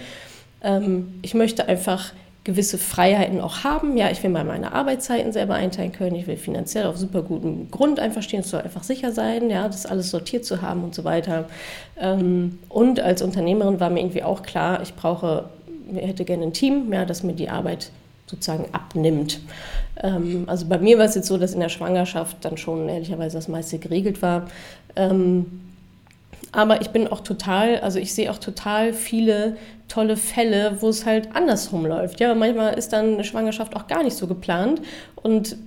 ähm, 0.62 1.15
ich 1.23 1.34
möchte 1.34 1.67
einfach 1.67 2.13
gewisse 2.43 2.78
Freiheiten 2.78 3.41
auch 3.41 3.63
haben. 3.63 3.97
Ja, 3.97 4.12
ich 4.12 4.21
will 4.21 4.30
mal 4.30 4.43
meine 4.43 4.73
Arbeitszeiten 4.73 5.34
selber 5.34 5.56
einteilen 5.56 5.93
können. 5.93 6.15
Ich 6.15 6.28
will 6.28 6.38
finanziell 6.38 6.86
auf 6.86 6.97
super 6.97 7.23
gutem 7.23 7.71
Grund 7.71 7.99
einfach 7.99 8.21
stehen. 8.21 8.41
Es 8.41 8.51
soll 8.51 8.62
einfach 8.62 8.84
sicher 8.84 9.12
sein, 9.12 9.49
ja, 9.49 9.65
das 9.65 9.88
alles 9.88 10.12
sortiert 10.12 10.45
zu 10.45 10.62
haben 10.62 10.84
und 10.84 10.93
so 10.93 11.04
weiter. 11.04 11.45
Ähm, 11.99 12.60
und 12.69 12.99
als 12.99 13.23
Unternehmerin 13.23 13.80
war 13.80 13.89
mir 13.89 14.01
irgendwie 14.01 14.21
auch 14.21 14.43
klar, 14.43 14.84
ich 14.84 14.93
brauche, 14.93 15.45
ich 15.91 16.06
hätte 16.06 16.23
gerne 16.23 16.43
ein 16.43 16.54
Team, 16.54 16.93
ja, 16.93 17.04
das 17.04 17.23
mir 17.23 17.34
die 17.34 17.49
Arbeit 17.49 17.89
sozusagen 18.27 18.65
abnimmt. 18.71 19.39
Ähm, 20.01 20.43
also 20.47 20.65
bei 20.65 20.77
mir 20.77 20.97
war 20.97 21.05
es 21.05 21.15
jetzt 21.15 21.27
so, 21.27 21.38
dass 21.38 21.53
in 21.53 21.59
der 21.59 21.69
Schwangerschaft 21.69 22.38
dann 22.41 22.57
schon 22.57 22.89
ehrlicherweise 22.89 23.38
das 23.38 23.47
meiste 23.47 23.79
geregelt 23.79 24.21
war. 24.21 24.47
Ähm, 24.95 25.61
aber 26.51 26.81
ich 26.81 26.89
bin 26.89 27.07
auch 27.07 27.19
total, 27.19 27.79
also 27.81 27.99
ich 27.99 28.13
sehe 28.13 28.31
auch 28.31 28.38
total 28.38 28.93
viele 28.93 29.57
tolle 29.88 30.17
Fälle, 30.17 30.77
wo 30.79 30.89
es 30.89 31.05
halt 31.05 31.35
andersrum 31.35 31.85
läuft. 31.85 32.19
Ja, 32.19 32.33
manchmal 32.33 32.75
ist 32.75 32.93
dann 32.93 33.15
eine 33.15 33.23
Schwangerschaft 33.23 33.75
auch 33.75 33.88
gar 33.88 34.03
nicht 34.03 34.15
so 34.15 34.25
geplant 34.25 34.81
und 35.15 35.57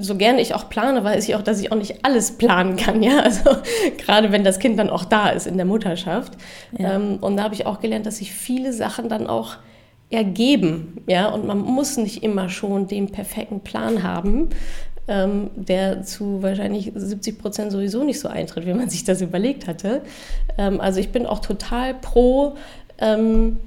so 0.00 0.16
gerne 0.16 0.40
ich 0.40 0.54
auch 0.54 0.68
plane, 0.68 1.02
weiß 1.02 1.28
ich 1.28 1.34
auch, 1.34 1.42
dass 1.42 1.60
ich 1.60 1.72
auch 1.72 1.76
nicht 1.76 2.04
alles 2.04 2.32
planen 2.32 2.76
kann, 2.76 3.02
ja. 3.02 3.20
Also 3.20 3.56
gerade 3.98 4.32
wenn 4.32 4.44
das 4.44 4.58
Kind 4.58 4.78
dann 4.78 4.90
auch 4.90 5.04
da 5.04 5.30
ist 5.30 5.46
in 5.46 5.56
der 5.56 5.66
Mutterschaft. 5.66 6.32
Ja. 6.78 6.94
Ähm, 6.94 7.18
und 7.20 7.36
da 7.36 7.44
habe 7.44 7.54
ich 7.54 7.66
auch 7.66 7.80
gelernt, 7.80 8.06
dass 8.06 8.18
sich 8.18 8.32
viele 8.32 8.72
Sachen 8.72 9.08
dann 9.08 9.26
auch 9.26 9.56
ergeben, 10.10 10.98
ja. 11.06 11.28
Und 11.28 11.46
man 11.46 11.58
muss 11.58 11.96
nicht 11.96 12.22
immer 12.22 12.48
schon 12.48 12.86
den 12.86 13.10
perfekten 13.10 13.60
Plan 13.60 14.02
haben, 14.02 14.48
ähm, 15.06 15.50
der 15.56 16.02
zu 16.02 16.42
wahrscheinlich 16.42 16.92
70 16.94 17.38
Prozent 17.38 17.72
sowieso 17.72 18.04
nicht 18.04 18.20
so 18.20 18.28
eintritt, 18.28 18.66
wie 18.66 18.74
man 18.74 18.90
sich 18.90 19.04
das 19.04 19.20
überlegt 19.20 19.66
hatte. 19.66 20.02
Ähm, 20.56 20.80
also 20.80 21.00
ich 21.00 21.10
bin 21.10 21.26
auch 21.26 21.40
total 21.40 21.94
pro 21.94 22.56
ähm, 22.98 23.58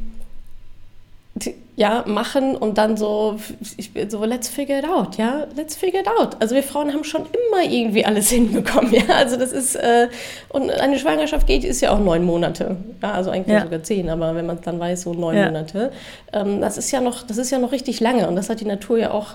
ja, 1.82 2.04
machen 2.06 2.56
und 2.56 2.78
dann 2.78 2.96
so, 2.96 3.39
ich 3.76 3.91
bin 3.91 4.08
so, 4.08 4.24
let's 4.24 4.48
figure 4.48 4.78
it 4.78 4.86
out, 4.86 5.17
ja, 5.17 5.48
let's 5.56 5.76
figure 5.76 6.02
it 6.02 6.08
out. 6.08 6.38
Also 6.39 6.54
wir 6.54 6.62
Frauen 6.62 6.94
haben 6.94 7.04
schon 7.04 7.24
immer 7.24 7.63
irgendwie 7.67 8.06
alles 8.06 8.30
hinbekommen, 8.30 8.94
ja, 8.94 9.15
also 9.15 9.36
das 9.36 9.52
ist, 9.52 9.76
äh, 9.78 10.08
und 10.50 10.70
eine 10.70 11.00
Schwangerschaft 11.00 11.48
geht, 11.48 11.63
ist 11.63 11.82
ja 11.82 11.91
auch 11.91 11.98
neun 11.98 12.24
Monate, 12.24 12.78
ja, 13.02 13.13
also 13.13 13.32
eigentlich 13.32 13.56
ja. 13.56 13.63
sogar 13.63 13.82
zehn, 13.82 14.10
aber 14.10 14.36
wenn 14.36 14.46
man 14.46 14.60
dann 14.62 14.80
weiß, 14.80 15.02
so 15.02 15.15
neun 15.15 15.36
ja. 15.36 15.48
Monate, 15.48 15.91
ähm, 16.34 16.62
das 16.62 16.78
ist 16.78 16.91
ja 16.91 17.02
noch, 17.02 17.24
das 17.24 17.39
ist 17.39 17.50
ja 17.50 17.58
noch 17.58 17.72
richtig 17.72 18.00
lange 18.00 18.28
und 18.28 18.36
das 18.36 18.48
hat 18.48 18.60
die 18.60 18.65
Natur 18.65 19.00
ja 19.00 19.10
auch 19.10 19.34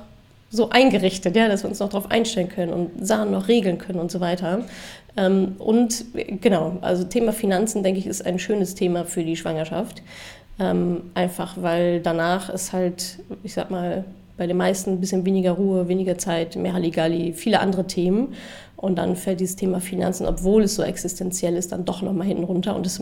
so 0.49 0.71
eingerichtet, 0.71 1.35
ja, 1.35 1.49
dass 1.49 1.65
wir 1.65 1.71
uns 1.71 1.81
noch 1.81 1.89
darauf 1.89 2.13
einstellen 2.13 2.49
können 2.49 2.73
und 2.73 3.05
Sachen 3.05 3.33
noch 3.33 3.49
regeln 3.49 3.79
können 3.79 3.99
und 3.99 4.13
so 4.13 4.21
weiter. 4.21 4.61
Ähm, 5.17 5.57
und 5.59 6.05
genau, 6.15 6.77
also 6.81 7.03
Thema 7.03 7.33
Finanzen, 7.33 7.83
denke 7.83 7.99
ich, 7.99 8.07
ist 8.07 8.25
ein 8.25 8.39
schönes 8.39 8.77
Thema 8.77 9.05
für 9.05 9.25
die 9.25 9.35
Schwangerschaft. 9.35 10.03
Ähm, 10.59 11.03
einfach 11.15 11.57
weil 11.61 12.01
danach 12.01 12.49
ist 12.49 12.73
halt, 12.73 13.19
ich 13.43 13.55
sag 13.55 13.71
mal, 13.71 14.05
bei 14.37 14.47
den 14.47 14.57
meisten 14.57 14.93
ein 14.93 15.01
bisschen 15.01 15.25
weniger 15.25 15.53
Ruhe, 15.53 15.89
weniger 15.89 16.19
Zeit, 16.19 16.57
mehr 16.57 16.73
Halligalli, 16.73 17.33
viele 17.33 17.61
andere 17.61 17.87
Themen. 17.87 18.35
Und 18.77 18.97
dann 18.97 19.17
fällt 19.17 19.41
dieses 19.41 19.57
Thema 19.57 19.81
Finanzen, 19.81 20.27
obwohl 20.27 20.65
es 20.65 20.75
so 20.75 20.83
existenziell 20.83 21.57
ist, 21.57 21.73
dann 21.73 21.85
doch 21.85 22.03
nochmal 22.03 22.27
hinten 22.27 22.45
runter. 22.45 22.77
Und 22.77 22.85
das 22.85 23.01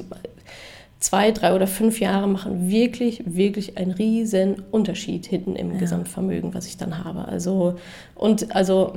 zwei, 1.01 1.33
drei 1.33 1.55
oder 1.55 1.67
fünf 1.67 2.01
Jahre 2.01 2.29
machen 2.29 2.71
wirklich, 2.71 3.23
wirklich 3.27 3.77
einen 3.77 3.91
riesen 3.91 4.63
Unterschied 4.71 5.27
hinten 5.27 5.57
im 5.57 5.73
ja. 5.73 5.79
Gesamtvermögen, 5.79 6.55
was 6.55 6.67
ich 6.67 6.77
dann 6.77 7.05
habe. 7.05 7.27
Also, 7.27 7.75
und 8.15 8.55
also 8.55 8.95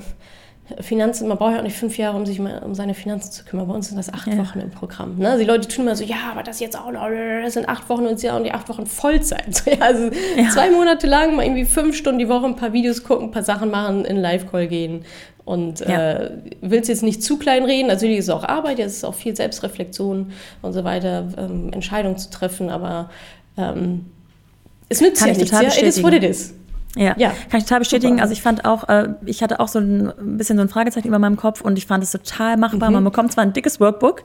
Finanzen, 0.81 1.27
man 1.27 1.37
braucht 1.37 1.53
ja 1.53 1.59
auch 1.59 1.63
nicht 1.63 1.77
fünf 1.77 1.97
Jahre, 1.97 2.17
um 2.17 2.25
sich 2.25 2.39
mal 2.39 2.59
um 2.59 2.75
seine 2.75 2.93
Finanzen 2.93 3.31
zu 3.31 3.45
kümmern. 3.45 3.67
Bei 3.67 3.73
uns 3.73 3.87
sind 3.87 3.97
das 3.97 4.13
acht 4.13 4.27
ja. 4.27 4.37
Wochen 4.37 4.59
im 4.59 4.69
Programm. 4.69 5.17
Ne? 5.17 5.37
Die 5.39 5.45
Leute 5.45 5.67
tun 5.67 5.85
immer 5.85 5.95
so, 5.95 6.03
ja, 6.03 6.31
aber 6.31 6.43
das 6.43 6.59
jetzt 6.59 6.77
auch 6.77 6.91
noch, 6.91 7.07
das 7.43 7.53
sind 7.53 7.69
acht 7.69 7.87
Wochen 7.89 8.05
und 8.05 8.21
ja 8.21 8.35
und 8.35 8.43
die 8.43 8.51
acht 8.51 8.67
Wochen 8.67 8.85
Vollzeit. 8.85 9.55
So, 9.55 9.71
ja, 9.71 9.77
also 9.79 10.09
ja. 10.35 10.49
zwei 10.49 10.69
Monate 10.69 11.07
lang 11.07 11.35
mal 11.35 11.45
irgendwie 11.45 11.65
fünf 11.65 11.95
Stunden 11.95 12.19
die 12.19 12.27
Woche 12.27 12.45
ein 12.45 12.55
paar 12.55 12.73
Videos 12.73 13.03
gucken, 13.03 13.27
ein 13.27 13.31
paar 13.31 13.43
Sachen 13.43 13.71
machen, 13.71 14.03
in 14.03 14.17
Live-Call 14.17 14.67
gehen. 14.67 15.05
Und 15.45 15.79
äh, 15.79 16.31
willst 16.59 16.89
jetzt 16.89 17.03
nicht 17.03 17.23
zu 17.23 17.37
klein 17.37 17.63
reden, 17.63 17.87
natürlich 17.87 18.17
ist 18.17 18.25
es 18.25 18.29
auch 18.29 18.43
Arbeit, 18.43 18.79
jetzt 18.79 18.97
ist 18.97 19.05
auch 19.05 19.13
viel 19.13 19.33
Selbstreflexion 19.33 20.31
und 20.61 20.73
so 20.73 20.83
weiter, 20.83 21.29
ähm, 21.37 21.71
Entscheidungen 21.71 22.17
zu 22.17 22.29
treffen, 22.29 22.69
aber 22.69 23.09
ähm, 23.57 24.07
es 24.89 24.99
nützt 24.99 25.21
Kann 25.21 25.29
ja 25.29 25.37
nichts. 25.37 25.51
Ja? 25.51 25.61
It 25.61 25.83
is 25.83 26.03
what 26.03 26.13
it 26.13 26.23
is. 26.23 26.53
Ja, 26.97 27.13
ja, 27.17 27.31
kann 27.49 27.59
ich 27.59 27.65
total 27.65 27.79
bestätigen. 27.79 28.13
Super. 28.13 28.23
Also 28.23 28.33
ich 28.33 28.41
fand 28.41 28.65
auch, 28.65 28.89
äh, 28.89 29.09
ich 29.25 29.43
hatte 29.43 29.59
auch 29.59 29.67
so 29.67 29.79
ein 29.79 30.11
bisschen 30.37 30.57
so 30.57 30.63
ein 30.63 30.69
Fragezeichen 30.69 31.07
über 31.07 31.19
meinem 31.19 31.37
Kopf 31.37 31.61
und 31.61 31.77
ich 31.77 31.85
fand 31.85 32.03
es 32.03 32.11
total 32.11 32.57
machbar. 32.57 32.89
Mhm. 32.89 32.95
Man 32.95 33.03
bekommt 33.03 33.31
zwar 33.31 33.43
ein 33.43 33.53
dickes 33.53 33.79
Workbook, 33.79 34.23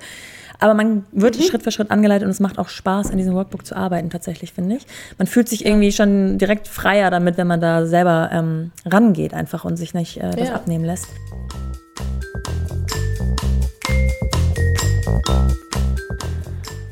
aber 0.59 0.75
man 0.75 1.05
wird 1.13 1.39
mhm. 1.39 1.43
Schritt 1.43 1.63
für 1.63 1.73
Schritt 1.73 1.91
angeleitet 1.91 2.25
und 2.25 2.31
es 2.31 2.41
macht 2.41 2.59
auch 2.59 2.69
Spaß, 2.69 3.11
in 3.11 3.19
diesem 3.19 3.35
Workbook 3.35 3.67
zu 3.67 3.77
arbeiten, 3.77 4.11
tatsächlich, 4.11 4.53
finde 4.53 4.77
ich. 4.77 4.87
Man 5.19 5.27
fühlt 5.27 5.49
sich 5.49 5.67
irgendwie 5.67 5.93
schon 5.93 6.39
direkt 6.39 6.69
freier 6.69 7.11
damit, 7.11 7.37
wenn 7.37 7.47
man 7.47 7.61
da 7.61 7.87
selber 7.87 8.31
ähm, 8.33 8.71
rangeht 8.87 9.35
einfach 9.35 9.65
und 9.65 9.77
sich 9.77 9.93
nicht 9.93 10.19
äh, 10.19 10.31
das 10.31 10.49
ja. 10.49 10.55
abnehmen 10.55 10.85
lässt. 10.85 11.09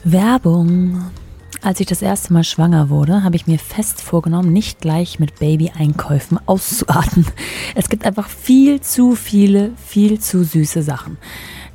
Werbung. 0.05 1.11
Als 1.63 1.79
ich 1.79 1.87
das 1.87 2.01
erste 2.01 2.33
Mal 2.33 2.43
schwanger 2.43 2.89
wurde, 2.89 3.23
habe 3.23 3.37
ich 3.37 3.47
mir 3.47 3.59
fest 3.59 4.01
vorgenommen, 4.01 4.51
nicht 4.51 4.81
gleich 4.81 5.21
mit 5.21 5.39
Baby-Einkäufen 5.41 6.39
auszuarten. 6.47 7.27
Es 7.75 7.91
gibt 7.91 8.07
einfach 8.07 8.29
viel 8.29 8.81
zu 8.81 9.15
viele, 9.15 9.73
viel 9.77 10.19
zu 10.19 10.43
süße 10.43 10.83
Sachen. 10.83 11.19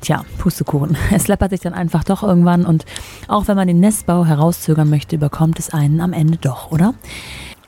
Tja, 0.00 0.24
Pustekuchen. 0.38 0.96
Es 1.12 1.28
läppert 1.28 1.50
sich 1.50 1.60
dann 1.60 1.72
einfach 1.72 2.02
doch 2.02 2.24
irgendwann 2.24 2.66
und 2.66 2.84
auch 3.28 3.46
wenn 3.46 3.56
man 3.56 3.68
den 3.68 3.78
Nestbau 3.78 4.24
herauszögern 4.24 4.90
möchte, 4.90 5.14
überkommt 5.14 5.60
es 5.60 5.70
einen 5.70 6.00
am 6.00 6.12
Ende 6.12 6.36
doch, 6.36 6.72
oder? 6.72 6.94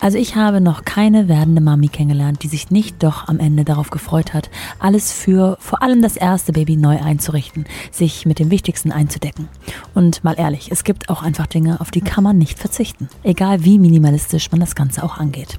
Also 0.01 0.17
ich 0.17 0.37
habe 0.37 0.61
noch 0.61 0.85
keine 0.85 1.29
werdende 1.29 1.61
Mami 1.61 1.89
kennengelernt, 1.89 2.43
die 2.43 2.49
sich 2.49 2.71
nicht 2.71 3.03
doch 3.03 3.27
am 3.27 3.41
Ende 3.41 3.65
darauf 3.65 3.91
gefreut 3.91 4.33
hat, 4.33 4.49
alles 4.79 5.13
für 5.13 5.57
vor 5.61 5.83
allem 5.83 6.03
das 6.03 6.17
erste 6.17 6.53
Baby 6.53 6.77
neu 6.77 7.01
einzurichten, 7.01 7.65
sich 7.91 8.25
mit 8.25 8.39
dem 8.39 8.51
Wichtigsten 8.51 8.93
einzudecken. 8.93 9.49
Und 9.95 10.23
mal 10.23 10.39
ehrlich, 10.39 10.71
es 10.71 10.85
gibt 10.85 11.09
auch 11.09 11.23
einfach 11.23 11.47
Dinge, 11.47 11.81
auf 11.81 11.91
die 11.91 12.01
kann 12.01 12.23
man 12.23 12.39
nicht 12.39 12.59
verzichten, 12.59 13.09
egal 13.25 13.65
wie 13.65 13.79
minimalistisch 13.79 14.51
man 14.53 14.61
das 14.61 14.77
Ganze 14.77 15.03
auch 15.03 15.19
angeht. 15.19 15.59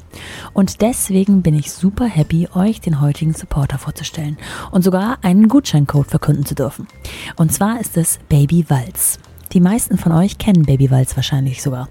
Und 0.54 0.82
deswegen 0.82 1.42
bin 1.42 1.56
ich 1.56 1.72
super 1.72 2.06
happy, 2.06 2.48
euch 2.54 2.80
den 2.80 3.02
heutigen 3.02 3.34
Supporter 3.34 3.78
vorzustellen 3.78 4.38
und 4.72 4.84
sogar 4.84 5.18
einen 5.22 5.50
Gutscheincode 5.50 6.08
verkünden 6.08 6.46
zu 6.46 6.56
dürfen. 6.56 6.88
Und 7.36 7.52
zwar 7.52 7.80
ist 7.82 7.98
es 7.98 8.20
Baby 8.30 8.66
Walz. 8.70 9.20
Die 9.54 9.62
meisten 9.62 9.98
von 9.98 10.12
euch 10.12 10.38
kennen 10.38 10.64
Babywalz 10.64 11.16
wahrscheinlich 11.16 11.64
sogar. 11.64 11.90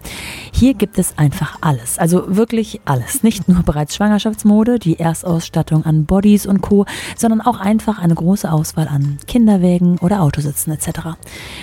Hier 0.53 0.75
gibt 0.75 0.99
es 0.99 1.19
einfach 1.19 1.59
alles, 1.61 1.99
also 1.99 2.37
wirklich 2.37 2.81
alles. 2.85 3.23
Nicht 3.25 3.49
nur 3.49 3.63
bereits 3.65 3.97
Schwangerschaftsmode, 3.97 4.79
die 4.79 4.99
Erstausstattung 4.99 5.85
an 5.85 6.05
Bodies 6.05 6.47
und 6.47 6.61
Co., 6.61 6.87
sondern 7.17 7.41
auch 7.41 7.59
einfach 7.59 7.99
eine 7.99 8.15
große 8.15 8.51
Auswahl 8.51 8.87
an 8.87 9.19
Kinderwägen 9.27 9.99
oder 9.99 10.23
Autositzen 10.23 10.73
etc. 10.73 11.17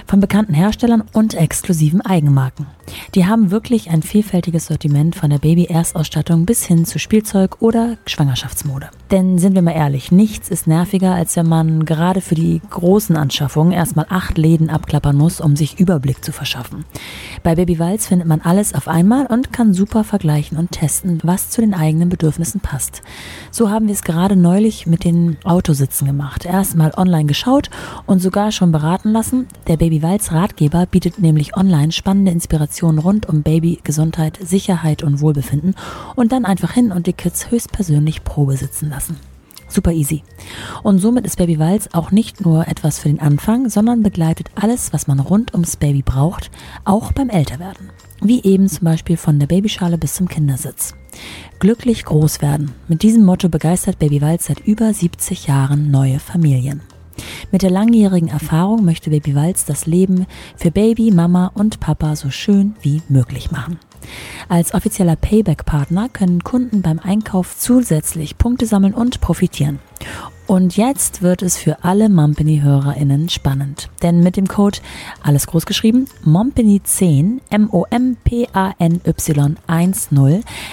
Von 0.05 0.19
bekannten 0.19 0.53
Herstellern 0.53 1.03
und 1.13 1.34
exklusiven 1.34 2.01
Eigenmarken. 2.01 2.67
Die 3.15 3.25
haben 3.25 3.51
wirklich 3.51 3.89
ein 3.89 4.01
vielfältiges 4.01 4.67
Sortiment 4.67 5.15
von 5.15 5.29
der 5.29 5.39
Baby-Erstausstattung 5.39 6.45
bis 6.45 6.65
hin 6.65 6.86
zu 6.86 6.99
Spielzeug 6.99 7.62
oder 7.62 7.97
Schwangerschaftsmode. 8.05 8.89
Denn 9.11 9.37
sind 9.37 9.53
wir 9.53 9.61
mal 9.61 9.71
ehrlich, 9.71 10.11
nichts 10.11 10.49
ist 10.49 10.65
nerviger, 10.65 11.13
als 11.13 11.35
wenn 11.35 11.47
man 11.47 11.85
gerade 11.85 12.21
für 12.21 12.33
die 12.33 12.59
großen 12.71 13.15
Anschaffungen 13.15 13.71
erstmal 13.71 14.07
acht 14.09 14.35
Läden 14.39 14.71
abklappern 14.71 15.15
muss, 15.15 15.39
um 15.39 15.55
sich 15.55 15.79
Überblick 15.79 16.25
zu 16.25 16.31
verschaffen. 16.31 16.85
Bei 17.43 17.53
Baby 17.53 17.77
Walz 17.77 18.07
findet 18.07 18.27
man 18.27 18.41
alles 18.41 18.73
auf 18.73 18.87
einmal 18.87 19.27
und 19.27 19.53
kann 19.53 19.75
super 19.75 20.03
vergleichen 20.03 20.57
und 20.57 20.71
testen, 20.71 21.19
was 21.23 21.51
zu 21.51 21.61
den 21.61 21.75
eigenen 21.75 22.09
Bedürfnissen 22.09 22.61
passt. 22.61 23.03
So 23.51 23.69
haben 23.69 23.85
wir 23.85 23.93
es 23.93 24.03
gerade 24.03 24.35
neulich 24.35 24.87
mit 24.87 25.03
den 25.03 25.37
Autositzen 25.43 26.07
gemacht. 26.07 26.45
Erstmal 26.45 26.91
online 26.97 27.25
geschaut 27.25 27.69
und 28.07 28.23
sogar 28.23 28.51
schon 28.51 28.71
beraten 28.71 29.11
lassen. 29.11 29.45
Der 29.67 29.77
Baby 29.77 30.01
Walz 30.01 30.31
Ratgeber 30.31 30.87
bietet 30.87 31.19
nämlich 31.19 31.55
online 31.55 31.91
spannende 31.91 32.31
Inspirationen 32.31 32.99
rund 32.99 33.29
um 33.29 33.43
Babygesundheit, 33.43 34.39
Sicherheit 34.41 35.03
und 35.03 35.21
Wohlbefinden 35.21 35.75
und 36.15 36.31
dann 36.31 36.43
einfach 36.43 36.71
hin 36.71 36.91
und 36.91 37.05
die 37.05 37.13
Kids 37.13 37.51
höchstpersönlich 37.51 38.23
Probe 38.23 38.57
sitzen 38.57 38.89
lassen. 38.89 38.94
Super 39.67 39.91
easy. 39.91 40.23
Und 40.84 40.99
somit 40.99 41.25
ist 41.25 41.38
Baby 41.38 41.60
Walz 41.60 41.89
auch 41.93 42.12
nicht 42.12 42.45
nur 42.45 42.67
etwas 42.67 42.99
für 42.99 43.10
den 43.10 43.19
Anfang, 43.19 43.69
sondern 43.69 44.03
begleitet 44.03 44.49
alles, 44.55 44.93
was 44.93 45.08
man 45.08 45.19
rund 45.19 45.53
ums 45.53 45.75
Baby 45.75 46.01
braucht, 46.01 46.51
auch 46.84 47.12
beim 47.12 47.29
Älterwerden. 47.29 47.89
Wie 48.21 48.43
eben 48.43 48.69
zum 48.69 48.86
Beispiel 48.86 49.17
von 49.17 49.39
der 49.39 49.47
Babyschale 49.47 49.97
bis 49.97 50.15
zum 50.15 50.27
Kindersitz. 50.27 50.95
Glücklich 51.60 52.05
groß 52.05 52.41
werden. 52.41 52.71
Mit 52.88 53.01
diesem 53.01 53.25
Motto 53.25 53.49
begeistert 53.49 53.99
Baby 53.99 54.21
Walz 54.21 54.45
seit 54.45 54.60
über 54.62 54.93
70 54.93 55.47
Jahren 55.47 55.91
neue 55.91 56.19
Familien. 56.19 56.81
Mit 57.51 57.62
der 57.62 57.69
langjährigen 57.69 58.30
Erfahrung 58.30 58.86
möchte 58.86 59.10
Baby 59.10 59.36
Walz 59.36 59.65
das 59.65 59.86
Leben 59.86 60.25
für 60.56 60.71
Baby, 60.71 61.12
Mama 61.12 61.51
und 61.54 61.80
Papa 61.80 62.15
so 62.15 62.30
schön 62.30 62.75
wie 62.82 63.01
möglich 63.10 63.51
machen. 63.51 63.80
Als 64.49 64.73
offizieller 64.73 65.15
Payback-Partner 65.15 66.10
können 66.10 66.43
Kunden 66.43 66.82
beim 66.82 66.99
Einkauf 66.99 67.58
zusätzlich 67.58 68.38
Punkte 68.38 68.65
sammeln 68.65 68.93
und 68.93 69.21
profitieren. 69.21 69.80
Und 70.47 70.77
jetzt 70.77 71.23
wird 71.23 71.41
es 71.41 71.58
für 71.58 71.84
alle 71.84 72.08
Mumpany-HörerInnen 72.08 73.29
spannend. 73.29 73.89
Denn 74.03 74.19
mit 74.19 74.38
dem 74.38 74.47
Code, 74.47 74.77
alles 75.23 75.47
groß 75.47 75.65
geschrieben, 75.65 76.05
Mompany10, 76.23 77.39
M-O-M-P-A-N-Y 77.49 79.13
10, 79.17 79.58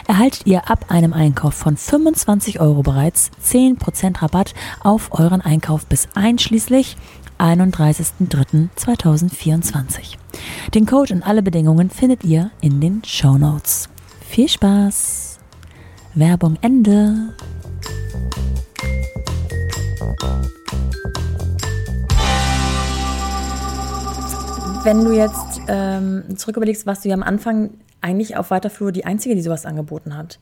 erhaltet 0.07 0.47
ihr 0.47 0.71
ab 0.71 0.85
einem 0.89 1.15
Einkauf 1.15 1.55
von 1.55 1.79
25 1.79 2.61
Euro 2.61 2.83
bereits 2.83 3.31
10% 3.43 4.21
Rabatt 4.21 4.53
auf 4.83 5.09
euren 5.13 5.41
Einkauf 5.41 5.87
bis 5.87 6.07
einschließlich 6.15 6.99
31.03.2024. 7.39 10.19
Den 10.75 10.85
Code 10.87 11.15
und 11.15 11.23
alle 11.23 11.43
Bedingungen 11.43 11.89
findet 11.91 12.25
ihr 12.25 12.51
in 12.61 12.81
den 12.81 13.05
Show 13.05 13.39
Notes. 13.39 13.89
Viel 14.21 14.49
Spaß! 14.49 15.39
Werbung 16.15 16.59
Ende! 16.61 17.35
Wenn 24.85 25.05
du 25.05 25.13
jetzt 25.13 25.61
ähm, 25.69 26.25
zurück 26.37 26.57
überlegst, 26.57 26.87
warst 26.87 27.05
du 27.05 27.09
ja 27.09 27.15
am 27.15 27.23
Anfang 27.23 27.71
eigentlich 28.01 28.37
auf 28.37 28.51
weiter 28.51 28.69
Flur 28.69 28.91
die 28.91 29.05
Einzige, 29.05 29.37
die 29.37 29.43
sowas 29.43 29.65
angeboten 29.65 30.17
hat. 30.17 30.41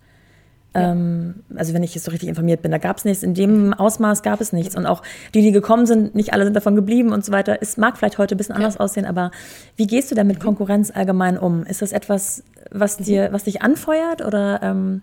Ja. 0.74 0.92
Ähm, 0.92 1.42
also 1.54 1.74
wenn 1.74 1.82
ich 1.82 1.94
jetzt 1.94 2.04
so 2.04 2.10
richtig 2.10 2.30
informiert 2.30 2.62
bin, 2.62 2.70
da 2.70 2.78
gab 2.78 2.96
es 2.96 3.04
nichts. 3.04 3.22
In 3.22 3.34
dem 3.34 3.74
Ausmaß 3.74 4.22
gab 4.22 4.40
es 4.40 4.54
nichts. 4.54 4.76
Und 4.76 4.86
auch 4.86 5.02
die, 5.34 5.42
die 5.42 5.52
gekommen 5.52 5.84
sind, 5.84 6.14
nicht 6.14 6.32
alle 6.32 6.44
sind 6.44 6.54
davon 6.54 6.74
geblieben 6.74 7.12
und 7.12 7.22
so 7.22 7.32
weiter. 7.32 7.58
Es 7.60 7.76
mag 7.76 7.98
vielleicht 7.98 8.16
heute 8.16 8.34
ein 8.34 8.38
bisschen 8.38 8.54
anders 8.54 8.74
ja. 8.74 8.80
aussehen, 8.80 9.04
aber 9.04 9.30
wie 9.76 9.86
gehst 9.86 10.10
du 10.10 10.14
denn 10.14 10.26
mit 10.26 10.40
Konkurrenz 10.40 10.90
allgemein 10.90 11.36
um? 11.36 11.64
Ist 11.64 11.82
das 11.82 11.92
etwas, 11.92 12.42
was, 12.70 12.96
dir, 12.96 13.32
was 13.32 13.44
dich 13.44 13.60
anfeuert 13.60 14.24
oder 14.24 14.60
ähm, 14.62 15.02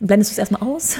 blendest 0.00 0.30
du 0.30 0.32
es 0.32 0.38
erstmal 0.38 0.62
aus? 0.62 0.96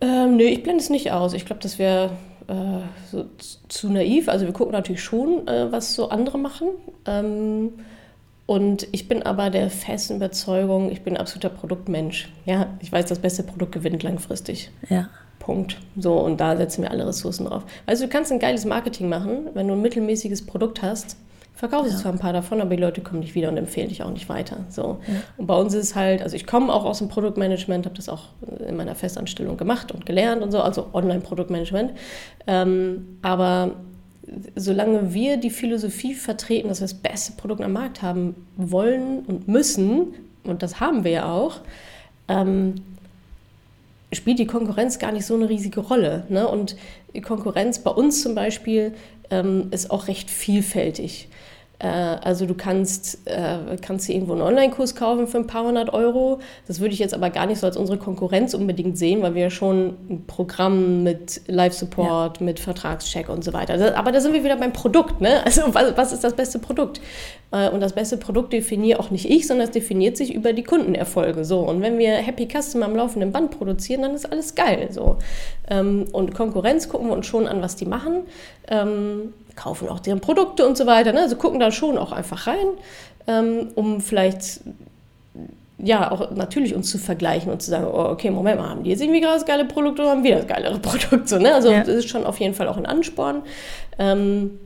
Ähm, 0.00 0.38
nö, 0.38 0.44
ich 0.44 0.62
blende 0.62 0.82
es 0.82 0.88
nicht 0.88 1.12
aus. 1.12 1.34
Ich 1.34 1.44
glaube, 1.44 1.60
das 1.60 1.78
wäre 1.78 2.12
äh, 2.48 2.80
so 3.10 3.26
zu 3.68 3.88
naiv. 3.90 4.28
Also 4.28 4.46
wir 4.46 4.52
gucken 4.52 4.72
natürlich 4.72 5.02
schon, 5.02 5.46
äh, 5.48 5.70
was 5.70 5.94
so 5.94 6.08
andere 6.08 6.38
machen. 6.38 6.68
Ähm, 7.06 7.72
und 8.46 8.88
ich 8.92 9.08
bin 9.08 9.22
aber 9.22 9.50
der 9.50 9.70
festen 9.70 10.16
Überzeugung, 10.16 10.90
ich 10.90 11.02
bin 11.02 11.14
ein 11.14 11.20
absoluter 11.20 11.48
Produktmensch. 11.48 12.28
Ja, 12.44 12.66
ich 12.80 12.90
weiß, 12.90 13.06
das 13.06 13.18
beste 13.20 13.42
Produkt 13.42 13.72
gewinnt 13.72 14.02
langfristig. 14.02 14.70
Ja. 14.88 15.08
Punkt. 15.38 15.78
So, 15.96 16.18
und 16.20 16.40
da 16.40 16.56
setzen 16.56 16.82
wir 16.82 16.90
alle 16.90 17.06
Ressourcen 17.06 17.46
drauf. 17.46 17.64
Also 17.86 18.04
du 18.04 18.10
kannst 18.10 18.30
ein 18.30 18.38
geiles 18.38 18.64
Marketing 18.64 19.08
machen, 19.08 19.48
wenn 19.54 19.68
du 19.68 19.74
ein 19.74 19.82
mittelmäßiges 19.82 20.46
Produkt 20.46 20.82
hast. 20.82 21.16
Verkaufst 21.62 21.92
ja. 21.92 21.98
zwar 21.98 22.10
ein 22.10 22.18
paar 22.18 22.32
davon, 22.32 22.60
aber 22.60 22.74
die 22.74 22.82
Leute 22.82 23.02
kommen 23.02 23.20
nicht 23.20 23.36
wieder 23.36 23.48
und 23.48 23.56
empfehlen 23.56 23.88
dich 23.88 24.02
auch 24.02 24.10
nicht 24.10 24.28
weiter. 24.28 24.64
So. 24.68 24.98
Ja. 25.06 25.14
Und 25.36 25.46
bei 25.46 25.54
uns 25.54 25.72
ist 25.74 25.90
es 25.90 25.94
halt, 25.94 26.20
also 26.20 26.34
ich 26.34 26.44
komme 26.44 26.72
auch 26.72 26.84
aus 26.84 26.98
dem 26.98 27.08
Produktmanagement, 27.08 27.86
habe 27.86 27.94
das 27.94 28.08
auch 28.08 28.30
in 28.66 28.74
meiner 28.74 28.96
Festanstellung 28.96 29.56
gemacht 29.56 29.92
und 29.92 30.04
gelernt 30.04 30.42
und 30.42 30.50
so, 30.50 30.60
also 30.60 30.88
Online-Produktmanagement. 30.92 31.92
Ähm, 32.48 33.16
aber 33.22 33.76
solange 34.56 35.14
wir 35.14 35.36
die 35.36 35.50
Philosophie 35.50 36.14
vertreten, 36.14 36.66
dass 36.66 36.80
wir 36.80 36.88
das 36.88 36.94
beste 36.94 37.34
Produkt 37.34 37.60
am 37.60 37.74
Markt 37.74 38.02
haben 38.02 38.34
wollen 38.56 39.20
und 39.20 39.46
müssen, 39.46 40.14
und 40.42 40.64
das 40.64 40.80
haben 40.80 41.04
wir 41.04 41.12
ja 41.12 41.32
auch, 41.32 41.60
ähm, 42.26 42.74
spielt 44.12 44.40
die 44.40 44.46
Konkurrenz 44.48 44.98
gar 44.98 45.12
nicht 45.12 45.26
so 45.26 45.36
eine 45.36 45.48
riesige 45.48 45.78
Rolle. 45.78 46.24
Ne? 46.28 46.48
Und 46.48 46.74
die 47.14 47.20
Konkurrenz 47.20 47.78
bei 47.78 47.92
uns 47.92 48.20
zum 48.20 48.34
Beispiel 48.34 48.94
ähm, 49.30 49.68
ist 49.70 49.92
auch 49.92 50.08
recht 50.08 50.28
vielfältig. 50.28 51.28
Äh, 51.82 51.86
also 51.86 52.46
du 52.46 52.54
kannst, 52.54 53.26
äh, 53.26 53.76
kannst 53.82 54.08
dir 54.08 54.14
irgendwo 54.14 54.32
einen 54.32 54.42
Online-Kurs 54.42 54.94
kaufen 54.94 55.26
für 55.26 55.38
ein 55.38 55.46
paar 55.46 55.64
hundert 55.64 55.92
Euro. 55.92 56.38
Das 56.68 56.80
würde 56.80 56.94
ich 56.94 57.00
jetzt 57.00 57.12
aber 57.12 57.30
gar 57.30 57.46
nicht 57.46 57.58
so 57.58 57.66
als 57.66 57.76
unsere 57.76 57.98
Konkurrenz 57.98 58.54
unbedingt 58.54 58.96
sehen, 58.96 59.20
weil 59.22 59.34
wir 59.34 59.42
ja 59.42 59.50
schon 59.50 59.96
ein 60.08 60.24
Programm 60.26 61.02
mit 61.02 61.42
Live-Support, 61.48 62.38
ja. 62.38 62.44
mit 62.44 62.60
Vertragscheck 62.60 63.28
und 63.28 63.42
so 63.42 63.52
weiter. 63.52 63.98
Aber 63.98 64.12
da 64.12 64.20
sind 64.20 64.32
wir 64.32 64.44
wieder 64.44 64.56
beim 64.56 64.72
Produkt. 64.72 65.20
Ne? 65.20 65.42
Also 65.52 65.74
was, 65.74 65.96
was 65.96 66.12
ist 66.12 66.24
das 66.24 66.34
beste 66.34 66.58
Produkt? 66.60 67.00
Äh, 67.50 67.68
und 67.68 67.80
das 67.80 67.92
beste 67.92 68.16
Produkt 68.16 68.52
definiere 68.52 69.00
auch 69.00 69.10
nicht 69.10 69.28
ich, 69.28 69.46
sondern 69.46 69.66
es 69.66 69.72
definiert 69.72 70.16
sich 70.16 70.34
über 70.34 70.52
die 70.52 70.62
Kundenerfolge. 70.62 71.44
So. 71.44 71.60
Und 71.60 71.82
wenn 71.82 71.98
wir 71.98 72.12
Happy 72.12 72.48
Customer 72.48 72.86
am 72.86 72.96
laufenden 72.96 73.32
Band 73.32 73.50
produzieren, 73.58 74.02
dann 74.02 74.14
ist 74.14 74.30
alles 74.30 74.54
geil. 74.54 74.88
So. 74.90 75.18
Ähm, 75.68 76.06
und 76.12 76.34
Konkurrenz 76.34 76.88
gucken 76.88 77.08
wir 77.08 77.14
uns 77.14 77.26
schon 77.26 77.46
an, 77.46 77.60
was 77.60 77.76
die 77.76 77.86
machen. 77.86 78.22
Kaufen 79.56 79.88
auch 79.88 80.00
deren 80.00 80.20
Produkte 80.20 80.66
und 80.66 80.76
so 80.76 80.86
weiter. 80.86 81.12
Ne? 81.12 81.20
Also 81.20 81.36
gucken 81.36 81.60
da 81.60 81.70
schon 81.70 81.98
auch 81.98 82.12
einfach 82.12 82.46
rein, 82.46 82.66
ähm, 83.26 83.68
um 83.74 84.00
vielleicht 84.00 84.60
ja 85.78 86.12
auch 86.12 86.30
natürlich 86.30 86.74
uns 86.74 86.90
zu 86.90 86.98
vergleichen 86.98 87.50
und 87.50 87.60
zu 87.60 87.70
sagen, 87.70 87.86
oh, 87.86 88.04
okay, 88.04 88.30
Moment 88.30 88.60
mal, 88.60 88.68
haben 88.70 88.84
die 88.84 88.90
jetzt 88.90 89.02
irgendwie 89.02 89.20
gerade 89.20 89.34
das 89.34 89.46
geile 89.46 89.64
Produkt 89.64 89.98
oder 89.98 90.10
haben 90.10 90.22
wir 90.22 90.36
das 90.36 90.46
geilere 90.46 90.78
Produkt? 90.80 91.28
So, 91.28 91.38
ne? 91.38 91.54
Also 91.54 91.70
ja. 91.70 91.80
das 91.80 91.88
ist 91.88 92.08
schon 92.08 92.24
auf 92.24 92.38
jeden 92.40 92.54
Fall 92.54 92.68
auch 92.68 92.76
ein 92.76 92.86
Ansporn. 92.86 93.42
Ähm, 93.98 94.58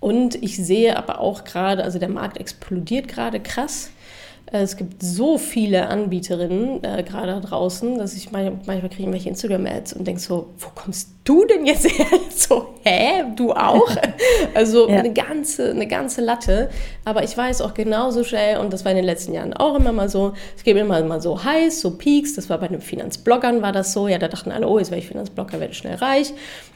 und 0.00 0.40
ich 0.42 0.56
sehe 0.56 0.96
aber 0.96 1.20
auch 1.20 1.44
gerade, 1.44 1.82
also 1.82 1.98
der 1.98 2.08
Markt 2.08 2.38
explodiert 2.38 3.08
gerade 3.08 3.40
krass. 3.40 3.90
Äh, 4.52 4.62
es 4.62 4.76
gibt 4.76 5.02
so 5.02 5.38
viele 5.38 5.88
Anbieterinnen 5.88 6.82
äh, 6.82 7.02
gerade 7.02 7.32
da 7.32 7.40
draußen, 7.40 7.98
dass 7.98 8.14
ich 8.14 8.30
manchmal, 8.30 8.60
manchmal 8.66 8.90
kriege 8.90 9.12
welche 9.12 9.28
Instagram-Ads 9.28 9.94
und 9.94 10.06
denke 10.06 10.20
so, 10.20 10.50
wo 10.58 10.68
kommst 10.74 11.10
du 11.24 11.44
denn 11.44 11.66
jetzt 11.66 11.88
her? 11.98 12.06
so, 12.34 12.74
hä, 12.84 13.24
du 13.36 13.52
auch? 13.52 13.90
also 14.54 14.88
ja. 14.88 14.98
eine, 14.98 15.12
ganze, 15.12 15.70
eine 15.70 15.86
ganze 15.86 16.20
Latte. 16.20 16.70
Aber 17.04 17.24
ich 17.24 17.36
weiß 17.36 17.60
auch 17.60 17.74
genauso 17.74 18.24
schnell, 18.24 18.58
und 18.58 18.72
das 18.72 18.84
war 18.84 18.92
in 18.92 18.96
den 18.96 19.06
letzten 19.06 19.34
Jahren 19.34 19.52
auch 19.52 19.78
immer 19.78 19.92
mal 19.92 20.08
so, 20.08 20.32
es 20.56 20.62
geht 20.62 20.76
immer 20.76 21.02
mal 21.02 21.20
so 21.20 21.42
heiß, 21.42 21.80
so 21.80 21.96
Peaks, 21.96 22.34
das 22.34 22.48
war 22.48 22.58
bei 22.58 22.68
den 22.68 22.80
Finanzbloggern 22.80 23.62
war 23.62 23.72
das 23.72 23.92
so, 23.92 24.08
ja, 24.08 24.18
da 24.18 24.28
dachten 24.28 24.50
alle, 24.50 24.66
oh, 24.66 24.78
jetzt 24.78 24.90
werde 24.90 25.02
ich 25.02 25.08
Finanzblogger, 25.08 25.60
werde 25.60 25.72
ich 25.72 25.78
schnell 25.78 25.96
reich. 25.96 26.32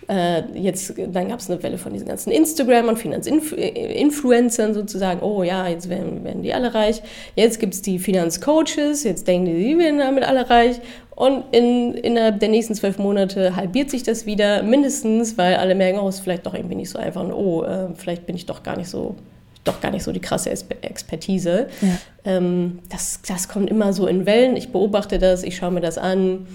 Äh, 0.09 0.43
jetzt, 0.55 0.95
dann 0.97 1.29
gab 1.29 1.39
es 1.39 1.49
eine 1.49 1.63
Welle 1.63 1.79
von 1.79 1.93
diesen 1.93 2.09
ganzen 2.09 2.33
Instagram- 2.33 2.89
und 2.89 2.99
Finanzinfluencern 2.99 4.75
sozusagen, 4.75 5.21
oh 5.23 5.43
ja, 5.43 5.69
jetzt 5.69 5.89
werden, 5.89 6.25
werden 6.25 6.43
die 6.43 6.53
alle 6.53 6.75
reich. 6.75 7.03
Jetzt 7.37 7.61
gibt 7.63 7.75
es 7.75 7.83
die 7.83 8.01
Finanzcoaches, 8.01 9.05
jetzt 9.05 9.29
denken 9.29 9.47
die, 9.47 9.55
die 9.55 9.79
werden 9.79 10.01
damit 10.01 10.25
alle 10.25 10.51
reich. 10.51 10.81
Und 11.15 11.45
in, 11.53 11.95
innerhalb 11.95 12.41
der 12.41 12.49
nächsten 12.49 12.75
zwölf 12.75 12.99
Monate 12.99 13.55
halbiert 13.55 13.89
sich 13.89 14.03
das 14.03 14.27
wieder, 14.27 14.65
mindestens, 14.65 15.39
weil 15.39 15.55
alle 15.55 15.77
merken, 15.77 16.01
oh, 16.01 16.09
ist 16.09 16.19
vielleicht 16.19 16.45
doch 16.45 16.55
irgendwie 16.55 16.75
nicht 16.75 16.91
so 16.91 16.99
einfach 16.99 17.23
und 17.23 17.33
oh, 17.33 17.63
äh, 17.63 17.95
vielleicht 17.95 18.27
bin 18.27 18.35
ich 18.35 18.47
doch 18.47 18.65
gar 18.65 18.77
nicht 18.77 18.89
so 18.89 19.15
doch 19.63 19.81
gar 19.81 19.93
nicht 19.93 20.03
so 20.03 20.11
die 20.11 20.19
krasse 20.19 20.51
Expertise. 20.51 21.69
Ja. 21.83 21.89
Ähm, 22.25 22.81
das, 22.89 23.21
das 23.29 23.49
kommt 23.49 23.71
immer 23.71 23.93
so 23.93 24.09
in 24.09 24.27
Wellen. 24.27 24.57
Ich 24.57 24.71
beobachte 24.71 25.21
das, 25.21 25.45
ich 25.45 25.57
schaue 25.57 25.71
mir 25.71 25.81
das 25.81 25.99
an. 25.99 26.49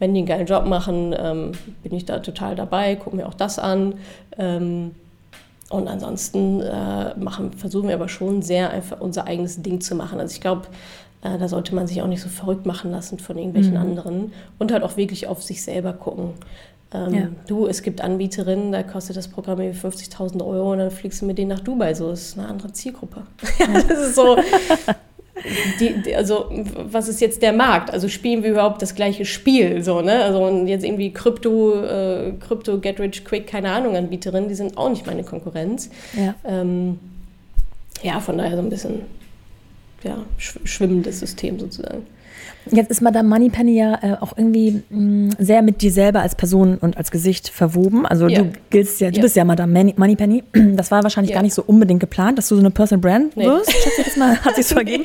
Wenn 0.00 0.12
die 0.12 0.18
einen 0.18 0.26
geilen 0.26 0.46
Job 0.48 0.66
machen, 0.66 1.14
ähm, 1.16 1.52
bin 1.84 1.94
ich 1.94 2.04
da 2.04 2.18
total 2.18 2.56
dabei, 2.56 2.96
gucke 2.96 3.14
mir 3.14 3.28
auch 3.28 3.34
das 3.34 3.60
an. 3.60 3.94
Ähm, 4.36 4.96
und 5.72 5.88
ansonsten 5.88 6.60
äh, 6.60 7.16
machen, 7.16 7.52
versuchen 7.52 7.88
wir 7.88 7.94
aber 7.94 8.08
schon 8.08 8.42
sehr 8.42 8.70
einfach 8.70 9.00
unser 9.00 9.26
eigenes 9.26 9.62
Ding 9.62 9.80
zu 9.80 9.94
machen. 9.94 10.20
Also 10.20 10.34
ich 10.34 10.40
glaube, 10.40 10.66
äh, 11.22 11.38
da 11.38 11.48
sollte 11.48 11.74
man 11.74 11.86
sich 11.86 12.02
auch 12.02 12.06
nicht 12.06 12.20
so 12.20 12.28
verrückt 12.28 12.66
machen 12.66 12.90
lassen 12.90 13.18
von 13.18 13.38
irgendwelchen 13.38 13.74
mhm. 13.74 13.80
anderen 13.80 14.32
und 14.58 14.72
halt 14.72 14.82
auch 14.82 14.96
wirklich 14.96 15.26
auf 15.26 15.42
sich 15.42 15.62
selber 15.62 15.92
gucken. 15.92 16.30
Ähm, 16.94 17.14
ja. 17.14 17.28
Du, 17.46 17.66
es 17.66 17.82
gibt 17.82 18.02
Anbieterinnen, 18.02 18.70
da 18.72 18.82
kostet 18.82 19.16
das 19.16 19.28
Programm 19.28 19.60
50.000 19.60 20.44
Euro 20.44 20.72
und 20.72 20.78
dann 20.78 20.90
fliegst 20.90 21.22
du 21.22 21.26
mit 21.26 21.38
denen 21.38 21.48
nach 21.48 21.60
Dubai. 21.60 21.94
So 21.94 22.10
ist 22.10 22.38
eine 22.38 22.48
andere 22.48 22.72
Zielgruppe. 22.72 23.22
das 23.58 23.84
ist 23.84 24.14
so. 24.14 24.36
Die, 25.80 26.02
die, 26.02 26.14
also 26.14 26.50
was 26.74 27.08
ist 27.08 27.20
jetzt 27.20 27.42
der 27.42 27.52
Markt? 27.52 27.90
Also 27.90 28.08
spielen 28.08 28.42
wir 28.42 28.50
überhaupt 28.50 28.82
das 28.82 28.94
gleiche 28.94 29.24
Spiel? 29.24 29.82
So, 29.82 30.00
ne? 30.00 30.22
Also 30.24 30.44
und 30.44 30.66
jetzt 30.66 30.84
irgendwie 30.84 31.12
Krypto, 31.12 31.82
äh, 31.82 32.32
Krypto, 32.38 32.78
Get 32.78 33.00
Rich 33.00 33.24
Quick, 33.24 33.46
keine 33.46 33.72
Ahnung, 33.72 33.96
Anbieterinnen, 33.96 34.48
die 34.48 34.54
sind 34.54 34.76
auch 34.76 34.90
nicht 34.90 35.06
meine 35.06 35.24
Konkurrenz. 35.24 35.90
Ja, 36.14 36.34
ähm, 36.44 36.98
ja 38.02 38.20
von 38.20 38.38
daher 38.38 38.56
so 38.56 38.62
ein 38.62 38.70
bisschen 38.70 39.02
ja, 40.04 40.18
schwimmendes 40.36 41.20
System 41.20 41.58
sozusagen. 41.58 42.06
Jetzt 42.70 42.90
ist 42.90 43.02
Madame 43.02 43.28
Moneypenny 43.28 43.76
ja 43.76 43.98
äh, 44.02 44.16
auch 44.20 44.36
irgendwie 44.36 44.82
mh, 44.88 45.00
mm, 45.00 45.30
sehr 45.38 45.62
mit 45.62 45.82
dir 45.82 45.90
selber 45.90 46.20
als 46.20 46.34
Person 46.34 46.78
und 46.78 46.96
als 46.96 47.10
Gesicht 47.10 47.48
verwoben. 47.48 48.06
Also 48.06 48.28
ja. 48.28 48.42
du 48.42 48.52
giltst 48.70 49.00
ja, 49.00 49.10
du 49.10 49.16
ja. 49.16 49.22
bist 49.22 49.36
ja 49.36 49.44
Madame 49.44 49.92
Moneypenny. 49.96 50.44
Das 50.72 50.90
war 50.90 51.02
wahrscheinlich 51.02 51.30
ja. 51.30 51.36
gar 51.36 51.42
nicht 51.42 51.54
so 51.54 51.62
unbedingt 51.62 52.00
geplant, 52.00 52.38
dass 52.38 52.48
du 52.48 52.54
so 52.54 52.60
eine 52.60 52.70
Personal 52.70 53.00
Brand 53.00 53.36
nee. 53.36 53.44
wirst. 53.44 53.70
Schätze 53.70 54.02
jetzt 54.02 54.16
mal, 54.16 54.36
hat 54.44 54.56
sich 54.56 54.66
so 54.66 54.76
ergeben. 54.76 55.04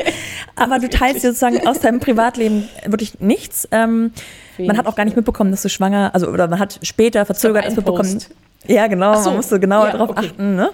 Aber 0.55 0.79
du 0.79 0.87
teilst 0.87 1.21
sozusagen 1.21 1.67
aus 1.67 1.79
deinem 1.79 1.99
Privatleben 1.99 2.69
wirklich 2.85 3.19
nichts. 3.19 3.67
Ähm, 3.71 4.11
man 4.57 4.77
hat 4.77 4.87
auch 4.87 4.95
gar 4.95 5.05
nicht 5.05 5.15
mitbekommen, 5.15 5.51
dass 5.51 5.61
du 5.61 5.69
schwanger, 5.69 6.11
also 6.13 6.27
oder 6.27 6.47
man 6.47 6.59
hat 6.59 6.79
später 6.83 7.25
verzögert 7.25 7.65
erst 7.65 7.77
mitbekommen. 7.77 8.19
Ja, 8.65 8.87
genau, 8.87 9.15
so. 9.15 9.29
man 9.29 9.37
musste 9.37 9.59
genauer 9.59 9.91
darauf 9.91 10.09
okay. 10.09 10.27
achten. 10.27 10.55
Ne? 10.55 10.69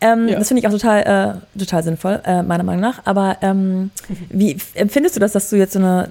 Ähm, 0.00 0.28
ja. 0.28 0.38
Das 0.38 0.48
finde 0.48 0.60
ich 0.60 0.66
auch 0.66 0.72
total, 0.72 1.38
äh, 1.54 1.58
total 1.58 1.82
sinnvoll, 1.82 2.20
äh, 2.24 2.42
meiner 2.42 2.64
Meinung 2.64 2.80
nach. 2.80 3.02
Aber 3.04 3.38
ähm, 3.42 3.90
wie 4.30 4.56
empfindest 4.74 5.16
du 5.16 5.20
das, 5.20 5.32
dass 5.32 5.50
du 5.50 5.56
jetzt 5.56 5.72
so 5.72 5.78
eine 5.78 6.10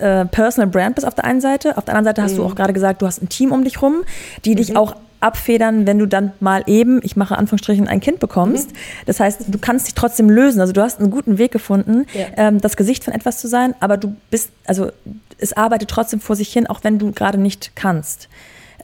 äh, 0.00 0.24
Personal 0.26 0.70
Brand 0.70 0.94
bist 0.94 1.06
auf 1.06 1.14
der 1.14 1.24
einen 1.24 1.40
Seite? 1.40 1.76
Auf 1.76 1.84
der 1.84 1.94
anderen 1.94 2.04
Seite 2.04 2.22
hast 2.22 2.32
mhm. 2.32 2.36
du 2.36 2.44
auch 2.44 2.54
gerade 2.54 2.72
gesagt, 2.72 3.02
du 3.02 3.06
hast 3.06 3.22
ein 3.22 3.28
Team 3.28 3.52
um 3.52 3.64
dich 3.64 3.82
rum, 3.82 4.04
die 4.44 4.52
mhm. 4.52 4.56
dich 4.56 4.76
auch 4.76 4.96
abfedern, 5.20 5.86
wenn 5.86 5.98
du 5.98 6.06
dann 6.06 6.32
mal 6.40 6.62
eben, 6.66 7.00
ich 7.02 7.16
mache 7.16 7.36
Anführungsstrichen, 7.36 7.88
ein 7.88 8.00
Kind 8.00 8.20
bekommst. 8.20 8.70
Mhm. 8.70 8.76
Das 9.06 9.20
heißt, 9.20 9.44
du 9.48 9.58
kannst 9.58 9.86
dich 9.86 9.94
trotzdem 9.94 10.28
lösen. 10.28 10.60
Also 10.60 10.72
du 10.72 10.82
hast 10.82 11.00
einen 11.00 11.10
guten 11.10 11.38
Weg 11.38 11.52
gefunden, 11.52 12.06
ja. 12.12 12.26
ähm, 12.36 12.60
das 12.60 12.76
Gesicht 12.76 13.04
von 13.04 13.14
etwas 13.14 13.40
zu 13.40 13.48
sein, 13.48 13.74
aber 13.80 13.96
du 13.96 14.14
bist, 14.30 14.50
also 14.66 14.90
es 15.38 15.52
arbeitet 15.52 15.90
trotzdem 15.90 16.20
vor 16.20 16.36
sich 16.36 16.52
hin, 16.52 16.66
auch 16.66 16.80
wenn 16.82 16.98
du 16.98 17.12
gerade 17.12 17.38
nicht 17.38 17.72
kannst. 17.74 18.28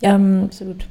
Ja, 0.00 0.14
ähm, 0.14 0.44
absolut. 0.44 0.86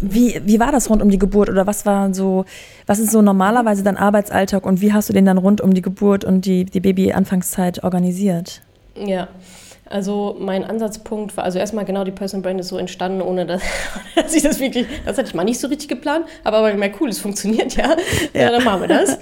Wie, 0.00 0.40
wie 0.44 0.60
war 0.60 0.72
das 0.72 0.90
rund 0.90 1.00
um 1.00 1.08
die 1.08 1.18
Geburt 1.18 1.48
oder 1.48 1.66
was 1.66 1.86
war 1.86 2.12
so, 2.12 2.44
was 2.86 2.98
ist 2.98 3.12
so 3.12 3.22
normalerweise 3.22 3.82
dein 3.82 3.96
Arbeitsalltag 3.96 4.66
und 4.66 4.82
wie 4.82 4.92
hast 4.92 5.08
du 5.08 5.14
den 5.14 5.24
dann 5.24 5.38
rund 5.38 5.60
um 5.62 5.72
die 5.72 5.80
Geburt 5.80 6.24
und 6.24 6.44
die, 6.44 6.64
die 6.66 6.80
Baby-Anfangszeit 6.80 7.82
organisiert? 7.82 8.60
Ja, 8.94 9.28
also 9.88 10.36
mein 10.38 10.64
Ansatzpunkt 10.64 11.36
war, 11.36 11.44
also 11.44 11.58
erstmal 11.58 11.84
genau 11.84 12.04
die 12.04 12.10
Personal 12.10 12.42
Brand 12.42 12.60
ist 12.60 12.68
so 12.68 12.76
entstanden, 12.76 13.22
ohne 13.22 13.46
dass, 13.46 13.62
dass 14.14 14.34
ich 14.34 14.42
das 14.42 14.58
wirklich, 14.58 14.86
das 15.04 15.16
hatte 15.16 15.28
ich 15.28 15.34
mal 15.34 15.44
nicht 15.44 15.60
so 15.60 15.68
richtig 15.68 15.88
geplant, 15.88 16.26
aber 16.44 16.58
aber 16.58 16.72
gemerkt, 16.72 17.00
cool, 17.00 17.08
es 17.08 17.20
funktioniert 17.20 17.76
ja, 17.76 17.96
ja, 18.34 18.40
ja 18.42 18.50
dann 18.50 18.64
machen 18.64 18.82
wir 18.82 18.88
das. 18.88 19.18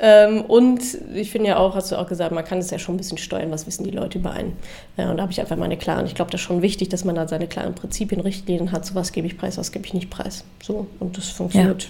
ähm, 0.00 0.42
und 0.42 0.82
ich 1.14 1.30
finde 1.30 1.48
ja 1.48 1.56
auch, 1.56 1.74
hast 1.74 1.90
du 1.90 1.96
auch 1.96 2.06
gesagt, 2.06 2.32
man 2.32 2.44
kann 2.44 2.58
es 2.58 2.70
ja 2.70 2.78
schon 2.78 2.94
ein 2.94 2.98
bisschen 2.98 3.18
steuern, 3.18 3.50
was 3.50 3.66
wissen 3.66 3.84
die 3.84 3.90
Leute 3.90 4.18
über 4.18 4.30
einen. 4.30 4.56
Ja, 4.96 5.10
und 5.10 5.16
da 5.16 5.22
habe 5.22 5.32
ich 5.32 5.40
einfach 5.40 5.56
meine 5.56 5.76
klaren, 5.76 6.06
ich 6.06 6.14
glaube, 6.14 6.30
das 6.30 6.40
ist 6.40 6.46
schon 6.46 6.62
wichtig, 6.62 6.88
dass 6.88 7.04
man 7.04 7.14
da 7.14 7.26
seine 7.26 7.48
klaren 7.48 7.74
Prinzipien, 7.74 8.20
Richtlinien 8.20 8.72
hat, 8.72 8.86
so 8.86 8.94
was 8.94 9.12
gebe 9.12 9.26
ich 9.26 9.36
preis, 9.36 9.58
was 9.58 9.72
gebe 9.72 9.84
ich 9.86 9.94
nicht 9.94 10.10
preis. 10.10 10.44
So, 10.62 10.86
und 11.00 11.16
das 11.16 11.28
funktioniert. 11.30 11.82
Ja 11.82 11.88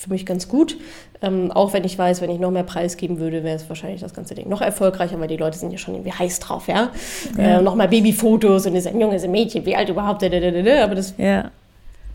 für 0.00 0.08
mich 0.08 0.24
ganz 0.24 0.48
gut. 0.48 0.78
Ähm, 1.20 1.52
auch 1.52 1.74
wenn 1.74 1.84
ich 1.84 1.98
weiß, 1.98 2.22
wenn 2.22 2.30
ich 2.30 2.38
noch 2.38 2.50
mehr 2.50 2.62
Preis 2.62 2.96
geben 2.96 3.18
würde, 3.18 3.44
wäre 3.44 3.56
es 3.56 3.68
wahrscheinlich 3.68 4.00
das 4.00 4.14
ganze 4.14 4.34
Ding 4.34 4.48
noch 4.48 4.62
erfolgreicher, 4.62 5.20
weil 5.20 5.28
die 5.28 5.36
Leute 5.36 5.58
sind 5.58 5.72
ja 5.72 5.76
schon 5.76 5.94
irgendwie 5.94 6.12
heiß 6.12 6.40
drauf, 6.40 6.68
ja. 6.68 6.90
ja. 7.36 7.58
Äh, 7.58 7.62
Nochmal 7.62 7.88
Babyfotos 7.88 8.64
und 8.64 8.74
ist 8.74 8.86
ein 8.86 8.98
Junge, 8.98 9.16
ist 9.16 9.24
ein 9.24 9.30
Mädchen, 9.30 9.66
wie 9.66 9.76
alt 9.76 9.90
überhaupt, 9.90 10.24
aber 10.24 10.94
das 10.94 11.12
ja. 11.18 11.50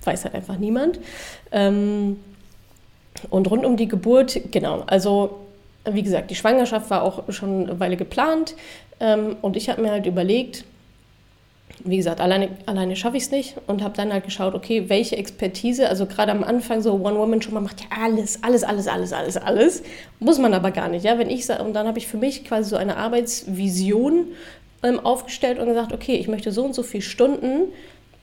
weiß 0.03 0.25
halt 0.25 0.33
einfach 0.33 0.57
niemand. 0.57 0.99
Ähm, 1.51 2.17
und 3.29 3.51
rund 3.51 3.63
um 3.65 3.77
die 3.77 3.87
Geburt, 3.87 4.41
genau, 4.51 4.83
also 4.87 5.37
wie 5.87 6.01
gesagt, 6.01 6.31
die 6.31 6.35
Schwangerschaft 6.35 6.89
war 6.89 7.03
auch 7.03 7.31
schon 7.31 7.69
eine 7.69 7.79
Weile 7.79 7.97
geplant 7.97 8.55
ähm, 8.99 9.35
und 9.43 9.55
ich 9.55 9.69
habe 9.69 9.83
mir 9.83 9.91
halt 9.91 10.07
überlegt, 10.07 10.65
wie 11.83 11.97
gesagt, 11.97 12.21
alleine, 12.21 12.49
alleine 12.65 12.95
schaffe 12.95 13.17
ich 13.17 13.23
es 13.23 13.31
nicht 13.31 13.55
und 13.67 13.83
habe 13.83 13.95
dann 13.95 14.11
halt 14.11 14.23
geschaut, 14.23 14.55
okay, 14.55 14.85
welche 14.87 15.17
Expertise, 15.17 15.89
also 15.89 16.05
gerade 16.05 16.31
am 16.31 16.43
Anfang 16.43 16.81
so 16.81 16.93
One-Woman-Show, 16.93 17.51
man 17.51 17.63
macht 17.63 17.81
ja 17.81 17.87
alles, 18.01 18.41
alles, 18.43 18.63
alles, 18.63 18.87
alles, 18.87 19.13
alles, 19.13 19.37
alles, 19.37 19.83
muss 20.19 20.39
man 20.39 20.53
aber 20.53 20.71
gar 20.71 20.87
nicht, 20.87 21.03
ja, 21.05 21.19
wenn 21.19 21.29
ich, 21.29 21.49
und 21.49 21.73
dann 21.73 21.87
habe 21.87 21.97
ich 21.97 22.07
für 22.07 22.17
mich 22.17 22.45
quasi 22.45 22.69
so 22.69 22.75
eine 22.75 22.97
Arbeitsvision 22.97 24.27
ähm, 24.83 24.99
aufgestellt 24.99 25.59
und 25.59 25.67
gesagt, 25.67 25.93
okay, 25.93 26.15
ich 26.15 26.27
möchte 26.27 26.51
so 26.51 26.63
und 26.63 26.73
so 26.73 26.83
viele 26.83 27.03
Stunden 27.03 27.73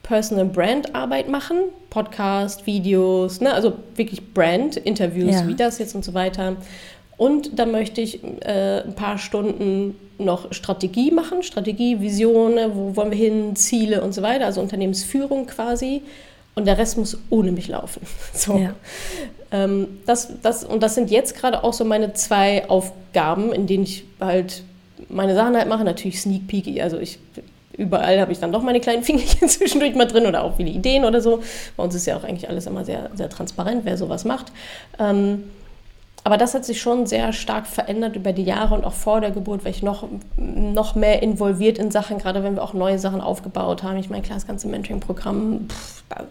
Personal 0.02 0.46
Brand 0.46 0.94
Arbeit 0.94 1.28
machen, 1.28 1.58
Podcast, 1.90 2.66
Videos, 2.66 3.40
ne, 3.40 3.54
also 3.54 3.74
wirklich 3.94 4.34
Brand, 4.34 4.76
Interviews, 4.76 5.34
ja. 5.34 5.46
wie 5.46 5.54
das 5.54 5.78
jetzt 5.78 5.94
und 5.94 6.04
so 6.04 6.14
weiter 6.14 6.56
und 7.22 7.56
dann 7.56 7.70
möchte 7.70 8.00
ich 8.00 8.18
äh, 8.40 8.82
ein 8.82 8.94
paar 8.96 9.16
Stunden 9.16 9.94
noch 10.18 10.52
Strategie 10.52 11.12
machen, 11.12 11.44
Strategie, 11.44 12.00
Visionen, 12.00 12.74
wo 12.74 12.96
wollen 12.96 13.12
wir 13.12 13.18
hin, 13.18 13.54
Ziele 13.54 14.02
und 14.02 14.12
so 14.12 14.22
weiter, 14.22 14.46
also 14.46 14.60
Unternehmensführung 14.60 15.46
quasi. 15.46 16.02
Und 16.56 16.64
der 16.64 16.78
Rest 16.78 16.98
muss 16.98 17.16
ohne 17.30 17.52
mich 17.52 17.68
laufen. 17.68 18.04
So. 18.34 18.58
Ja. 18.58 18.74
Ähm, 19.52 20.00
das, 20.04 20.32
das, 20.42 20.64
und 20.64 20.82
das 20.82 20.96
sind 20.96 21.12
jetzt 21.12 21.36
gerade 21.36 21.62
auch 21.62 21.72
so 21.72 21.84
meine 21.84 22.12
zwei 22.14 22.68
Aufgaben, 22.68 23.52
in 23.52 23.68
denen 23.68 23.84
ich 23.84 24.04
halt 24.18 24.64
meine 25.08 25.36
Sachen 25.36 25.56
halt 25.56 25.68
mache. 25.68 25.84
Natürlich 25.84 26.20
Sneak 26.20 26.48
Peek, 26.48 26.82
also 26.82 26.98
ich 26.98 27.20
überall 27.78 28.20
habe 28.20 28.32
ich 28.32 28.40
dann 28.40 28.50
doch 28.50 28.62
meine 28.62 28.80
kleinen 28.80 29.04
Fingerchen 29.04 29.48
zwischendurch 29.48 29.94
mal 29.94 30.06
drin 30.06 30.26
oder 30.26 30.42
auch 30.42 30.56
viele 30.56 30.70
Ideen 30.70 31.04
oder 31.04 31.20
so. 31.20 31.40
Bei 31.76 31.84
uns 31.84 31.94
ist 31.94 32.04
ja 32.06 32.16
auch 32.16 32.24
eigentlich 32.24 32.48
alles 32.48 32.66
immer 32.66 32.84
sehr, 32.84 33.10
sehr 33.14 33.30
transparent, 33.30 33.82
wer 33.84 33.96
sowas 33.96 34.24
macht. 34.24 34.46
Ähm, 34.98 35.44
aber 36.24 36.36
das 36.36 36.54
hat 36.54 36.64
sich 36.64 36.80
schon 36.80 37.06
sehr 37.06 37.32
stark 37.32 37.66
verändert 37.66 38.14
über 38.14 38.32
die 38.32 38.44
Jahre 38.44 38.74
und 38.74 38.84
auch 38.84 38.92
vor 38.92 39.20
der 39.20 39.32
Geburt, 39.32 39.64
weil 39.64 39.72
ich 39.72 39.82
noch, 39.82 40.06
noch 40.36 40.94
mehr 40.94 41.20
involviert 41.22 41.78
in 41.78 41.90
Sachen, 41.90 42.18
gerade 42.18 42.44
wenn 42.44 42.54
wir 42.54 42.62
auch 42.62 42.74
neue 42.74 42.98
Sachen 43.00 43.20
aufgebaut 43.20 43.82
haben. 43.82 43.96
Ich 43.96 44.08
meine, 44.08 44.22
klar, 44.22 44.36
das 44.36 44.46
ganze 44.46 44.68
Mentoring-Programm, 44.68 45.66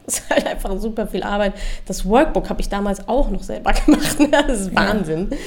das 0.06 0.20
ist 0.20 0.30
halt 0.30 0.48
einfach 0.48 0.78
super 0.80 1.08
viel 1.08 1.24
Arbeit. 1.24 1.54
Das 1.86 2.08
Workbook 2.08 2.50
habe 2.50 2.62
ich 2.62 2.70
damals 2.70 3.08
auch 3.10 3.30
noch 3.30 3.44
selber 3.44 3.74
gemacht. 3.86 4.18
Das 4.32 4.62
ist 4.62 4.76
Wahnsinn. 4.76 5.28
Ja. 5.30 5.38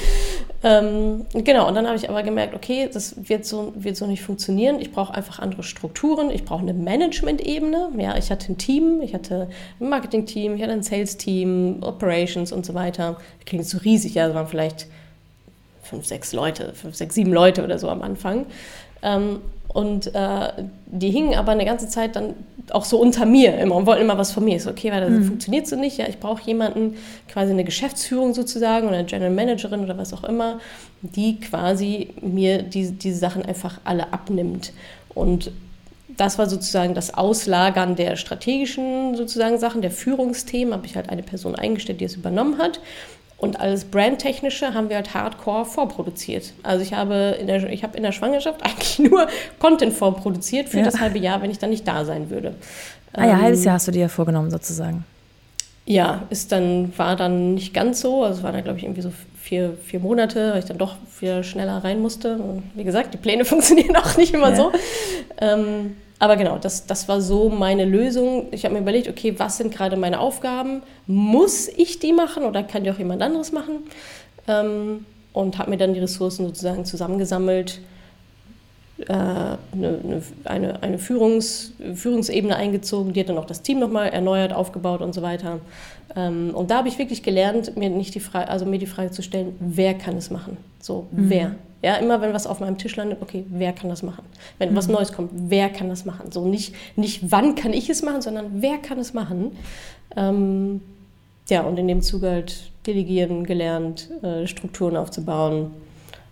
Ähm, 0.65 1.27
genau, 1.35 1.69
und 1.69 1.75
dann 1.75 1.87
habe 1.87 1.97
ich 1.97 2.09
aber 2.09 2.23
gemerkt, 2.23 2.55
okay, 2.55 2.89
das 2.91 3.29
wird 3.29 3.45
so, 3.45 3.75
wird 3.77 3.97
so 3.97 4.07
nicht 4.07 4.23
funktionieren. 4.23 4.81
Ich 4.81 4.93
brauche 4.93 5.13
einfach 5.13 5.39
andere 5.39 5.63
Strukturen. 5.63 6.31
Ich 6.31 6.45
brauche 6.45 6.63
eine 6.63 6.73
Management-Ebene. 6.73 7.91
Ja, 7.99 8.17
ich 8.17 8.31
hatte 8.31 8.51
ein 8.51 8.57
Team, 8.57 9.03
ich 9.03 9.13
hatte 9.15 9.49
ein 9.79 9.89
Marketing-Team, 9.91 10.57
ich 10.57 10.63
hatte 10.63 10.73
ein 10.73 10.83
Sales-Team, 10.83 11.83
Operations 11.83 12.51
und 12.51 12.65
so 12.65 12.73
weiter. 12.73 13.17
Das 13.39 13.45
klingt 13.45 13.67
so 13.67 13.77
riesig, 13.79 14.15
ja, 14.15 14.34
es 14.35 14.37
waren 14.37 14.49
vielleicht 14.49 14.87
fünf, 15.83 16.07
sechs 16.07 16.33
Leute, 16.33 16.73
fünf, 16.75 16.97
sechs, 16.97 17.15
sieben 17.15 17.33
Leute 17.33 17.63
oder 17.63 17.79
so 17.79 17.89
am 17.89 18.03
Anfang. 18.03 18.47
Ähm, 19.03 19.41
und 19.69 20.15
äh, 20.15 20.53
die 20.87 21.11
hingen 21.11 21.35
aber 21.35 21.53
eine 21.53 21.65
ganze 21.65 21.89
Zeit 21.89 22.17
dann 22.17 22.35
auch 22.71 22.85
so 22.85 22.99
unter 22.99 23.27
mir 23.27 23.59
immer 23.59 23.75
und 23.77 23.87
wollten 23.87 24.03
immer 24.03 24.17
was 24.19 24.33
von 24.33 24.45
mir. 24.45 24.57
Ich 24.57 24.63
so, 24.63 24.71
okay, 24.71 24.91
weil 24.91 25.01
das 25.01 25.11
mhm. 25.11 25.25
funktioniert 25.25 25.67
so 25.67 25.77
nicht. 25.77 25.99
Ja, 25.99 26.09
ich 26.09 26.19
brauche 26.19 26.43
jemanden, 26.45 26.97
quasi 27.29 27.53
eine 27.53 27.65
Geschäftsführung 27.65 28.35
sozusagen 28.35 28.87
oder 28.87 28.99
eine 28.99 29.07
General 29.07 29.33
Managerin 29.33 29.85
oder 29.85 29.99
was 29.99 30.13
auch 30.13 30.25
immer, 30.25 30.61
die 31.03 31.41
quasi 31.41 32.11
mir 32.23 32.63
die, 32.63 32.93
diese 32.93 33.19
Sachen 33.19 33.45
einfach 33.45 33.81
alle 33.85 34.13
abnimmt. 34.13 34.73
Und 35.15 35.51
das 36.17 36.39
war 36.39 36.49
sozusagen 36.49 36.95
das 36.95 37.13
Auslagern 37.15 37.97
der 37.97 38.17
strategischen 38.17 39.17
sozusagen 39.17 39.59
Sachen, 39.59 39.83
der 39.83 39.91
Führungsthemen, 39.91 40.73
habe 40.73 40.87
ich 40.87 40.97
halt 40.97 41.11
eine 41.11 41.23
Person 41.23 41.55
eingestellt, 41.55 42.01
die 42.01 42.05
es 42.05 42.15
übernommen 42.17 42.59
hat. 42.59 42.81
Und 43.45 43.61
alles 43.61 43.85
Brandtechnische 43.85 44.73
haben 44.73 44.89
wir 44.89 44.97
halt 44.97 45.13
hardcore 45.13 45.67
vorproduziert. 45.67 46.55
Also 46.63 46.83
ich 46.83 46.95
habe 46.95 47.37
in 47.39 47.47
der, 47.47 47.63
ich 47.71 47.83
habe 47.83 47.95
in 47.95 48.03
der 48.03 48.13
Schwangerschaft 48.13 48.63
eigentlich 48.65 48.99
nur 48.99 49.27
Content 49.59 49.93
vorproduziert 49.93 50.71
für 50.71 50.79
ja. 50.79 50.85
das 50.85 50.99
halbe 50.99 51.19
Jahr, 51.19 51.43
wenn 51.43 51.51
ich 51.51 51.59
dann 51.59 51.69
nicht 51.69 51.87
da 51.87 52.07
sein 52.07 52.31
würde. 52.31 52.55
Ah 53.13 53.27
ja, 53.27 53.33
ähm, 53.33 53.43
halbes 53.43 53.63
Jahr 53.63 53.75
hast 53.75 53.87
du 53.87 53.93
dir 53.93 54.01
ja 54.01 54.09
vorgenommen 54.09 54.51
sozusagen. 54.51 55.05
Ja, 55.85 56.23
ist 56.31 56.53
dann, 56.53 56.97
war 56.97 57.17
dann 57.17 57.53
nicht 57.53 57.75
ganz 57.75 58.01
so. 58.01 58.25
Also 58.25 58.39
es 58.39 58.43
waren 58.43 58.55
dann, 58.55 58.65
glaube 58.65 58.79
ich, 58.79 58.85
irgendwie 58.85 59.03
so 59.03 59.13
vier, 59.39 59.77
vier 59.85 60.01
Monate, 60.01 60.53
weil 60.53 60.61
ich 60.61 60.65
dann 60.65 60.79
doch 60.79 60.97
wieder 61.21 61.43
schneller 61.43 61.85
rein 61.85 62.01
musste. 62.01 62.37
Und 62.37 62.63
wie 62.75 62.85
gesagt, 62.85 63.13
die 63.13 63.19
Pläne 63.19 63.45
funktionieren 63.45 63.95
auch 63.97 64.17
nicht 64.17 64.33
immer 64.33 64.51
ja. 64.51 64.57
so. 64.57 64.73
Ähm, 65.39 65.97
aber 66.19 66.37
genau, 66.37 66.59
das, 66.59 66.87
das 66.87 67.09
war 67.09 67.21
so 67.21 67.49
meine 67.49 67.85
Lösung. 67.85 68.47
Ich 68.53 68.65
habe 68.65 68.75
mir 68.75 68.81
überlegt, 68.81 69.09
okay, 69.09 69.35
was 69.39 69.57
sind 69.57 69.75
gerade 69.75 69.97
meine 69.97 70.21
Aufgaben? 70.21 70.83
Muss 71.07 71.69
ich 71.69 71.99
die 71.99 72.13
machen 72.13 72.45
oder 72.45 72.63
kann 72.63 72.85
die 72.85 72.91
auch 72.91 72.99
jemand 72.99 73.23
anderes 73.23 73.53
machen? 73.53 73.79
Ähm, 74.47 75.07
und 75.33 75.59
habe 75.59 75.71
mir 75.71 75.77
dann 75.77 75.95
die 75.95 76.01
Ressourcen 76.01 76.47
sozusagen 76.47 76.85
zusammengesammelt, 76.85 77.81
äh, 78.99 79.13
eine, 79.13 80.23
eine, 80.45 80.83
eine 80.83 80.99
Führungs, 80.99 81.73
Führungsebene 81.95 82.55
eingezogen, 82.55 83.13
die 83.13 83.21
hat 83.21 83.29
dann 83.29 83.39
auch 83.39 83.45
das 83.45 83.63
Team 83.63 83.81
nochmal 83.81 84.11
erneuert, 84.11 84.53
aufgebaut 84.53 85.03
und 85.03 85.13
so 85.13 85.23
weiter. 85.23 85.59
Ähm, 86.15 86.53
und 86.55 86.71
da 86.71 86.79
habe 86.79 86.89
ich 86.89 86.99
wirklich 86.99 87.25
gelernt, 87.25 87.77
mir 87.77 87.91
nicht 87.91 88.15
die 88.15 88.21
Frage, 88.21 88.49
also 88.49 88.65
mir 88.65 88.79
die 88.79 88.87
Frage 88.87 89.11
zu 89.11 89.23
stellen, 89.23 89.57
wer 89.59 89.95
kann 89.95 90.17
es 90.17 90.31
machen? 90.31 90.57
So, 90.79 91.09
mhm. 91.11 91.31
wer? 91.31 91.55
Ja, 91.85 91.97
immer 91.97 92.23
wenn 92.23 92.33
was 92.33 92.47
auf 92.47 92.61
meinem 92.61 92.79
Tisch 92.79 92.97
landet, 92.97 93.21
okay, 93.21 93.45
wer 93.51 93.75
kann 93.75 93.91
das 93.91 94.03
machen? 94.03 94.25
Wenn 94.57 94.73
mhm. 94.73 94.77
was 94.77 94.89
Neues 94.89 95.13
kommt, 95.13 95.31
wer 95.35 95.69
kann 95.69 95.91
das 95.91 96.07
machen? 96.07 96.33
So 96.33 96.47
nicht, 96.47 96.75
nicht 96.97 97.31
wann 97.31 97.57
kann 97.57 97.75
ich 97.75 97.91
es 97.91 98.03
machen, 98.03 98.23
sondern 98.23 98.63
wer 98.63 98.79
kann 98.79 98.99
es 98.99 99.13
machen? 99.13 99.55
Ähm, 100.17 100.81
ja, 101.51 101.61
und 101.61 101.79
in 101.79 101.87
dem 101.87 102.01
Zuge 102.01 102.31
halt 102.31 102.71
delegieren 102.87 103.45
gelernt, 103.45 104.09
äh, 104.23 104.47
Strukturen 104.47 104.97
aufzubauen. 104.97 105.73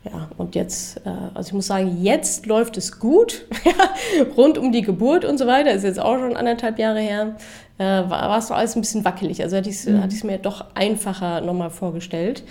ja, 0.04 0.30
und 0.38 0.54
jetzt, 0.54 1.04
äh, 1.04 1.10
also 1.34 1.48
ich 1.48 1.52
muss 1.52 1.66
sagen, 1.66 2.02
jetzt 2.02 2.46
läuft 2.46 2.78
es 2.78 2.98
gut, 2.98 3.44
rund 4.38 4.56
um 4.56 4.72
die 4.72 4.80
Geburt 4.80 5.26
und 5.26 5.36
so 5.36 5.46
weiter, 5.46 5.72
ist 5.72 5.84
jetzt 5.84 6.00
auch 6.00 6.16
schon 6.18 6.34
anderthalb 6.34 6.78
Jahre 6.78 7.00
her, 7.00 7.36
äh, 7.78 7.84
war, 7.84 8.10
war 8.10 8.38
es 8.38 8.48
doch 8.48 8.56
alles 8.56 8.76
ein 8.76 8.80
bisschen 8.80 9.04
wackelig. 9.04 9.42
Also 9.42 9.56
hatte 9.56 9.70
ich 9.70 9.76
es 9.76 9.86
mhm. 9.86 10.02
hatte 10.02 10.26
mir 10.26 10.38
doch 10.38 10.66
einfacher 10.74 11.40
nochmal 11.40 11.70
vorgestellt. 11.70 12.44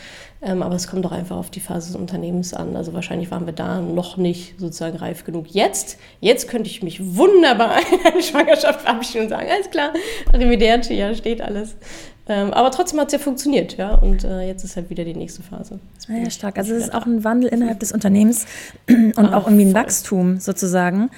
Ähm, 0.43 0.63
aber 0.63 0.75
es 0.75 0.87
kommt 0.87 1.05
doch 1.05 1.11
einfach 1.11 1.37
auf 1.37 1.51
die 1.51 1.59
Phase 1.59 1.91
des 1.91 1.95
Unternehmens 1.95 2.53
an. 2.53 2.75
Also 2.75 2.93
wahrscheinlich 2.93 3.29
waren 3.29 3.45
wir 3.45 3.53
da 3.53 3.79
noch 3.79 4.17
nicht 4.17 4.59
sozusagen 4.59 4.97
reif 4.97 5.23
genug. 5.23 5.47
Jetzt, 5.49 5.99
jetzt 6.19 6.49
könnte 6.49 6.67
ich 6.69 6.81
mich 6.81 7.15
wunderbar 7.15 7.77
in 7.91 8.11
eine 8.11 8.23
Schwangerschaft 8.23 8.81
verabschieden 8.81 9.25
und 9.25 9.29
sagen, 9.29 9.47
alles 9.49 9.69
klar, 9.69 9.93
Arrivederci, 10.33 10.95
ja, 10.95 11.13
steht 11.13 11.41
alles. 11.41 11.75
Ähm, 12.27 12.53
aber 12.53 12.71
trotzdem 12.71 12.99
hat 12.99 13.07
es 13.07 13.13
ja 13.13 13.19
funktioniert, 13.19 13.77
ja. 13.77 13.93
Und 13.95 14.23
äh, 14.23 14.47
jetzt 14.47 14.63
ist 14.63 14.75
halt 14.75 14.89
wieder 14.89 15.03
die 15.03 15.13
nächste 15.13 15.43
Phase. 15.43 15.79
Ja, 16.07 16.15
ja, 16.15 16.29
stark. 16.31 16.57
Also 16.57 16.73
es 16.73 16.85
ist 16.85 16.93
auch 16.93 17.05
ein 17.05 17.23
Wandel 17.23 17.49
innerhalb 17.49 17.79
des 17.79 17.91
Unternehmens 17.91 18.45
und 18.87 19.17
ah, 19.17 19.37
auch 19.37 19.45
irgendwie 19.45 19.65
ein 19.65 19.71
voll. 19.73 19.81
Wachstum 19.81 20.39
sozusagen. 20.39 21.11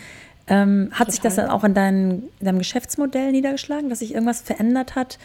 Ähm, 0.48 0.90
hat 0.92 1.08
Total. 1.08 1.12
sich 1.12 1.22
das 1.22 1.36
dann 1.36 1.50
auch 1.50 1.64
in 1.64 1.74
dein, 1.74 2.24
deinem 2.42 2.58
Geschäftsmodell 2.58 3.32
niedergeschlagen, 3.32 3.90
dass 3.90 4.00
sich 4.00 4.14
irgendwas 4.14 4.42
verändert 4.42 4.96
hat? 4.96 5.18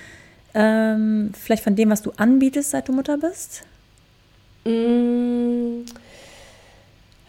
Ähm, 0.54 1.32
vielleicht 1.38 1.64
von 1.64 1.76
dem, 1.76 1.90
was 1.90 2.02
du 2.02 2.12
anbietest, 2.16 2.70
seit 2.70 2.88
du 2.88 2.92
Mutter 2.92 3.18
bist? 3.18 3.64
Mmh. 4.64 5.84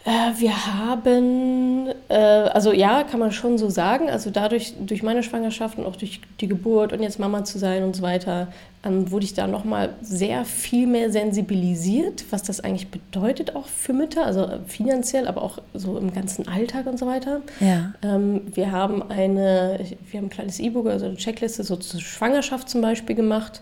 Äh, 0.05 0.39
wir 0.39 0.65
haben, 0.65 1.89
äh, 2.07 2.15
also 2.15 2.71
ja, 2.71 3.03
kann 3.03 3.19
man 3.19 3.31
schon 3.31 3.57
so 3.57 3.69
sagen, 3.69 4.09
also 4.09 4.29
dadurch, 4.29 4.73
durch 4.79 5.03
meine 5.03 5.23
Schwangerschaft 5.23 5.77
und 5.77 5.85
auch 5.85 5.97
durch 5.97 6.21
die 6.39 6.47
Geburt 6.47 6.93
und 6.93 7.01
jetzt 7.01 7.19
Mama 7.19 7.43
zu 7.43 7.59
sein 7.59 7.83
und 7.83 7.95
so 7.95 8.01
weiter, 8.01 8.47
ähm, 8.85 9.11
wurde 9.11 9.25
ich 9.25 9.33
da 9.33 9.45
nochmal 9.45 9.93
sehr 10.01 10.45
viel 10.45 10.87
mehr 10.87 11.11
sensibilisiert, 11.11 12.23
was 12.29 12.43
das 12.43 12.61
eigentlich 12.61 12.87
bedeutet 12.87 13.57
auch 13.57 13.67
für 13.67 13.91
Mütter, 13.91 14.25
also 14.25 14.47
finanziell, 14.67 15.27
aber 15.27 15.41
auch 15.41 15.57
so 15.73 15.97
im 15.97 16.13
ganzen 16.13 16.47
Alltag 16.47 16.85
und 16.87 16.97
so 16.97 17.05
weiter. 17.05 17.41
Ja. 17.59 17.93
Ähm, 18.01 18.43
wir 18.53 18.71
haben 18.71 19.03
eine, 19.11 19.81
wir 20.09 20.17
haben 20.17 20.27
ein 20.27 20.29
kleines 20.29 20.61
E-Book, 20.61 20.87
also 20.87 21.07
eine 21.07 21.17
Checkliste 21.17 21.65
so 21.65 21.75
zur 21.75 21.99
Schwangerschaft 21.99 22.69
zum 22.69 22.79
Beispiel 22.79 23.17
gemacht, 23.17 23.61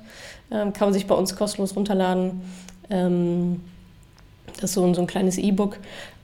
ähm, 0.52 0.72
kann 0.72 0.88
man 0.88 0.94
sich 0.94 1.08
bei 1.08 1.16
uns 1.16 1.36
kostenlos 1.36 1.76
runterladen. 1.76 2.42
Das 2.90 4.72
ist 4.72 4.74
so, 4.76 4.94
so 4.94 5.02
ein 5.02 5.08
kleines 5.08 5.38
E-Book. 5.38 5.78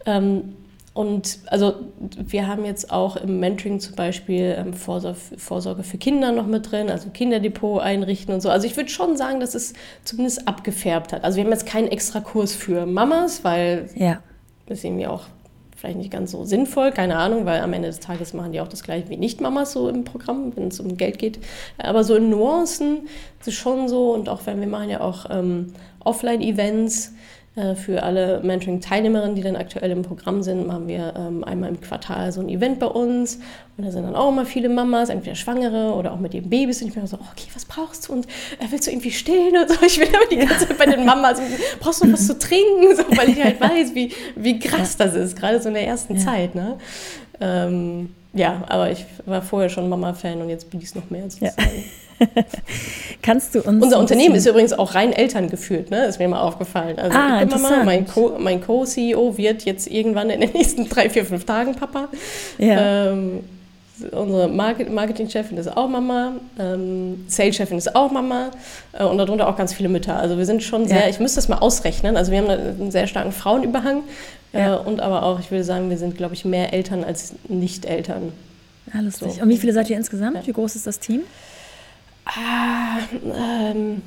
Ähm, 0.06 0.56
und 0.94 1.40
also 1.48 1.74
wir 2.00 2.48
haben 2.48 2.66
jetzt 2.66 2.92
auch 2.92 3.16
im 3.16 3.40
Mentoring 3.40 3.80
zum 3.80 3.96
Beispiel 3.96 4.56
ähm, 4.58 4.74
Vorsorge, 4.74 5.18
Vorsorge, 5.38 5.82
für 5.82 5.98
Kinder 5.98 6.32
noch 6.32 6.46
mit 6.46 6.72
drin, 6.72 6.92
also 6.92 7.10
Kinderdepot 7.10 7.82
einrichten 7.82 8.32
und 8.34 8.42
so. 8.42 8.50
Also 8.50 8.68
ich 8.68 8.78
würde 8.78 8.90
schon 8.90 9.18
sagen, 9.18 9.40
dass 9.40 9.56
es 9.56 9.74
zumindest 10.04 10.48
abgefärbt 10.48 11.12
hat. 11.12 11.24
Also 11.24 11.38
wir 11.38 11.46
haben 11.46 11.52
jetzt 11.52 11.66
keinen 11.66 11.88
extra 11.88 12.20
Kurs 12.20 12.54
für 12.54 12.86
Mamas, 12.86 13.44
weil 13.44 13.90
ja. 13.96 14.22
das 14.68 14.80
ist 14.80 14.84
irgendwie 14.84 15.08
auch 15.08 15.24
vielleicht 15.76 15.98
nicht 15.98 16.12
ganz 16.12 16.32
so 16.32 16.46
sinnvoll, 16.46 16.92
keine 16.92 17.18
Ahnung, 17.18 17.46
weil 17.46 17.62
am 17.62 17.74
Ende 17.74 17.88
des 17.88 18.00
Tages 18.00 18.34
machen 18.34 18.52
die 18.52 18.62
auch 18.62 18.68
das 18.68 18.84
gleiche 18.84 19.10
wie 19.10 19.18
Nicht-Mamas 19.18 19.74
so 19.74 19.90
im 19.90 20.04
Programm, 20.04 20.56
wenn 20.56 20.68
es 20.68 20.80
um 20.80 20.96
Geld 20.96 21.18
geht. 21.18 21.40
Aber 21.80 22.04
so 22.04 22.16
in 22.16 22.30
Nuancen 22.30 23.08
ist 23.40 23.48
es 23.48 23.54
schon 23.56 23.90
so 23.90 24.14
und 24.14 24.30
auch 24.30 24.46
wenn 24.46 24.62
wir 24.62 24.68
machen 24.68 24.90
ja 24.90 25.02
auch 25.02 25.26
ähm, 25.32 25.74
Offline-Events, 26.06 27.14
für 27.76 28.02
alle 28.02 28.40
Mentoring-Teilnehmerinnen, 28.42 29.36
die 29.36 29.44
dann 29.44 29.56
aktuell 29.56 29.92
im 29.92 30.02
Programm 30.02 30.42
sind, 30.42 30.66
machen 30.66 30.88
wir 30.88 31.14
ähm, 31.16 31.44
einmal 31.44 31.70
im 31.70 31.80
Quartal 31.80 32.32
so 32.32 32.42
ein 32.42 32.50
Event 32.50 32.80
bei 32.80 32.88
uns. 32.88 33.36
Und 33.78 33.86
da 33.86 33.92
sind 33.92 34.04
dann 34.04 34.16
auch 34.16 34.30
immer 34.30 34.48
viele 34.48 34.70
Mamas, 34.70 35.10
entweder 35.10 35.36
Schwangere 35.36 35.94
oder 35.94 36.14
auch 36.14 36.20
mit 36.20 36.34
ihren 36.34 36.50
Babys. 36.50 36.82
Und 36.82 36.88
ich 36.88 36.96
bin 36.96 37.06
so, 37.06 37.18
okay, 37.18 37.48
was 37.54 37.66
brauchst 37.66 38.08
du? 38.08 38.14
Und 38.14 38.26
äh, 38.26 38.66
willst 38.72 38.88
du 38.88 38.92
irgendwie 38.92 39.12
stillen 39.12 39.56
und 39.56 39.70
so? 39.70 39.76
Ich 39.86 40.00
bin 40.00 40.08
aber 40.08 40.26
die 40.32 40.38
ganze 40.38 40.68
Zeit 40.68 40.78
bei 40.80 40.88
den 40.88 41.06
Mamas. 41.06 41.40
Brauchst 41.80 42.02
du 42.02 42.08
noch 42.08 42.14
was 42.14 42.26
zu 42.26 42.40
trinken? 42.40 42.96
So, 42.96 43.04
weil 43.16 43.30
ich 43.30 43.44
halt 43.44 43.62
weiß, 43.62 43.94
wie, 43.94 44.12
wie 44.36 44.58
krass 44.58 44.98
das 44.98 45.14
ist, 45.14 45.36
gerade 45.36 45.62
so 45.62 45.68
in 45.68 45.76
der 45.76 45.86
ersten 45.86 46.16
ja. 46.16 46.26
Zeit. 46.26 46.56
Ne? 46.56 46.78
Ähm, 47.40 48.10
ja, 48.34 48.64
aber 48.68 48.92
ich 48.92 49.06
war 49.26 49.42
vorher 49.42 49.70
schon 49.70 49.90
Mama-Fan 49.90 50.42
und 50.42 50.50
jetzt 50.50 50.70
bin 50.70 50.80
ich 50.80 50.88
es 50.88 50.96
noch 50.96 51.10
mehr 51.10 51.24
sozusagen. 51.24 51.56
Ja. 51.56 52.28
Kannst 53.22 53.56
du 53.56 53.62
uns. 53.62 53.84
Unser 53.84 54.00
Unternehmen 54.00 54.36
ist 54.36 54.46
übrigens 54.46 54.74
auch 54.74 54.96
rein 54.96 55.14
Eltern 55.14 55.50
geführt, 55.50 55.92
ne? 55.92 56.06
ist 56.06 56.20
mir 56.20 56.28
mal 56.28 56.42
aufgefallen. 56.42 57.00
Also 57.00 57.18
ah, 57.18 57.42
immer 57.42 57.58
mal, 57.58 57.84
mein, 57.84 58.08
Co 58.08 58.36
mein 58.40 58.62
Co-CEO 58.62 59.38
wird 59.38 59.64
jetzt 59.64 59.88
irgendwann 59.88 60.30
in 60.30 60.42
den 60.42 60.52
nächsten 60.52 60.88
drei, 60.90 61.10
vier, 61.10 61.26
fünf 61.26 61.46
Tagen 61.46 61.76
Papa. 61.76 62.10
Ja. 62.58 63.12
Ähm, 63.12 63.42
unsere 64.12 64.48
Marketingchefin 64.48 65.58
ist 65.58 65.76
auch 65.76 65.88
Mama, 65.88 66.34
ähm, 66.60 67.26
Sales-Chefin 67.28 67.78
ist 67.78 67.96
auch 67.96 68.12
Mama 68.12 68.52
äh, 68.94 69.04
und 69.04 69.18
darunter 69.18 69.48
auch 69.48 69.56
ganz 69.56 69.74
viele 69.74 69.90
Mütter. 69.90 70.16
Also 70.16 70.38
wir 70.38 70.46
sind 70.46 70.64
schon 70.64 70.88
sehr, 70.88 71.04
ja. 71.04 71.10
ich 71.10 71.20
müsste 71.20 71.38
das 71.38 71.48
mal 71.48 71.60
ausrechnen, 71.60 72.18
also 72.18 72.32
wir 72.32 72.40
haben 72.40 72.50
einen 72.50 72.92
sehr 72.92 73.08
starken 73.08 73.32
Frauenüberhang 73.32 74.04
äh, 74.54 74.62
ja. 74.62 74.76
und 74.76 75.00
aber 75.00 75.24
auch, 75.24 75.40
ich 75.40 75.52
würde 75.52 75.64
sagen, 75.64 75.90
wir 75.90 75.98
sind, 75.98 76.18
glaube 76.18 76.34
ich, 76.34 76.44
mehr 76.44 76.74
Eltern 76.74 77.04
als 77.04 77.34
Nicht-Eltern. 77.48 78.34
Lustig. 78.94 79.34
So. 79.34 79.42
Und 79.42 79.50
wie 79.50 79.58
viele 79.58 79.74
seid 79.74 79.90
ihr 79.90 79.98
insgesamt? 79.98 80.36
Ja. 80.36 80.48
Wie 80.48 80.54
groß 80.54 80.76
ist 80.76 80.88
das 80.88 81.00
Team? 81.00 81.22
Ah, 82.26 83.00
ähm, 83.24 84.02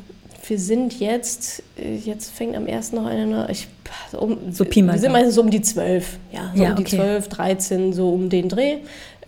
wir 0.48 0.58
sind 0.58 0.98
jetzt, 1.00 1.62
jetzt 1.76 2.30
fängt 2.30 2.56
am 2.56 2.66
ersten 2.66 2.96
noch 2.96 3.06
eine, 3.06 3.48
ich, 3.50 3.68
um, 4.12 4.52
so 4.52 4.64
Pi 4.64 4.82
wir 4.82 4.98
sind 4.98 5.12
meistens 5.12 5.34
so 5.34 5.40
um 5.40 5.50
die 5.50 5.60
zwölf, 5.60 6.18
ja, 6.32 6.52
so 6.54 6.64
um 6.64 6.76
die 6.76 6.84
zwölf, 6.84 7.26
okay. 7.26 7.36
13, 7.36 7.92
so 7.92 8.10
um 8.10 8.28
den 8.30 8.48
Dreh. 8.48 8.78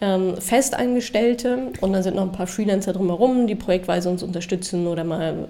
Ähm, 0.01 0.36
Festangestellte 0.36 1.72
und 1.80 1.92
dann 1.92 2.05
sind 2.05 2.14
noch 2.14 2.22
ein 2.22 2.30
paar 2.30 2.46
Freelancer 2.46 2.92
drumherum, 2.92 3.49
die 3.49 3.57
projektweise 3.57 4.09
uns 4.09 4.22
unterstützen 4.22 4.86
oder 4.86 5.03
mal 5.03 5.49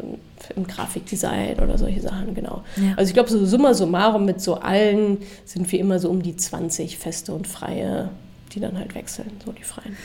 im 0.57 0.67
Grafikdesign 0.67 1.59
oder 1.61 1.77
solche 1.77 2.01
Sachen, 2.01 2.35
genau. 2.35 2.63
Ja. 2.77 2.95
Also 2.97 3.11
ich 3.11 3.15
glaube, 3.15 3.29
so 3.29 3.45
summa 3.45 3.75
summarum 3.75 4.25
mit 4.25 4.41
so 4.41 4.55
allen 4.55 5.19
sind 5.45 5.71
wir 5.71 5.79
immer 5.79 5.99
so 5.99 6.09
um 6.09 6.23
die 6.23 6.35
20 6.35 6.97
feste 6.97 7.35
und 7.35 7.47
freie, 7.47 8.09
die 8.55 8.61
dann 8.61 8.79
halt 8.79 8.95
wechseln, 8.95 9.31
so 9.45 9.53
die 9.53 9.65
freien. 9.65 9.97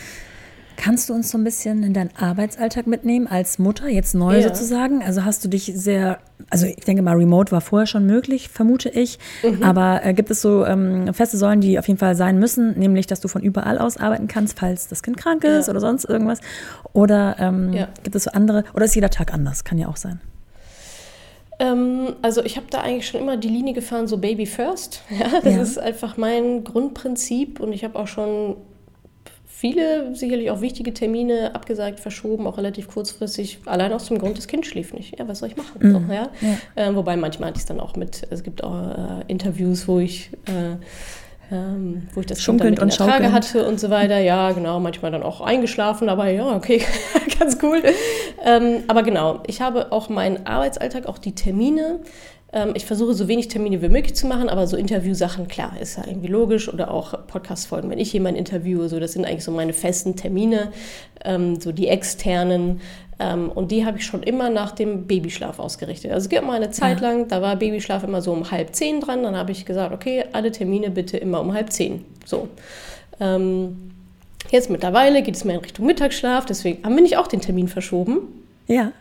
Kannst 0.84 1.08
du 1.08 1.14
uns 1.14 1.32
so 1.32 1.38
ein 1.38 1.46
bisschen 1.46 1.82
in 1.82 1.94
deinen 1.94 2.10
Arbeitsalltag 2.14 2.88
mitnehmen 2.88 3.26
als 3.26 3.58
Mutter, 3.58 3.88
jetzt 3.88 4.16
neu 4.16 4.36
ja. 4.36 4.50
sozusagen? 4.50 5.02
Also 5.02 5.24
hast 5.24 5.42
du 5.46 5.48
dich 5.48 5.72
sehr, 5.74 6.18
also 6.50 6.66
ich 6.66 6.84
denke 6.84 7.02
mal, 7.02 7.16
Remote 7.16 7.54
war 7.54 7.62
vorher 7.62 7.88
schon 7.88 8.06
möglich, 8.06 8.50
vermute 8.50 8.90
ich. 8.90 9.18
Mhm. 9.44 9.64
Aber 9.64 10.04
äh, 10.04 10.14
gibt 10.14 10.30
es 10.30 10.42
so 10.42 10.66
ähm, 10.66 11.14
feste 11.14 11.38
Säulen, 11.38 11.62
die 11.62 11.80
auf 11.80 11.88
jeden 11.88 12.00
Fall 12.00 12.18
sein 12.18 12.38
müssen, 12.38 12.78
nämlich, 12.78 13.08
dass 13.08 13.22
du 13.22 13.30
von 13.30 13.42
überall 13.42 13.78
aus 13.78 13.96
arbeiten 13.96 14.28
kannst, 14.28 14.60
falls 14.60 14.90
das 14.90 15.04
Kind 15.04 15.16
krank 15.16 15.46
ist 15.46 15.68
ja. 15.68 15.72
oder 15.72 15.80
sonst 15.80 16.04
irgendwas? 16.04 16.42
Oder 16.92 17.38
ähm, 17.40 17.72
ja. 17.72 17.88
gibt 18.04 18.18
es 18.18 18.26
so 18.26 18.32
andere, 18.32 18.66
oder 18.74 18.84
ist 18.84 18.94
jeder 18.94 19.10
Tag 19.10 19.34
anders? 19.34 19.64
Kann 19.64 19.78
ja 19.78 19.88
auch 19.88 19.96
sein 19.96 20.20
ähm, 21.60 22.16
also 22.22 22.44
ich 22.44 22.58
habe 22.58 22.66
da 22.72 22.82
eigentlich 22.82 23.08
schon 23.08 23.22
immer 23.22 23.38
die 23.38 23.48
Linie 23.48 23.74
gefahren, 23.74 24.08
so 24.08 24.18
Baby 24.18 24.48
First. 24.48 25.02
Ja, 25.10 25.40
das 25.42 25.56
ja. 25.56 25.62
ist 25.62 25.80
einfach 25.80 26.18
mein 26.18 26.66
Grundprinzip 26.66 27.62
und 27.62 27.72
ich 27.72 27.86
habe 27.86 27.98
auch 27.98 28.08
schon 28.08 28.58
viele 29.64 30.14
sicherlich 30.14 30.51
auch 30.51 30.59
wichtige 30.59 30.93
Termine 30.93 31.55
abgesagt, 31.55 32.01
verschoben, 32.01 32.47
auch 32.47 32.57
relativ 32.57 32.89
kurzfristig, 32.89 33.59
allein 33.64 33.93
aus 33.93 34.09
dem 34.09 34.20
Grund, 34.20 34.38
das 34.38 34.47
Kind 34.47 34.66
schläft 34.66 34.93
nicht. 34.93 35.18
Ja, 35.18 35.26
was 35.26 35.39
soll 35.39 35.47
ich 35.47 35.55
machen? 35.55 35.80
Mhm. 35.80 35.91
So, 35.93 36.14
ja? 36.14 36.28
ja. 36.41 36.89
Äh, 36.89 36.93
wobei 36.93 37.16
manchmal 37.16 37.47
hatte 37.47 37.59
ich 37.59 37.61
es 37.61 37.68
dann 37.68 37.80
auch 37.80 37.95
mit, 37.95 38.28
es 38.30 38.43
gibt 38.43 38.61
auch 38.61 38.76
äh, 38.76 39.24
Interviews, 39.30 39.88
wo 39.88 39.99
ich 39.99 40.32
äh, 40.47 40.76
ähm, 41.49 42.07
wo 42.14 42.20
ich 42.20 42.26
das 42.26 42.43
Kind 42.43 42.59
dann 42.61 42.72
mit 42.72 42.93
Trage 42.93 43.32
hatte 43.32 43.66
und 43.66 43.80
so 43.80 43.89
weiter. 43.89 44.20
Ja, 44.20 44.51
genau, 44.51 44.82
manchmal 44.82 45.11
dann 45.11 45.24
auch 45.24 45.39
eingeschlafen, 45.39 46.09
aber 46.09 46.28
ja, 46.28 46.55
okay, 46.55 46.82
ganz 47.39 47.57
cool. 47.61 47.82
Ähm, 48.43 48.84
aber 48.88 49.03
genau, 49.03 49.43
ich 49.47 49.61
habe 49.61 49.93
auch 49.93 50.09
meinen 50.09 50.45
Arbeitsalltag, 50.45 51.05
auch 51.05 51.20
die 51.20 51.36
Termine, 51.36 51.99
ähm, 51.99 52.01
ich 52.76 52.86
versuche 52.86 53.14
so 53.16 53.28
wenig 53.28 53.47
Termine 53.47 53.82
wie 53.82 53.89
möglich 53.89 54.16
zu 54.16 54.28
machen, 54.28 54.47
aber 54.47 54.68
so 54.68 54.78
Interviewsachen, 54.78 55.47
klar, 55.47 55.74
ist 55.82 55.97
ja 55.97 56.04
irgendwie 56.06 56.28
logisch. 56.28 56.72
Oder 56.72 56.91
auch 56.91 57.26
Podcast-Folgen, 57.26 57.89
wenn 57.89 57.97
ich 57.97 58.14
jemanden 58.14 58.38
interviewe, 58.38 58.88
so, 58.89 58.99
das 58.99 59.14
sind 59.14 59.26
eigentlich 59.26 59.43
so 59.43 59.51
meine 59.51 59.74
festen 59.74 60.16
Termine, 60.16 60.72
ähm, 61.26 61.60
so 61.60 61.72
die 61.72 61.88
externen. 61.88 62.82
Ähm, 63.20 63.49
und 63.49 63.72
die 63.72 63.86
habe 63.86 63.97
ich 63.97 64.06
schon 64.06 64.22
immer 64.22 64.49
nach 64.49 64.72
dem 64.72 65.08
Babyschlaf 65.08 65.58
ausgerichtet. 65.58 66.12
Also 66.12 66.26
es 66.26 66.30
gibt 66.30 66.45
mal 66.45 66.54
eine 66.54 66.70
Zeit 66.70 67.01
ja. 67.01 67.10
lang, 67.10 67.28
da 67.28 67.41
war 67.41 67.56
Babyschlaf 67.56 68.04
immer 68.04 68.22
so 68.22 68.32
um 68.32 68.51
halb 68.51 68.76
zehn 68.76 69.01
dran. 69.01 69.24
Dann 69.24 69.36
habe 69.36 69.51
ich 69.51 69.66
gesagt, 69.66 69.93
okay, 69.93 70.26
alle 70.34 70.51
Termine 70.51 70.91
bitte 70.91 71.18
immer 71.18 71.39
um 71.41 71.54
halb 71.54 71.72
zehn. 71.72 72.06
So. 72.26 72.49
Ähm, 73.20 73.91
jetzt 74.51 74.70
mittlerweile 74.70 75.24
geht 75.24 75.36
es 75.36 75.43
mehr 75.43 75.56
in 75.56 75.62
Richtung 75.62 75.86
Mittagsschlaf, 75.86 76.45
deswegen 76.45 76.84
haben 76.84 76.95
wir 76.95 77.01
nicht 77.01 77.18
auch 77.18 77.28
den 77.28 77.41
Termin 77.41 77.68
verschoben. 77.68 78.20
Ja. 78.68 78.91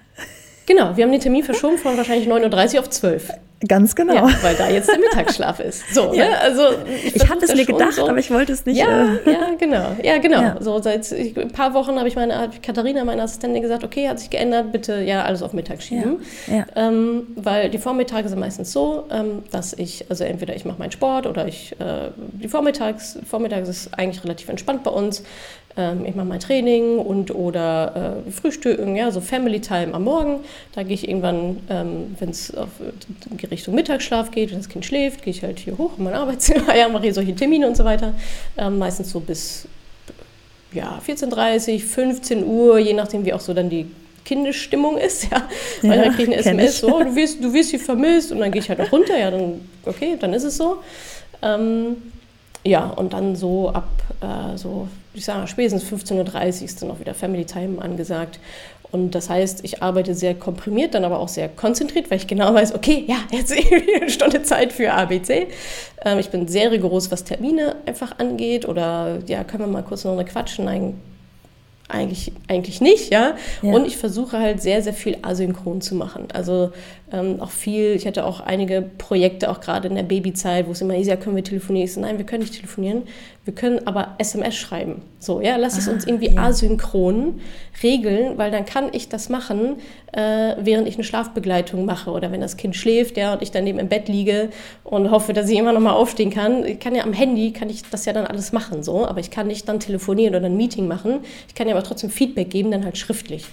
Genau, 0.66 0.96
wir 0.96 1.04
haben 1.04 1.12
den 1.12 1.20
Termin 1.20 1.42
verschoben 1.42 1.78
von 1.78 1.96
wahrscheinlich 1.96 2.28
9.30 2.28 2.74
Uhr 2.74 2.80
auf 2.80 2.90
12 2.90 3.28
Uhr. 3.28 3.34
Ganz 3.68 3.94
genau. 3.94 4.14
Ja, 4.14 4.28
weil 4.42 4.56
da 4.56 4.68
jetzt 4.68 4.88
der 4.88 4.98
Mittagsschlaf 4.98 5.60
ist. 5.60 5.94
So, 5.94 6.12
ja. 6.12 6.28
ne? 6.28 6.40
also 6.40 6.62
ich, 7.04 7.16
ich 7.16 7.28
habe 7.28 7.44
es 7.44 7.54
mir 7.54 7.64
gedacht, 7.64 7.92
so. 7.92 8.08
aber 8.08 8.18
ich 8.18 8.30
wollte 8.30 8.52
es 8.52 8.66
nicht. 8.66 8.78
Ja, 8.78 9.14
äh, 9.24 9.32
ja, 9.32 9.54
genau. 9.58 9.96
Ja, 10.02 10.18
genau. 10.18 10.40
Ja. 10.40 10.56
So 10.60 10.80
seit 10.80 11.10
ein 11.12 11.52
paar 11.52 11.72
Wochen 11.74 11.96
habe 11.96 12.08
ich 12.08 12.16
meine 12.16 12.50
Katharina, 12.60 13.04
meine 13.04 13.22
Assistentin, 13.22 13.62
gesagt, 13.62 13.84
okay, 13.84 14.08
hat 14.08 14.18
sich 14.18 14.30
geändert, 14.30 14.72
bitte 14.72 15.00
ja 15.00 15.22
alles 15.22 15.42
auf 15.42 15.52
Mittag 15.52 15.82
schieben. 15.82 16.22
Ähm, 16.74 17.28
weil 17.36 17.70
die 17.70 17.78
Vormittage 17.78 18.28
sind 18.28 18.40
meistens 18.40 18.72
so, 18.72 19.04
ähm, 19.10 19.44
dass 19.52 19.72
ich, 19.74 20.06
also 20.08 20.24
entweder 20.24 20.56
ich 20.56 20.64
mache 20.64 20.78
meinen 20.78 20.92
Sport 20.92 21.26
oder 21.26 21.46
ich, 21.46 21.72
äh, 21.78 22.10
die 22.16 22.48
Vormittags, 22.48 23.18
Vormittags 23.28 23.68
ist 23.68 23.90
eigentlich 23.96 24.24
relativ 24.24 24.48
entspannt 24.48 24.82
bei 24.82 24.90
uns. 24.90 25.22
Ähm, 25.76 26.04
ich 26.06 26.14
mache 26.14 26.26
mein 26.26 26.40
Training 26.40 26.98
und 26.98 27.34
oder 27.34 28.22
äh, 28.26 28.30
Frühstücken, 28.30 28.96
ja, 28.96 29.10
so 29.10 29.20
Family 29.20 29.60
Time 29.60 29.94
am 29.94 30.04
Morgen. 30.04 30.40
Da 30.74 30.82
gehe 30.82 30.94
ich 30.94 31.08
irgendwann, 31.08 31.60
ähm, 31.68 32.16
wenn 32.18 32.30
es 32.30 32.50
in 32.50 33.48
Richtung 33.50 33.74
Mittagsschlaf 33.74 34.30
geht, 34.30 34.50
wenn 34.50 34.58
das 34.58 34.68
Kind 34.68 34.84
schläft, 34.84 35.22
gehe 35.22 35.32
ich 35.32 35.42
halt 35.42 35.58
hier 35.58 35.78
hoch 35.78 35.92
in 35.98 36.04
mein 36.04 36.14
Arbeitszimmer, 36.14 36.76
ja, 36.76 36.88
mache 36.88 37.04
hier 37.04 37.14
solche 37.14 37.34
Termine 37.34 37.66
und 37.66 37.76
so 37.76 37.84
weiter. 37.84 38.14
Ähm, 38.56 38.78
meistens 38.78 39.10
so 39.10 39.20
bis 39.20 39.66
ja, 40.72 41.00
14.30 41.06 41.80
15 41.80 42.44
Uhr, 42.44 42.78
je 42.78 42.94
nachdem, 42.94 43.24
wie 43.24 43.32
auch 43.32 43.40
so 43.40 43.52
dann 43.52 43.68
die 43.68 43.86
Kindesstimmung 44.24 44.98
ist, 44.98 45.30
ja. 45.30 45.48
Weil 45.82 45.98
ja, 45.98 46.04
dann 46.04 46.14
kriege 46.14 46.22
ich 46.22 46.28
eine 46.28 46.36
SMS, 46.38 46.80
so, 46.80 47.02
du 47.02 47.14
wirst, 47.14 47.42
du 47.42 47.52
wirst 47.52 47.70
hier 47.70 47.80
vermisst 47.80 48.32
und 48.32 48.40
dann 48.40 48.50
gehe 48.50 48.62
ich 48.62 48.68
halt 48.68 48.80
auch 48.80 48.92
runter, 48.92 49.18
ja, 49.18 49.30
dann, 49.30 49.60
okay, 49.84 50.16
dann 50.18 50.32
ist 50.32 50.44
es 50.44 50.56
so. 50.56 50.78
Ähm, 51.42 51.96
ja, 52.64 52.86
und 52.86 53.12
dann 53.12 53.34
so 53.34 53.70
ab, 53.70 53.88
äh, 54.20 54.56
so, 54.56 54.88
ich 55.14 55.24
sage 55.24 55.46
spätestens 55.46 55.84
15.30 55.84 56.14
Uhr 56.60 56.64
ist 56.64 56.82
dann 56.82 56.90
auch 56.90 57.00
wieder 57.00 57.14
Family 57.14 57.44
Time 57.44 57.80
angesagt. 57.80 58.38
Und 58.90 59.14
das 59.14 59.30
heißt, 59.30 59.64
ich 59.64 59.82
arbeite 59.82 60.14
sehr 60.14 60.34
komprimiert, 60.34 60.94
dann 60.94 61.04
aber 61.04 61.18
auch 61.18 61.28
sehr 61.28 61.48
konzentriert, 61.48 62.10
weil 62.10 62.18
ich 62.18 62.26
genau 62.26 62.52
weiß, 62.52 62.74
okay, 62.74 63.04
ja, 63.08 63.16
jetzt 63.30 63.52
eine 64.00 64.10
Stunde 64.10 64.42
Zeit 64.42 64.70
für 64.72 64.92
ABC. 64.92 65.48
Ähm, 66.04 66.18
ich 66.18 66.28
bin 66.28 66.46
sehr 66.46 66.70
rigoros, 66.70 67.10
was 67.10 67.24
Termine 67.24 67.76
einfach 67.86 68.18
angeht. 68.18 68.68
Oder 68.68 69.18
ja, 69.26 69.44
können 69.44 69.64
wir 69.64 69.68
mal 69.68 69.82
kurz 69.82 70.04
noch 70.04 70.12
eine 70.12 70.26
quatschen? 70.26 70.66
Nein, 70.66 71.00
eigentlich, 71.92 72.32
eigentlich 72.48 72.80
nicht, 72.80 73.12
ja? 73.12 73.36
ja. 73.60 73.72
Und 73.72 73.86
ich 73.86 73.96
versuche 73.96 74.38
halt 74.38 74.62
sehr, 74.62 74.82
sehr 74.82 74.94
viel 74.94 75.18
asynchron 75.22 75.80
zu 75.80 75.94
machen. 75.94 76.28
Also 76.32 76.72
ähm, 77.12 77.40
auch 77.40 77.50
viel, 77.50 77.94
ich 77.94 78.06
hatte 78.06 78.24
auch 78.24 78.40
einige 78.40 78.82
Projekte, 78.82 79.50
auch 79.50 79.60
gerade 79.60 79.88
in 79.88 79.94
der 79.94 80.02
Babyzeit, 80.02 80.66
wo 80.66 80.72
es 80.72 80.80
immer 80.80 80.94
hieß, 80.94 81.06
ja, 81.06 81.16
können 81.16 81.36
wir 81.36 81.44
telefonieren? 81.44 81.84
Ich 81.84 81.94
so, 81.94 82.00
nein, 82.00 82.18
wir 82.18 82.24
können 82.24 82.42
nicht 82.42 82.54
telefonieren, 82.54 83.02
wir 83.44 83.54
können 83.54 83.86
aber 83.88 84.14
SMS 84.18 84.54
schreiben. 84.54 85.02
So, 85.18 85.40
ja, 85.40 85.56
lass 85.56 85.76
es 85.76 85.88
ah, 85.88 85.92
uns 85.92 86.06
irgendwie 86.06 86.30
ja. 86.30 86.42
asynchron 86.42 87.40
regeln, 87.82 88.38
weil 88.38 88.52
dann 88.52 88.64
kann 88.64 88.90
ich 88.92 89.08
das 89.08 89.28
machen, 89.28 89.76
äh, 90.12 90.54
während 90.60 90.86
ich 90.86 90.94
eine 90.94 91.02
Schlafbegleitung 91.02 91.84
mache 91.84 92.10
oder 92.10 92.30
wenn 92.30 92.40
das 92.40 92.56
Kind 92.56 92.76
schläft, 92.76 93.16
ja, 93.16 93.32
und 93.32 93.42
ich 93.42 93.50
dann 93.50 93.66
eben 93.66 93.80
im 93.80 93.88
Bett 93.88 94.08
liege 94.08 94.50
und 94.84 95.10
hoffe, 95.10 95.32
dass 95.32 95.48
ich 95.48 95.58
immer 95.58 95.72
noch 95.72 95.80
mal 95.80 95.92
aufstehen 95.92 96.30
kann. 96.30 96.64
Ich 96.64 96.78
kann 96.78 96.94
ja 96.94 97.02
am 97.02 97.12
Handy, 97.12 97.52
kann 97.52 97.68
ich 97.68 97.82
das 97.90 98.04
ja 98.04 98.12
dann 98.12 98.26
alles 98.26 98.52
machen, 98.52 98.84
so, 98.84 99.06
aber 99.06 99.18
ich 99.18 99.32
kann 99.32 99.48
nicht 99.48 99.68
dann 99.68 99.80
telefonieren 99.80 100.36
oder 100.36 100.46
ein 100.46 100.56
Meeting 100.56 100.86
machen. 100.86 101.20
Ich 101.48 101.56
kann 101.56 101.66
ja 101.66 101.74
aber 101.74 101.84
trotzdem 101.84 102.10
Feedback 102.10 102.48
geben, 102.48 102.70
dann 102.70 102.84
halt 102.84 102.96
schriftlich. 102.96 103.46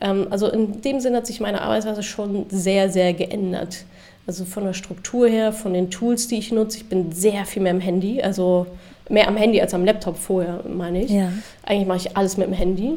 Ähm, 0.00 0.28
also 0.30 0.48
in 0.48 0.80
dem 0.82 1.00
Sinne 1.00 1.16
hat 1.16 1.26
sich 1.26 1.40
meine 1.40 1.62
Arbeitsweise 1.62 2.04
schon 2.04 2.46
sehr, 2.50 2.88
sehr 2.88 3.12
geändert. 3.14 3.84
Also 4.28 4.44
von 4.44 4.64
der 4.64 4.74
Struktur 4.74 5.28
her, 5.28 5.52
von 5.52 5.74
den 5.74 5.90
Tools, 5.90 6.28
die 6.28 6.38
ich 6.38 6.52
nutze. 6.52 6.78
Ich 6.78 6.86
bin 6.86 7.10
sehr 7.12 7.44
viel 7.44 7.62
mehr 7.62 7.72
am 7.72 7.80
Handy, 7.80 8.22
also 8.22 8.66
mehr 9.08 9.28
am 9.28 9.36
Handy 9.36 9.60
als 9.60 9.74
am 9.74 9.84
Laptop 9.84 10.16
vorher, 10.16 10.60
meine 10.68 11.02
ich. 11.02 11.10
Ja. 11.10 11.32
Eigentlich 11.64 11.86
mache 11.86 11.98
ich 11.98 12.16
alles 12.16 12.36
mit 12.36 12.46
dem 12.46 12.54
Handy. 12.54 12.94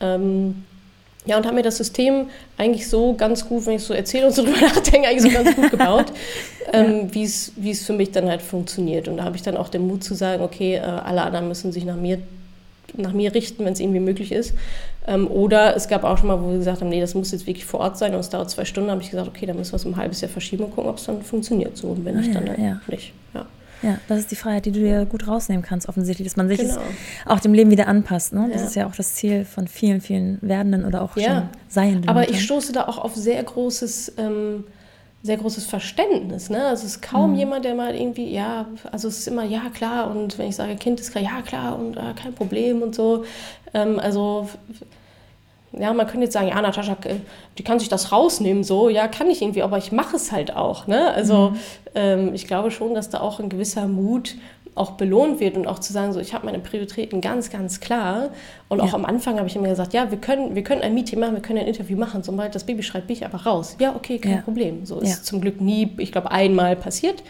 Ähm, 0.00 0.64
ja, 1.24 1.36
und 1.36 1.46
haben 1.46 1.54
mir 1.54 1.62
das 1.62 1.76
System 1.76 2.26
eigentlich 2.58 2.88
so 2.88 3.14
ganz 3.14 3.48
gut, 3.48 3.66
wenn 3.66 3.76
ich 3.76 3.84
so 3.84 3.94
erzähle 3.94 4.26
und 4.26 4.34
so 4.34 4.42
drüber 4.44 4.60
nachdenke, 4.60 5.08
eigentlich 5.08 5.22
so 5.22 5.30
ganz 5.30 5.54
gut 5.54 5.70
gebaut, 5.70 6.06
ähm, 6.72 7.08
ja. 7.12 7.30
wie 7.56 7.70
es 7.70 7.86
für 7.86 7.92
mich 7.92 8.10
dann 8.10 8.28
halt 8.28 8.42
funktioniert. 8.42 9.08
Und 9.08 9.18
da 9.18 9.24
habe 9.24 9.36
ich 9.36 9.42
dann 9.42 9.56
auch 9.56 9.68
den 9.68 9.86
Mut 9.86 10.02
zu 10.02 10.14
sagen, 10.14 10.42
okay, 10.42 10.76
äh, 10.76 10.80
alle 10.80 11.22
anderen 11.22 11.48
müssen 11.48 11.72
sich 11.72 11.84
nach 11.84 11.96
mir 11.96 12.18
nach 12.94 13.12
mir 13.12 13.34
richten, 13.34 13.64
wenn 13.64 13.72
es 13.72 13.80
irgendwie 13.80 14.00
möglich 14.00 14.32
ist. 14.32 14.54
Ähm, 15.06 15.28
oder 15.30 15.74
es 15.76 15.88
gab 15.88 16.04
auch 16.04 16.18
schon 16.18 16.28
mal, 16.28 16.40
wo 16.42 16.50
wir 16.50 16.58
gesagt 16.58 16.80
haben, 16.80 16.90
nee, 16.90 17.00
das 17.00 17.14
muss 17.14 17.32
jetzt 17.32 17.46
wirklich 17.46 17.64
vor 17.64 17.80
Ort 17.80 17.98
sein 17.98 18.14
und 18.14 18.20
es 18.20 18.28
dauert 18.28 18.50
zwei 18.50 18.64
Stunden, 18.64 18.90
habe 18.90 19.02
ich 19.02 19.10
gesagt, 19.10 19.28
okay, 19.28 19.46
dann 19.46 19.56
müssen 19.56 19.72
wir 19.72 19.76
es 19.76 19.84
um 19.84 19.94
ein 19.94 19.96
halbes 19.96 20.20
Jahr 20.20 20.30
verschieben 20.30 20.64
und 20.64 20.74
gucken, 20.74 20.90
ob 20.90 20.98
es 20.98 21.04
dann 21.04 21.22
funktioniert. 21.22 21.76
So, 21.76 21.88
und 21.88 22.04
wenn 22.04 22.16
ah, 22.16 22.20
nicht, 22.20 22.34
dann, 22.34 22.46
ja. 22.46 22.80
nicht. 22.86 23.12
Ja. 23.34 23.46
Ja, 23.82 23.98
das 24.08 24.20
ist 24.20 24.30
die 24.30 24.36
Freiheit, 24.36 24.66
die 24.66 24.72
du 24.72 24.80
dir 24.80 25.06
gut 25.06 25.26
rausnehmen 25.26 25.62
kannst, 25.62 25.88
offensichtlich, 25.88 26.28
dass 26.28 26.36
man 26.36 26.48
sich 26.48 26.58
genau. 26.58 26.80
auch 27.26 27.40
dem 27.40 27.52
Leben 27.52 27.70
wieder 27.70 27.88
anpasst. 27.88 28.32
Ne? 28.32 28.48
Das 28.52 28.62
ja. 28.62 28.66
ist 28.68 28.76
ja 28.76 28.86
auch 28.86 28.94
das 28.94 29.14
Ziel 29.14 29.44
von 29.44 29.66
vielen, 29.66 30.00
vielen 30.00 30.38
Werdenden 30.40 30.84
oder 30.84 31.02
auch 31.02 31.16
ja. 31.16 31.24
schon 31.24 31.48
Seienden. 31.68 32.08
Aber 32.08 32.28
ich 32.28 32.42
stoße 32.42 32.72
da 32.72 32.86
auch 32.86 32.98
auf 32.98 33.16
sehr 33.16 33.42
großes 33.42 34.14
ähm, 34.18 34.64
sehr 35.22 35.36
großes 35.36 35.66
Verständnis. 35.66 36.50
Ne? 36.50 36.64
Also 36.66 36.84
es 36.84 36.96
ist 36.96 37.02
kaum 37.02 37.32
mhm. 37.32 37.38
jemand, 37.38 37.64
der 37.64 37.74
mal 37.74 37.94
irgendwie, 37.94 38.32
ja, 38.32 38.66
also 38.90 39.08
es 39.08 39.18
ist 39.20 39.28
immer, 39.28 39.44
ja, 39.44 39.70
klar, 39.72 40.10
und 40.10 40.36
wenn 40.38 40.48
ich 40.48 40.56
sage, 40.56 40.74
Kind 40.76 41.00
ist 41.00 41.12
klar, 41.12 41.22
ja, 41.22 41.42
klar, 41.42 41.78
und 41.78 41.96
äh, 41.96 42.12
kein 42.20 42.34
Problem 42.34 42.82
und 42.82 42.94
so. 42.94 43.24
Ähm, 43.72 44.00
also, 44.00 44.48
ja, 45.72 45.92
man 45.92 46.06
könnte 46.06 46.24
jetzt 46.24 46.34
sagen, 46.34 46.48
ja, 46.48 46.60
Natascha, 46.60 46.96
äh, 47.04 47.16
die 47.58 47.64
kann 47.64 47.78
sich 47.78 47.88
das 47.88 48.12
rausnehmen, 48.12 48.64
so, 48.64 48.88
ja, 48.88 49.08
kann 49.08 49.30
ich 49.30 49.42
irgendwie, 49.42 49.62
aber 49.62 49.78
ich 49.78 49.92
mache 49.92 50.16
es 50.16 50.32
halt 50.32 50.54
auch. 50.54 50.86
Ne? 50.86 51.12
Also, 51.12 51.50
mhm. 51.50 51.56
ähm, 51.94 52.34
ich 52.34 52.46
glaube 52.46 52.70
schon, 52.70 52.94
dass 52.94 53.10
da 53.10 53.20
auch 53.20 53.40
ein 53.40 53.48
gewisser 53.48 53.88
Mut 53.88 54.36
auch 54.74 54.92
belohnt 54.92 55.38
wird 55.40 55.56
und 55.56 55.66
auch 55.66 55.78
zu 55.78 55.92
sagen, 55.92 56.12
so 56.12 56.20
ich 56.20 56.32
habe 56.32 56.46
meine 56.46 56.58
Prioritäten 56.58 57.20
ganz, 57.20 57.50
ganz 57.50 57.80
klar. 57.80 58.30
Und 58.68 58.78
ja. 58.78 58.84
auch 58.84 58.94
am 58.94 59.04
Anfang 59.04 59.36
habe 59.36 59.46
ich 59.46 59.54
immer 59.54 59.68
gesagt, 59.68 59.92
ja, 59.92 60.10
wir 60.10 60.18
können, 60.18 60.54
wir 60.54 60.64
können 60.64 60.80
ein 60.80 60.94
Meeting 60.94 61.20
machen, 61.20 61.34
wir 61.34 61.42
können 61.42 61.58
ein 61.58 61.66
Interview 61.66 61.98
machen. 61.98 62.22
Sobald 62.22 62.54
das 62.54 62.64
Baby 62.64 62.82
schreit, 62.82 63.06
bin 63.06 63.16
ich 63.16 63.24
einfach 63.24 63.44
raus. 63.44 63.76
Ja, 63.78 63.94
okay, 63.94 64.18
kein 64.18 64.36
ja. 64.36 64.40
Problem. 64.40 64.86
So 64.86 65.00
ist 65.00 65.10
ja. 65.10 65.22
zum 65.22 65.42
Glück 65.42 65.60
nie, 65.60 65.92
ich 65.98 66.10
glaube, 66.10 66.30
einmal 66.30 66.74
passiert. 66.76 67.22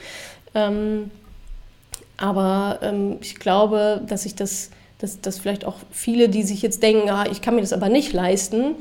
Ähm, 0.55 1.11
aber 2.17 2.79
ähm, 2.83 3.19
ich 3.21 3.35
glaube, 3.35 4.03
dass 4.07 4.25
ich 4.25 4.37
das, 4.37 4.71
dass, 5.03 5.21
dass 5.21 5.39
vielleicht 5.39 5.65
auch 5.65 5.77
viele, 5.91 6.29
die 6.29 6.45
sich 6.45 6.63
jetzt 6.63 6.83
denken, 6.83 7.11
ah, 7.11 7.27
ich 7.31 7.43
kann 7.43 7.57
mir 7.57 7.61
das 7.61 7.73
aber 7.73 7.89
nicht 7.89 8.13
leisten, 8.13 8.77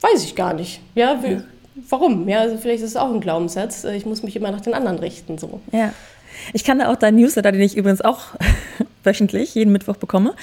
weiß 0.00 0.24
ich 0.24 0.34
gar 0.34 0.54
nicht. 0.54 0.80
Ja, 0.94 1.22
wie, 1.22 1.42
warum? 1.88 2.28
Ja, 2.28 2.40
also 2.40 2.56
vielleicht 2.56 2.82
ist 2.82 2.90
es 2.90 2.96
auch 2.96 3.12
ein 3.12 3.20
Glaubenssatz. 3.20 3.84
Ich 3.84 4.06
muss 4.06 4.22
mich 4.22 4.36
immer 4.36 4.50
nach 4.50 4.62
den 4.62 4.72
anderen 4.72 4.98
richten. 4.98 5.36
So. 5.36 5.60
Ja. 5.70 5.92
Ich 6.52 6.64
kann 6.64 6.78
da 6.78 6.90
auch 6.90 6.96
deinen 6.96 7.16
Newsletter, 7.16 7.52
den 7.52 7.60
ich 7.60 7.76
übrigens 7.76 8.00
auch 8.00 8.34
wöchentlich, 9.04 9.54
jeden 9.54 9.72
Mittwoch 9.72 9.96
bekomme, 9.96 10.34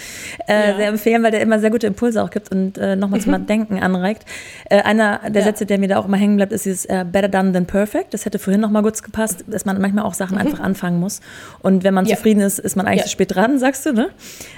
äh, 0.48 0.70
ja. 0.70 0.76
sehr 0.78 0.88
empfehlen, 0.88 1.24
weil 1.24 1.32
der 1.32 1.42
immer 1.42 1.60
sehr 1.60 1.72
gute 1.72 1.88
Impulse 1.88 2.24
auch 2.24 2.30
gibt 2.30 2.52
und 2.52 2.78
äh, 2.78 2.96
nochmal 2.96 3.20
mhm. 3.20 3.24
zum 3.24 3.46
Denken 3.48 3.80
anregt. 3.80 4.26
Äh, 4.70 4.82
einer 4.82 5.20
der 5.30 5.42
ja. 5.42 5.48
Sätze, 5.48 5.66
der 5.66 5.80
mir 5.80 5.88
da 5.88 5.98
auch 5.98 6.06
immer 6.06 6.18
hängen 6.18 6.38
bleibt, 6.38 6.52
ist 6.52 6.66
dieses 6.66 6.86
äh, 6.86 7.06
Better 7.10 7.28
done 7.28 7.52
than 7.52 7.66
perfect. 7.66 8.14
Das 8.14 8.26
hätte 8.26 8.40
vorhin 8.40 8.62
nochmal 8.62 8.84
kurz 8.84 9.04
gepasst, 9.04 9.46
dass 9.48 9.66
man 9.66 9.80
manchmal 9.82 10.06
auch 10.06 10.14
Sachen 10.14 10.36
mhm. 10.36 10.42
einfach 10.42 10.60
anfangen 10.60 11.00
muss. 11.00 11.22
Und 11.60 11.84
wenn 11.84 11.94
man 11.94 12.06
ja. 12.06 12.16
zufrieden 12.16 12.42
ist, 12.42 12.60
ist 12.60 12.76
man 12.76 12.88
eigentlich 12.88 13.04
zu 13.04 13.10
spät 13.10 13.36
dran, 13.36 13.60
sagst 13.60 13.86
du, 13.86 13.94
ne? 13.94 14.10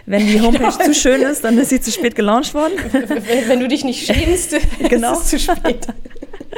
Wenn 0.06 0.28
die 0.28 0.42
Homepage 0.42 0.72
genau. 0.72 0.84
zu 0.84 0.94
schön 0.94 1.22
ist, 1.22 1.44
dann 1.44 1.58
ist 1.58 1.70
sie 1.70 1.82
zu 1.82 1.92
spät 1.92 2.16
gelauncht 2.16 2.54
worden. 2.54 2.74
Wenn, 2.92 3.10
wenn 3.48 3.60
du 3.60 3.68
dich 3.68 3.84
nicht 3.84 4.06
schämst, 4.06 4.56
genau. 4.90 5.14
ist 5.14 5.24
es 5.24 5.30
zu 5.30 5.40
spät. 5.40 5.88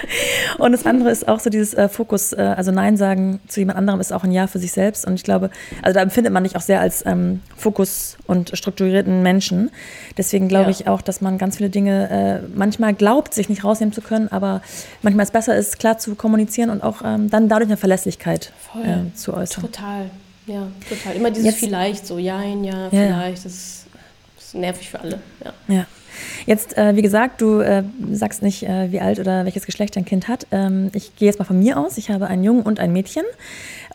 Und 0.57 0.71
das 0.71 0.85
andere 0.85 1.09
ist 1.09 1.27
auch 1.27 1.39
so 1.39 1.49
dieses 1.49 1.73
äh, 1.73 1.89
Fokus, 1.89 2.33
äh, 2.33 2.41
also 2.41 2.71
Nein 2.71 2.97
sagen 2.97 3.39
zu 3.47 3.59
jemand 3.59 3.77
anderem 3.77 3.99
ist 3.99 4.13
auch 4.13 4.23
ein 4.23 4.31
Ja 4.31 4.47
für 4.47 4.59
sich 4.59 4.71
selbst. 4.71 5.05
Und 5.05 5.15
ich 5.15 5.23
glaube, 5.23 5.49
also 5.81 5.95
da 5.95 6.01
empfindet 6.01 6.33
man 6.33 6.43
dich 6.43 6.55
auch 6.55 6.61
sehr 6.61 6.81
als 6.81 7.05
ähm, 7.05 7.41
Fokus 7.55 8.17
und 8.27 8.57
strukturierten 8.57 9.21
Menschen. 9.21 9.71
Deswegen 10.17 10.47
glaube 10.47 10.65
ja. 10.65 10.69
ich 10.71 10.87
auch, 10.87 11.01
dass 11.01 11.21
man 11.21 11.37
ganz 11.37 11.57
viele 11.57 11.69
Dinge 11.69 12.09
äh, 12.09 12.47
manchmal 12.55 12.93
glaubt, 12.93 13.33
sich 13.33 13.49
nicht 13.49 13.63
rausnehmen 13.63 13.93
zu 13.93 14.01
können, 14.01 14.29
aber 14.29 14.61
manchmal 15.01 15.25
es 15.25 15.31
besser 15.31 15.55
ist, 15.55 15.79
klar 15.79 15.97
zu 15.97 16.15
kommunizieren 16.15 16.69
und 16.69 16.83
auch 16.83 17.01
ähm, 17.03 17.29
dann 17.29 17.49
dadurch 17.49 17.69
eine 17.69 17.77
Verlässlichkeit 17.77 18.51
äh, 18.83 19.13
zu 19.15 19.33
äußern. 19.33 19.63
Total, 19.63 20.09
ja, 20.47 20.67
total. 20.89 21.15
Immer 21.15 21.31
dieses 21.31 21.45
Jetzt, 21.45 21.59
vielleicht, 21.59 22.07
so 22.07 22.17
ja, 22.17 22.41
ja, 22.43 22.89
vielleicht, 22.89 23.09
ja. 23.09 23.29
Das, 23.29 23.45
ist, 23.45 23.85
das 24.35 24.45
ist 24.45 24.55
nervig 24.55 24.89
für 24.89 24.99
alle. 24.99 25.19
ja. 25.43 25.75
ja. 25.75 25.85
Jetzt, 26.45 26.77
äh, 26.77 26.95
wie 26.95 27.01
gesagt, 27.01 27.41
du 27.41 27.59
äh, 27.59 27.83
sagst 28.11 28.41
nicht, 28.41 28.63
äh, 28.63 28.91
wie 28.91 28.99
alt 28.99 29.19
oder 29.19 29.45
welches 29.45 29.65
Geschlecht 29.65 29.95
dein 29.95 30.05
Kind 30.05 30.27
hat. 30.27 30.47
Ähm, 30.51 30.89
ich 30.93 31.15
gehe 31.15 31.27
jetzt 31.27 31.39
mal 31.39 31.45
von 31.45 31.59
mir 31.59 31.77
aus. 31.77 31.97
Ich 31.97 32.09
habe 32.09 32.27
einen 32.27 32.43
Jungen 32.43 32.63
und 32.63 32.79
ein 32.79 32.93
Mädchen 32.93 33.23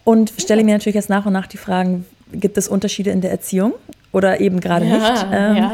und 0.05 0.33
stelle 0.39 0.65
mir 0.65 0.73
natürlich 0.75 0.95
jetzt 0.95 1.11
nach 1.11 1.27
und 1.27 1.33
nach 1.33 1.47
die 1.47 1.57
Fragen, 1.57 2.07
gibt 2.33 2.59
es 2.59 2.69
Unterschiede 2.69 3.11
in 3.11 3.21
der 3.21 3.31
Erziehung? 3.31 3.75
Oder 4.13 4.41
eben 4.41 4.59
gerade 4.59 4.87
ja, 4.87 5.13
nicht. 5.13 5.27
Ähm, 5.33 5.57
ja. 5.57 5.73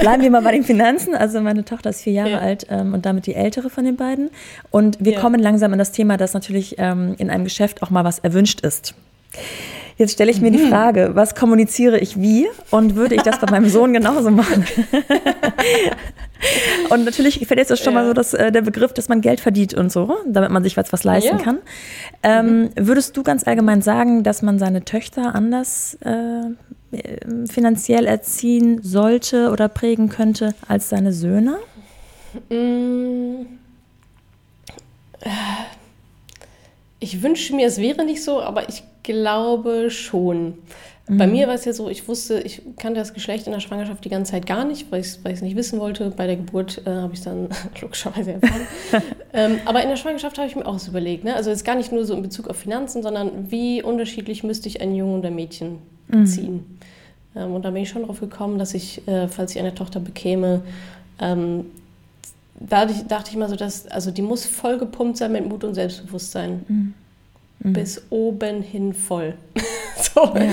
bleiben 0.00 0.22
wir 0.22 0.30
mal 0.30 0.42
bei 0.42 0.50
den 0.50 0.64
Finanzen. 0.64 1.14
Also 1.14 1.40
meine 1.40 1.64
Tochter 1.64 1.90
ist 1.90 2.02
vier 2.02 2.14
Jahre 2.14 2.30
ja. 2.30 2.38
alt 2.40 2.66
ähm, 2.68 2.94
und 2.94 3.06
damit 3.06 3.26
die 3.26 3.34
ältere 3.34 3.70
von 3.70 3.84
den 3.84 3.94
beiden. 3.96 4.30
Und 4.72 4.98
wir 4.98 5.14
kommen 5.14 5.40
langsam 5.40 5.72
in 5.72 5.78
das 5.78 5.92
Thema, 5.92 6.16
dass 6.16 6.34
natürlich 6.34 6.76
ähm, 6.78 7.14
in 7.18 7.30
einem 7.30 7.44
Geschäft 7.44 7.82
auch 7.82 7.90
mal 7.90 8.02
was 8.02 8.18
erwünscht 8.18 8.60
ist. 8.62 8.94
Jetzt 9.98 10.12
stelle 10.12 10.30
ich 10.30 10.42
mir 10.42 10.50
die 10.50 10.58
mhm. 10.58 10.68
Frage, 10.68 11.10
was 11.14 11.34
kommuniziere 11.34 11.98
ich 11.98 12.20
wie 12.20 12.46
und 12.70 12.96
würde 12.96 13.14
ich 13.14 13.22
das 13.22 13.38
bei 13.40 13.50
meinem 13.50 13.70
Sohn 13.70 13.94
genauso 13.94 14.30
machen? 14.30 14.66
und 16.90 17.06
natürlich 17.06 17.46
fällt 17.46 17.58
jetzt 17.58 17.82
schon 17.82 17.94
ja. 17.94 18.00
mal 18.00 18.06
so 18.06 18.12
dass, 18.12 18.34
äh, 18.34 18.52
der 18.52 18.60
Begriff, 18.60 18.92
dass 18.92 19.08
man 19.08 19.22
Geld 19.22 19.40
verdient 19.40 19.72
und 19.72 19.90
so, 19.90 20.18
damit 20.26 20.50
man 20.50 20.62
sich 20.62 20.76
was, 20.76 20.92
was 20.92 21.02
leisten 21.02 21.38
ja. 21.38 21.42
kann. 21.42 21.58
Ähm, 22.22 22.60
mhm. 22.60 22.70
Würdest 22.76 23.16
du 23.16 23.22
ganz 23.22 23.46
allgemein 23.46 23.80
sagen, 23.80 24.22
dass 24.22 24.42
man 24.42 24.58
seine 24.58 24.84
Töchter 24.84 25.34
anders 25.34 25.96
äh, 26.02 26.50
finanziell 27.50 28.06
erziehen 28.06 28.82
sollte 28.82 29.50
oder 29.50 29.70
prägen 29.70 30.10
könnte 30.10 30.54
als 30.68 30.90
seine 30.90 31.14
Söhne? 31.14 31.56
Mhm. 32.50 33.46
Ich 37.00 37.22
wünsche 37.22 37.54
mir, 37.54 37.66
es 37.66 37.78
wäre 37.78 38.04
nicht 38.04 38.22
so, 38.22 38.42
aber 38.42 38.68
ich 38.68 38.82
glaube 39.06 39.90
schon. 39.90 40.58
Mhm. 41.08 41.18
Bei 41.18 41.26
mir 41.26 41.46
war 41.46 41.54
es 41.54 41.64
ja 41.64 41.72
so, 41.72 41.88
ich 41.88 42.06
wusste, 42.08 42.40
ich 42.40 42.62
kannte 42.76 43.00
das 43.00 43.14
Geschlecht 43.14 43.46
in 43.46 43.52
der 43.52 43.60
Schwangerschaft 43.60 44.04
die 44.04 44.08
ganze 44.08 44.32
Zeit 44.32 44.46
gar 44.46 44.64
nicht, 44.64 44.90
weil 44.90 45.00
ich 45.00 45.18
es 45.24 45.42
nicht 45.42 45.56
wissen 45.56 45.78
wollte. 45.78 46.10
Bei 46.10 46.26
der 46.26 46.36
Geburt 46.36 46.82
äh, 46.84 46.90
habe 46.90 47.12
ich 47.12 47.20
es 47.20 47.24
dann 47.24 47.48
logischerweise 47.80 48.32
erfahren. 48.32 48.66
ähm, 49.32 49.58
aber 49.64 49.82
in 49.82 49.88
der 49.88 49.96
Schwangerschaft 49.96 50.36
habe 50.38 50.48
ich 50.48 50.56
mir 50.56 50.66
auch 50.66 50.78
so 50.78 50.90
überlegt. 50.90 51.24
Ne? 51.24 51.34
Also 51.34 51.50
jetzt 51.50 51.64
gar 51.64 51.76
nicht 51.76 51.92
nur 51.92 52.04
so 52.04 52.14
in 52.14 52.22
Bezug 52.22 52.48
auf 52.48 52.56
Finanzen, 52.56 53.02
sondern 53.02 53.50
wie 53.50 53.82
unterschiedlich 53.82 54.42
müsste 54.42 54.68
ich 54.68 54.80
einen 54.80 54.94
Jungen 54.94 55.20
oder 55.20 55.30
Mädchen 55.30 55.78
mhm. 56.08 56.26
ziehen. 56.26 56.78
Ähm, 57.36 57.54
und 57.54 57.64
da 57.64 57.70
bin 57.70 57.82
ich 57.82 57.88
schon 57.88 58.04
drauf 58.04 58.20
gekommen, 58.20 58.58
dass 58.58 58.74
ich, 58.74 59.06
äh, 59.06 59.28
falls 59.28 59.54
ich 59.54 59.60
eine 59.60 59.74
Tochter 59.74 60.00
bekäme, 60.00 60.62
ähm, 61.20 61.66
dadurch 62.58 63.06
dachte 63.06 63.30
ich 63.30 63.36
mal 63.36 63.48
so, 63.48 63.56
dass, 63.56 63.86
also 63.86 64.10
die 64.10 64.22
muss 64.22 64.44
voll 64.44 64.78
gepumpt 64.78 65.18
sein 65.18 65.32
mit 65.32 65.48
Mut 65.48 65.62
und 65.62 65.74
Selbstbewusstsein. 65.74 66.64
Mhm. 66.66 66.94
Mhm. 67.66 67.72
Bis 67.72 68.06
oben 68.10 68.62
hin 68.62 68.94
voll. 68.94 69.34
so. 69.96 70.20
ja. 70.22 70.52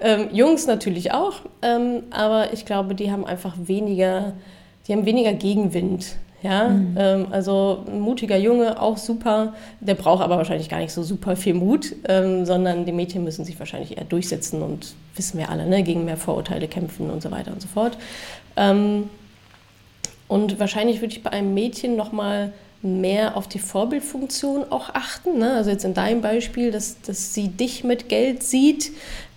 ähm, 0.00 0.28
Jungs 0.32 0.66
natürlich 0.66 1.12
auch, 1.12 1.40
ähm, 1.60 2.04
aber 2.10 2.52
ich 2.52 2.64
glaube, 2.64 2.94
die 2.94 3.10
haben 3.10 3.26
einfach 3.26 3.54
weniger, 3.58 4.34
die 4.86 4.92
haben 4.92 5.04
weniger 5.06 5.32
Gegenwind. 5.32 6.16
Ja, 6.42 6.68
mhm. 6.68 6.94
ähm, 6.96 7.26
also 7.30 7.82
ein 7.88 7.98
mutiger 7.98 8.36
Junge, 8.36 8.80
auch 8.80 8.98
super. 8.98 9.54
Der 9.80 9.94
braucht 9.94 10.22
aber 10.22 10.36
wahrscheinlich 10.36 10.68
gar 10.68 10.78
nicht 10.78 10.92
so 10.92 11.02
super 11.02 11.34
viel 11.34 11.54
Mut, 11.54 11.96
ähm, 12.06 12.44
sondern 12.44 12.84
die 12.84 12.92
Mädchen 12.92 13.24
müssen 13.24 13.44
sich 13.44 13.58
wahrscheinlich 13.58 13.96
eher 13.96 14.04
durchsetzen 14.04 14.62
und 14.62 14.94
wissen 15.16 15.38
wir 15.38 15.50
alle, 15.50 15.66
ne, 15.66 15.82
gegen 15.82 16.04
mehr 16.04 16.18
Vorurteile 16.18 16.68
kämpfen 16.68 17.10
und 17.10 17.22
so 17.22 17.32
weiter 17.32 17.50
und 17.50 17.60
so 17.60 17.66
fort. 17.66 17.98
Ähm, 18.56 19.08
und 20.28 20.60
wahrscheinlich 20.60 21.00
würde 21.00 21.14
ich 21.14 21.22
bei 21.22 21.30
einem 21.30 21.54
Mädchen 21.54 21.96
nochmal 21.96 22.52
mehr 22.86 23.36
auf 23.36 23.48
die 23.48 23.58
Vorbildfunktion 23.58 24.70
auch 24.70 24.90
achten. 24.94 25.38
Ne? 25.38 25.52
Also 25.52 25.70
jetzt 25.70 25.84
in 25.84 25.94
deinem 25.94 26.20
Beispiel, 26.20 26.70
dass, 26.70 27.00
dass 27.02 27.34
sie 27.34 27.48
dich 27.48 27.84
mit 27.84 28.08
Geld 28.08 28.42
sieht, 28.42 28.92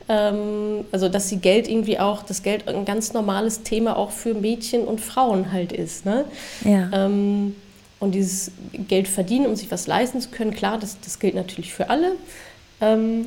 ähm, 0.08 0.86
also 0.92 1.10
dass 1.10 1.30
sie 1.30 1.38
Geld 1.38 1.68
irgendwie 1.68 2.00
auch, 2.00 2.24
das 2.24 2.44
Geld 2.44 2.68
ein 2.68 2.86
ganz 2.86 3.14
normales 3.14 3.64
Thema 3.64 3.98
auch 3.98 4.12
für 4.12 4.34
Mädchen 4.34 4.86
und 4.86 5.02
Frauen 5.02 5.52
halt 5.52 5.72
ist. 5.72 6.06
Ne? 6.06 6.26
Ja. 6.64 6.90
Ähm, 6.94 7.56
und 8.00 8.16
dieses 8.16 8.52
Geld 8.88 9.08
verdienen, 9.08 9.46
um 9.46 9.56
sich 9.56 9.70
was 9.72 9.86
leisten 9.88 10.22
zu 10.22 10.30
können, 10.30 10.54
klar, 10.54 10.78
das, 10.78 10.98
das 11.02 11.20
gilt 11.20 11.36
natürlich 11.36 11.74
für 11.74 11.90
alle. 11.90 12.14
Ähm, 12.82 13.26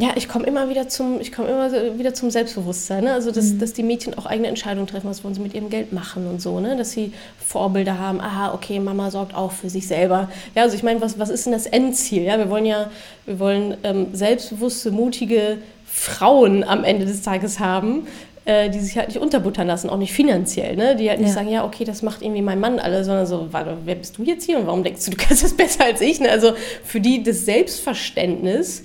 ja, 0.00 0.10
ich 0.16 0.28
komme 0.28 0.46
immer 0.46 0.68
wieder 0.68 0.88
zum, 0.88 1.20
ich 1.20 1.32
komme 1.32 1.48
immer 1.48 1.98
wieder 1.98 2.14
zum 2.14 2.30
Selbstbewusstsein. 2.30 3.04
Ne? 3.04 3.12
Also, 3.12 3.30
dass, 3.30 3.52
mhm. 3.52 3.58
dass 3.58 3.72
die 3.72 3.82
Mädchen 3.82 4.16
auch 4.16 4.26
eigene 4.26 4.48
Entscheidungen 4.48 4.86
treffen, 4.86 5.08
was 5.08 5.24
wollen 5.24 5.34
sie 5.34 5.40
mit 5.40 5.54
ihrem 5.54 5.70
Geld 5.70 5.92
machen 5.92 6.26
und 6.26 6.40
so, 6.40 6.60
ne? 6.60 6.76
Dass 6.76 6.92
sie 6.92 7.12
Vorbilder 7.44 7.98
haben, 7.98 8.20
aha, 8.20 8.54
okay, 8.54 8.80
Mama 8.80 9.10
sorgt 9.10 9.34
auch 9.34 9.52
für 9.52 9.70
sich 9.70 9.86
selber. 9.86 10.28
Ja, 10.54 10.62
also 10.62 10.76
ich 10.76 10.82
meine, 10.82 11.00
was, 11.00 11.18
was 11.18 11.30
ist 11.30 11.46
denn 11.46 11.52
das 11.52 11.66
Endziel? 11.66 12.22
Ja, 12.22 12.38
wir 12.38 12.50
wollen 12.50 12.66
ja, 12.66 12.90
wir 13.26 13.38
wollen 13.38 13.76
ähm, 13.82 14.08
selbstbewusste, 14.12 14.90
mutige 14.90 15.58
Frauen 15.86 16.64
am 16.64 16.84
Ende 16.84 17.06
des 17.06 17.22
Tages 17.22 17.58
haben, 17.58 18.06
äh, 18.44 18.70
die 18.70 18.80
sich 18.80 18.96
halt 18.96 19.08
nicht 19.08 19.18
unterbuttern 19.18 19.66
lassen, 19.66 19.90
auch 19.90 19.96
nicht 19.96 20.12
finanziell, 20.12 20.76
ne? 20.76 20.96
Die 20.96 21.08
halt 21.08 21.20
nicht 21.20 21.28
ja. 21.28 21.34
sagen, 21.34 21.48
ja, 21.48 21.64
okay, 21.64 21.84
das 21.84 22.02
macht 22.02 22.22
irgendwie 22.22 22.42
mein 22.42 22.60
Mann 22.60 22.78
alle, 22.78 23.04
sondern 23.04 23.26
so, 23.26 23.48
warte, 23.50 23.76
wer 23.84 23.94
bist 23.94 24.16
du 24.18 24.22
jetzt 24.22 24.44
hier 24.44 24.58
und 24.58 24.66
warum 24.66 24.84
denkst 24.84 25.04
du, 25.04 25.10
du 25.10 25.16
kannst 25.16 25.42
das 25.42 25.54
besser 25.54 25.84
als 25.84 26.00
ich? 26.00 26.20
Ne? 26.20 26.30
Also 26.30 26.52
für 26.84 27.00
die 27.00 27.22
das 27.22 27.44
Selbstverständnis, 27.44 28.84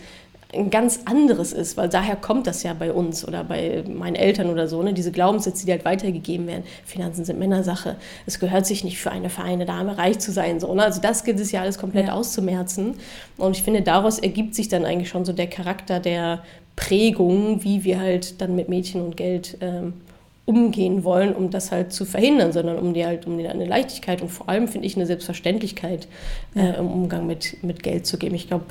ein 0.54 0.70
ganz 0.70 1.02
anderes 1.06 1.54
ist, 1.54 1.78
weil 1.78 1.90
daher 1.90 2.16
kommt 2.16 2.48
das 2.48 2.64
ja 2.64 2.74
bei 2.74 2.92
uns 2.92 3.28
oder 3.28 3.44
bei 3.44 3.84
meinen 3.88 4.16
Eltern 4.16 4.50
oder 4.50 4.68
so, 4.68 4.82
ne? 4.84 4.94
diese 4.94 5.12
Glaubenssätze, 5.12 5.66
die 5.66 5.72
halt 5.72 5.86
weitergegeben 5.86 6.48
werden. 6.48 6.64
Finanzen 6.86 7.26
sind 7.26 7.40
Männersache. 7.40 7.96
Es 8.26 8.40
gehört 8.40 8.66
sich 8.66 8.84
nicht 8.84 9.00
für 9.00 9.12
eine 9.12 9.30
feine 9.30 9.66
Dame 9.66 9.98
reich 9.98 10.20
zu 10.20 10.32
sein. 10.32 10.60
So, 10.60 10.74
ne? 10.74 10.84
Also 10.84 11.02
das 11.02 11.24
gilt 11.24 11.40
es 11.40 11.52
ja 11.52 11.62
alles 11.62 11.78
komplett 11.78 12.08
ja. 12.08 12.14
auszumerzen. 12.14 12.96
Und 13.38 13.56
ich 13.58 13.64
finde, 13.64 13.82
daraus 13.82 14.20
ergibt 14.20 14.56
sich 14.56 14.68
dann 14.68 14.86
eigentlich 14.86 15.10
schon 15.10 15.26
so 15.26 15.34
der 15.34 15.48
Charakter 15.48 16.00
der 16.00 16.44
Prägung, 16.76 17.64
wie 17.64 17.84
wir 17.84 18.00
halt 18.00 18.42
dann 18.42 18.56
mit 18.56 18.70
Mädchen 18.70 19.02
und 19.02 19.18
Geld 19.18 19.58
ähm, 19.62 19.94
umgehen 20.46 21.04
wollen, 21.04 21.34
um 21.34 21.52
das 21.52 21.72
halt 21.72 21.94
zu 21.94 22.06
verhindern, 22.06 22.52
sondern 22.52 22.78
um 22.78 22.94
dir 22.94 23.08
halt 23.08 23.26
um 23.26 23.38
dir 23.38 23.50
eine 23.50 23.66
Leichtigkeit 23.66 24.22
und 24.22 24.30
vor 24.30 24.50
allem 24.50 24.68
finde 24.68 24.88
ich 24.88 24.96
eine 24.96 25.06
Selbstverständlichkeit 25.06 26.08
äh, 26.56 26.78
im 26.78 26.88
Umgang 26.88 27.26
mit, 27.26 27.64
mit 27.64 27.82
Geld 27.82 28.06
zu 28.06 28.18
geben. 28.18 28.36
Ich 28.36 28.48
glaube, 28.48 28.66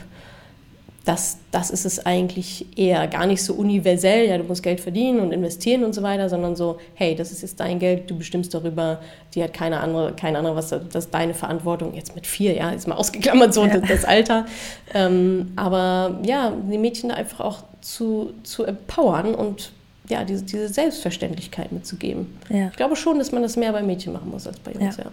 das, 1.05 1.39
das 1.51 1.71
ist 1.71 1.85
es 1.85 2.07
eigentlich 2.07 2.79
eher 2.79 3.09
gar 3.09 3.27
nicht 3.27 3.43
so 3.43 3.55
universell, 3.55 4.29
ja, 4.29 4.39
du 4.39 4.45
musst 4.45 4.63
Geld 4.63 4.81
verdienen 4.81 5.21
und 5.21 5.33
investieren 5.33 5.83
und 5.83 5.95
so 5.95 6.03
weiter, 6.03 6.29
sondern 6.29 6.55
so, 6.55 6.79
hey, 6.95 7.17
das 7.17 7.33
ist 7.33 7.43
jetzt 7.43 7.59
dein 7.59 7.79
Geld, 7.79 8.09
du 8.09 8.17
bestimmst 8.17 8.55
darüber, 8.55 9.01
die 9.35 9.43
hat 9.43 9.53
keine 9.53 9.81
andere, 9.81 10.13
keine 10.13 10.39
andere, 10.39 10.55
was, 10.55 10.69
das 10.69 11.07
ist 11.07 11.11
deine 11.15 11.35
Verantwortung, 11.35 11.95
jetzt 11.95 12.15
mit 12.15 12.27
vier, 12.27 12.55
ja, 12.55 12.71
jetzt 12.71 12.87
mal 12.87 12.95
ausgeklammert 12.95 13.53
so 13.53 13.65
ja. 13.65 13.79
das, 13.79 13.89
das, 13.89 14.05
Alter. 14.05 14.47
Ähm, 14.95 15.53
aber 15.57 16.21
ja, 16.25 16.53
die 16.71 16.79
Mädchen 16.79 17.09
da 17.09 17.17
einfach 17.17 17.41
auch 17.41 17.59
zu, 17.81 18.33
zu 18.45 18.65
empowern 18.65 19.35
und 19.35 19.73
ja, 20.09 20.25
diese, 20.25 20.45
diese 20.45 20.69
Selbstverständlichkeit 20.69 21.73
mitzugeben. 21.73 22.39
Ja. 22.49 22.69
Ich 22.69 22.77
glaube 22.77 22.97
schon, 22.97 23.19
dass 23.19 23.33
man 23.33 23.43
das 23.43 23.57
mehr 23.57 23.73
bei 23.73 23.83
Mädchen 23.83 24.13
machen 24.13 24.31
muss 24.31 24.47
als 24.47 24.59
bei 24.61 24.73
Jungs, 24.73 24.97
ja. 24.97 25.05
ja. 25.05 25.11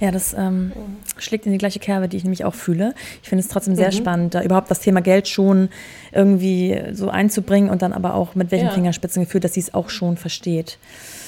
Ja, 0.00 0.10
das 0.10 0.34
ähm, 0.34 0.72
schlägt 1.16 1.46
in 1.46 1.52
die 1.52 1.58
gleiche 1.58 1.78
Kerbe, 1.78 2.08
die 2.08 2.16
ich 2.16 2.24
nämlich 2.24 2.44
auch 2.44 2.54
fühle. 2.54 2.94
Ich 3.22 3.28
finde 3.28 3.40
es 3.42 3.48
trotzdem 3.48 3.74
sehr 3.74 3.88
mhm. 3.88 3.96
spannend, 3.96 4.34
da 4.34 4.42
überhaupt 4.42 4.70
das 4.70 4.80
Thema 4.80 5.00
Geld 5.00 5.28
schon 5.28 5.68
irgendwie 6.12 6.80
so 6.92 7.08
einzubringen 7.08 7.70
und 7.70 7.82
dann 7.82 7.92
aber 7.92 8.14
auch 8.14 8.34
mit 8.34 8.50
welchem 8.50 8.68
ja. 8.68 8.72
Fingerspitzengefühl, 8.72 9.40
dass 9.40 9.54
sie 9.54 9.60
es 9.60 9.74
auch 9.74 9.90
schon 9.90 10.16
versteht. 10.16 10.78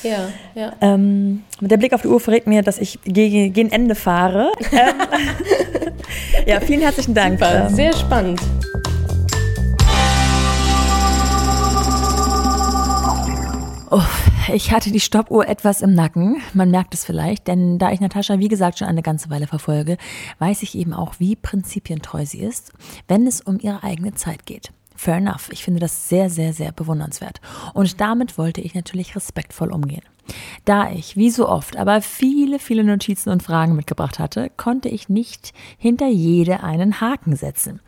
Ja, 0.02 0.28
ja. 0.54 0.72
Ähm, 0.80 1.44
der 1.60 1.76
Blick 1.76 1.92
auf 1.92 2.02
die 2.02 2.08
Uhr 2.08 2.20
verrät 2.20 2.46
mir, 2.46 2.62
dass 2.62 2.78
ich 2.78 2.98
gegen, 3.04 3.52
gegen 3.52 3.70
Ende 3.70 3.94
fahre. 3.94 4.52
Ähm, 4.72 4.94
ja, 6.46 6.60
vielen 6.60 6.80
herzlichen 6.80 7.14
Dank. 7.14 7.38
Super, 7.38 7.66
ähm, 7.66 7.74
sehr 7.74 7.92
spannend. 7.92 8.40
Uff. 13.90 14.29
Ich 14.52 14.72
hatte 14.72 14.90
die 14.90 15.00
Stoppuhr 15.00 15.46
etwas 15.46 15.80
im 15.80 15.94
Nacken. 15.94 16.42
Man 16.54 16.70
merkt 16.70 16.94
es 16.94 17.04
vielleicht, 17.04 17.46
denn 17.46 17.78
da 17.78 17.92
ich 17.92 18.00
Natascha, 18.00 18.38
wie 18.38 18.48
gesagt, 18.48 18.78
schon 18.78 18.88
eine 18.88 19.02
ganze 19.02 19.30
Weile 19.30 19.46
verfolge, 19.46 19.96
weiß 20.40 20.62
ich 20.62 20.74
eben 20.76 20.92
auch, 20.92 21.14
wie 21.18 21.36
prinzipientreu 21.36 22.26
sie 22.26 22.40
ist, 22.40 22.72
wenn 23.06 23.26
es 23.26 23.40
um 23.40 23.60
ihre 23.60 23.84
eigene 23.84 24.14
Zeit 24.14 24.46
geht. 24.46 24.72
Fair 24.96 25.16
enough. 25.16 25.48
Ich 25.52 25.62
finde 25.62 25.80
das 25.80 26.08
sehr, 26.08 26.30
sehr, 26.30 26.52
sehr 26.52 26.72
bewundernswert. 26.72 27.40
Und 27.74 28.00
damit 28.00 28.38
wollte 28.38 28.60
ich 28.60 28.74
natürlich 28.74 29.14
respektvoll 29.14 29.72
umgehen. 29.72 30.02
Da 30.64 30.90
ich, 30.90 31.16
wie 31.16 31.30
so 31.30 31.48
oft, 31.48 31.76
aber 31.76 32.02
viele, 32.02 32.58
viele 32.58 32.84
Notizen 32.84 33.30
und 33.30 33.42
Fragen 33.42 33.76
mitgebracht 33.76 34.18
hatte, 34.18 34.50
konnte 34.56 34.88
ich 34.88 35.08
nicht 35.08 35.52
hinter 35.78 36.08
jede 36.08 36.62
einen 36.62 37.00
Haken 37.00 37.36
setzen. 37.36 37.80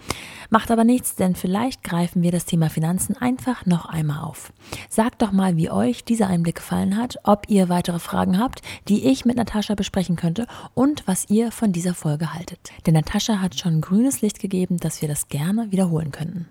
Macht 0.51 0.71
aber 0.71 0.85
nichts, 0.85 1.15
denn 1.15 1.35
vielleicht 1.35 1.83
greifen 1.83 2.23
wir 2.23 2.31
das 2.31 2.45
Thema 2.45 2.69
Finanzen 2.69 3.17
einfach 3.17 3.65
noch 3.65 3.87
einmal 3.87 4.23
auf. 4.23 4.53
Sagt 4.91 5.23
doch 5.23 5.33
mal, 5.33 5.57
wie 5.57 5.71
euch 5.71 6.05
dieser 6.05 6.27
Einblick 6.27 6.57
gefallen 6.57 6.97
hat, 6.97 7.19
ob 7.25 7.49
ihr 7.49 7.71
weitere 7.71 7.99
Fragen 7.99 8.39
habt, 8.39 8.61
die 8.89 9.07
ich 9.07 9.25
mit 9.25 9.37
Natascha 9.37 9.75
besprechen 9.75 10.17
könnte 10.17 10.47
und 10.75 11.07
was 11.07 11.31
ihr 11.31 11.53
von 11.53 11.73
dieser 11.73 11.95
Folge 11.95 12.35
haltet. 12.35 12.71
Denn 12.87 12.95
Natascha 12.95 13.41
hat 13.41 13.59
schon 13.59 13.81
grünes 13.81 14.21
Licht 14.21 14.41
gegeben, 14.41 14.77
dass 14.77 15.01
wir 15.01 15.09
das 15.09 15.29
gerne 15.29 15.73
wiederholen 15.73 16.13
könnten. 16.13 16.49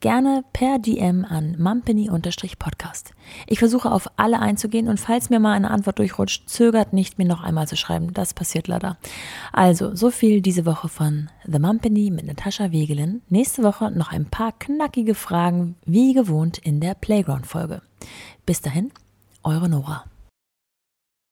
Gerne 0.00 0.44
per 0.52 0.78
DM 0.78 1.24
an 1.24 1.56
mumpany-podcast. 1.58 3.12
Ich 3.46 3.58
versuche 3.58 3.90
auf 3.90 4.08
alle 4.16 4.40
einzugehen 4.40 4.88
und 4.88 5.00
falls 5.00 5.30
mir 5.30 5.40
mal 5.40 5.52
eine 5.52 5.70
Antwort 5.70 5.98
durchrutscht, 5.98 6.48
zögert 6.48 6.92
nicht, 6.92 7.18
mir 7.18 7.26
noch 7.26 7.42
einmal 7.42 7.68
zu 7.68 7.76
schreiben. 7.76 8.12
Das 8.12 8.34
passiert 8.34 8.68
leider. 8.68 8.96
Also, 9.52 9.94
so 9.94 10.10
viel 10.10 10.40
diese 10.40 10.66
Woche 10.66 10.88
von 10.88 11.30
The 11.44 11.58
Mumpany 11.58 12.10
mit 12.10 12.26
Natascha 12.26 12.72
Wegelin. 12.72 13.22
Nächste 13.28 13.62
Woche 13.62 13.90
noch 13.90 14.12
ein 14.12 14.26
paar 14.26 14.52
knackige 14.52 15.14
Fragen, 15.14 15.76
wie 15.84 16.14
gewohnt 16.14 16.58
in 16.58 16.80
der 16.80 16.94
Playground-Folge. 16.94 17.82
Bis 18.44 18.60
dahin, 18.60 18.92
eure 19.42 19.68
Nora. 19.68 20.04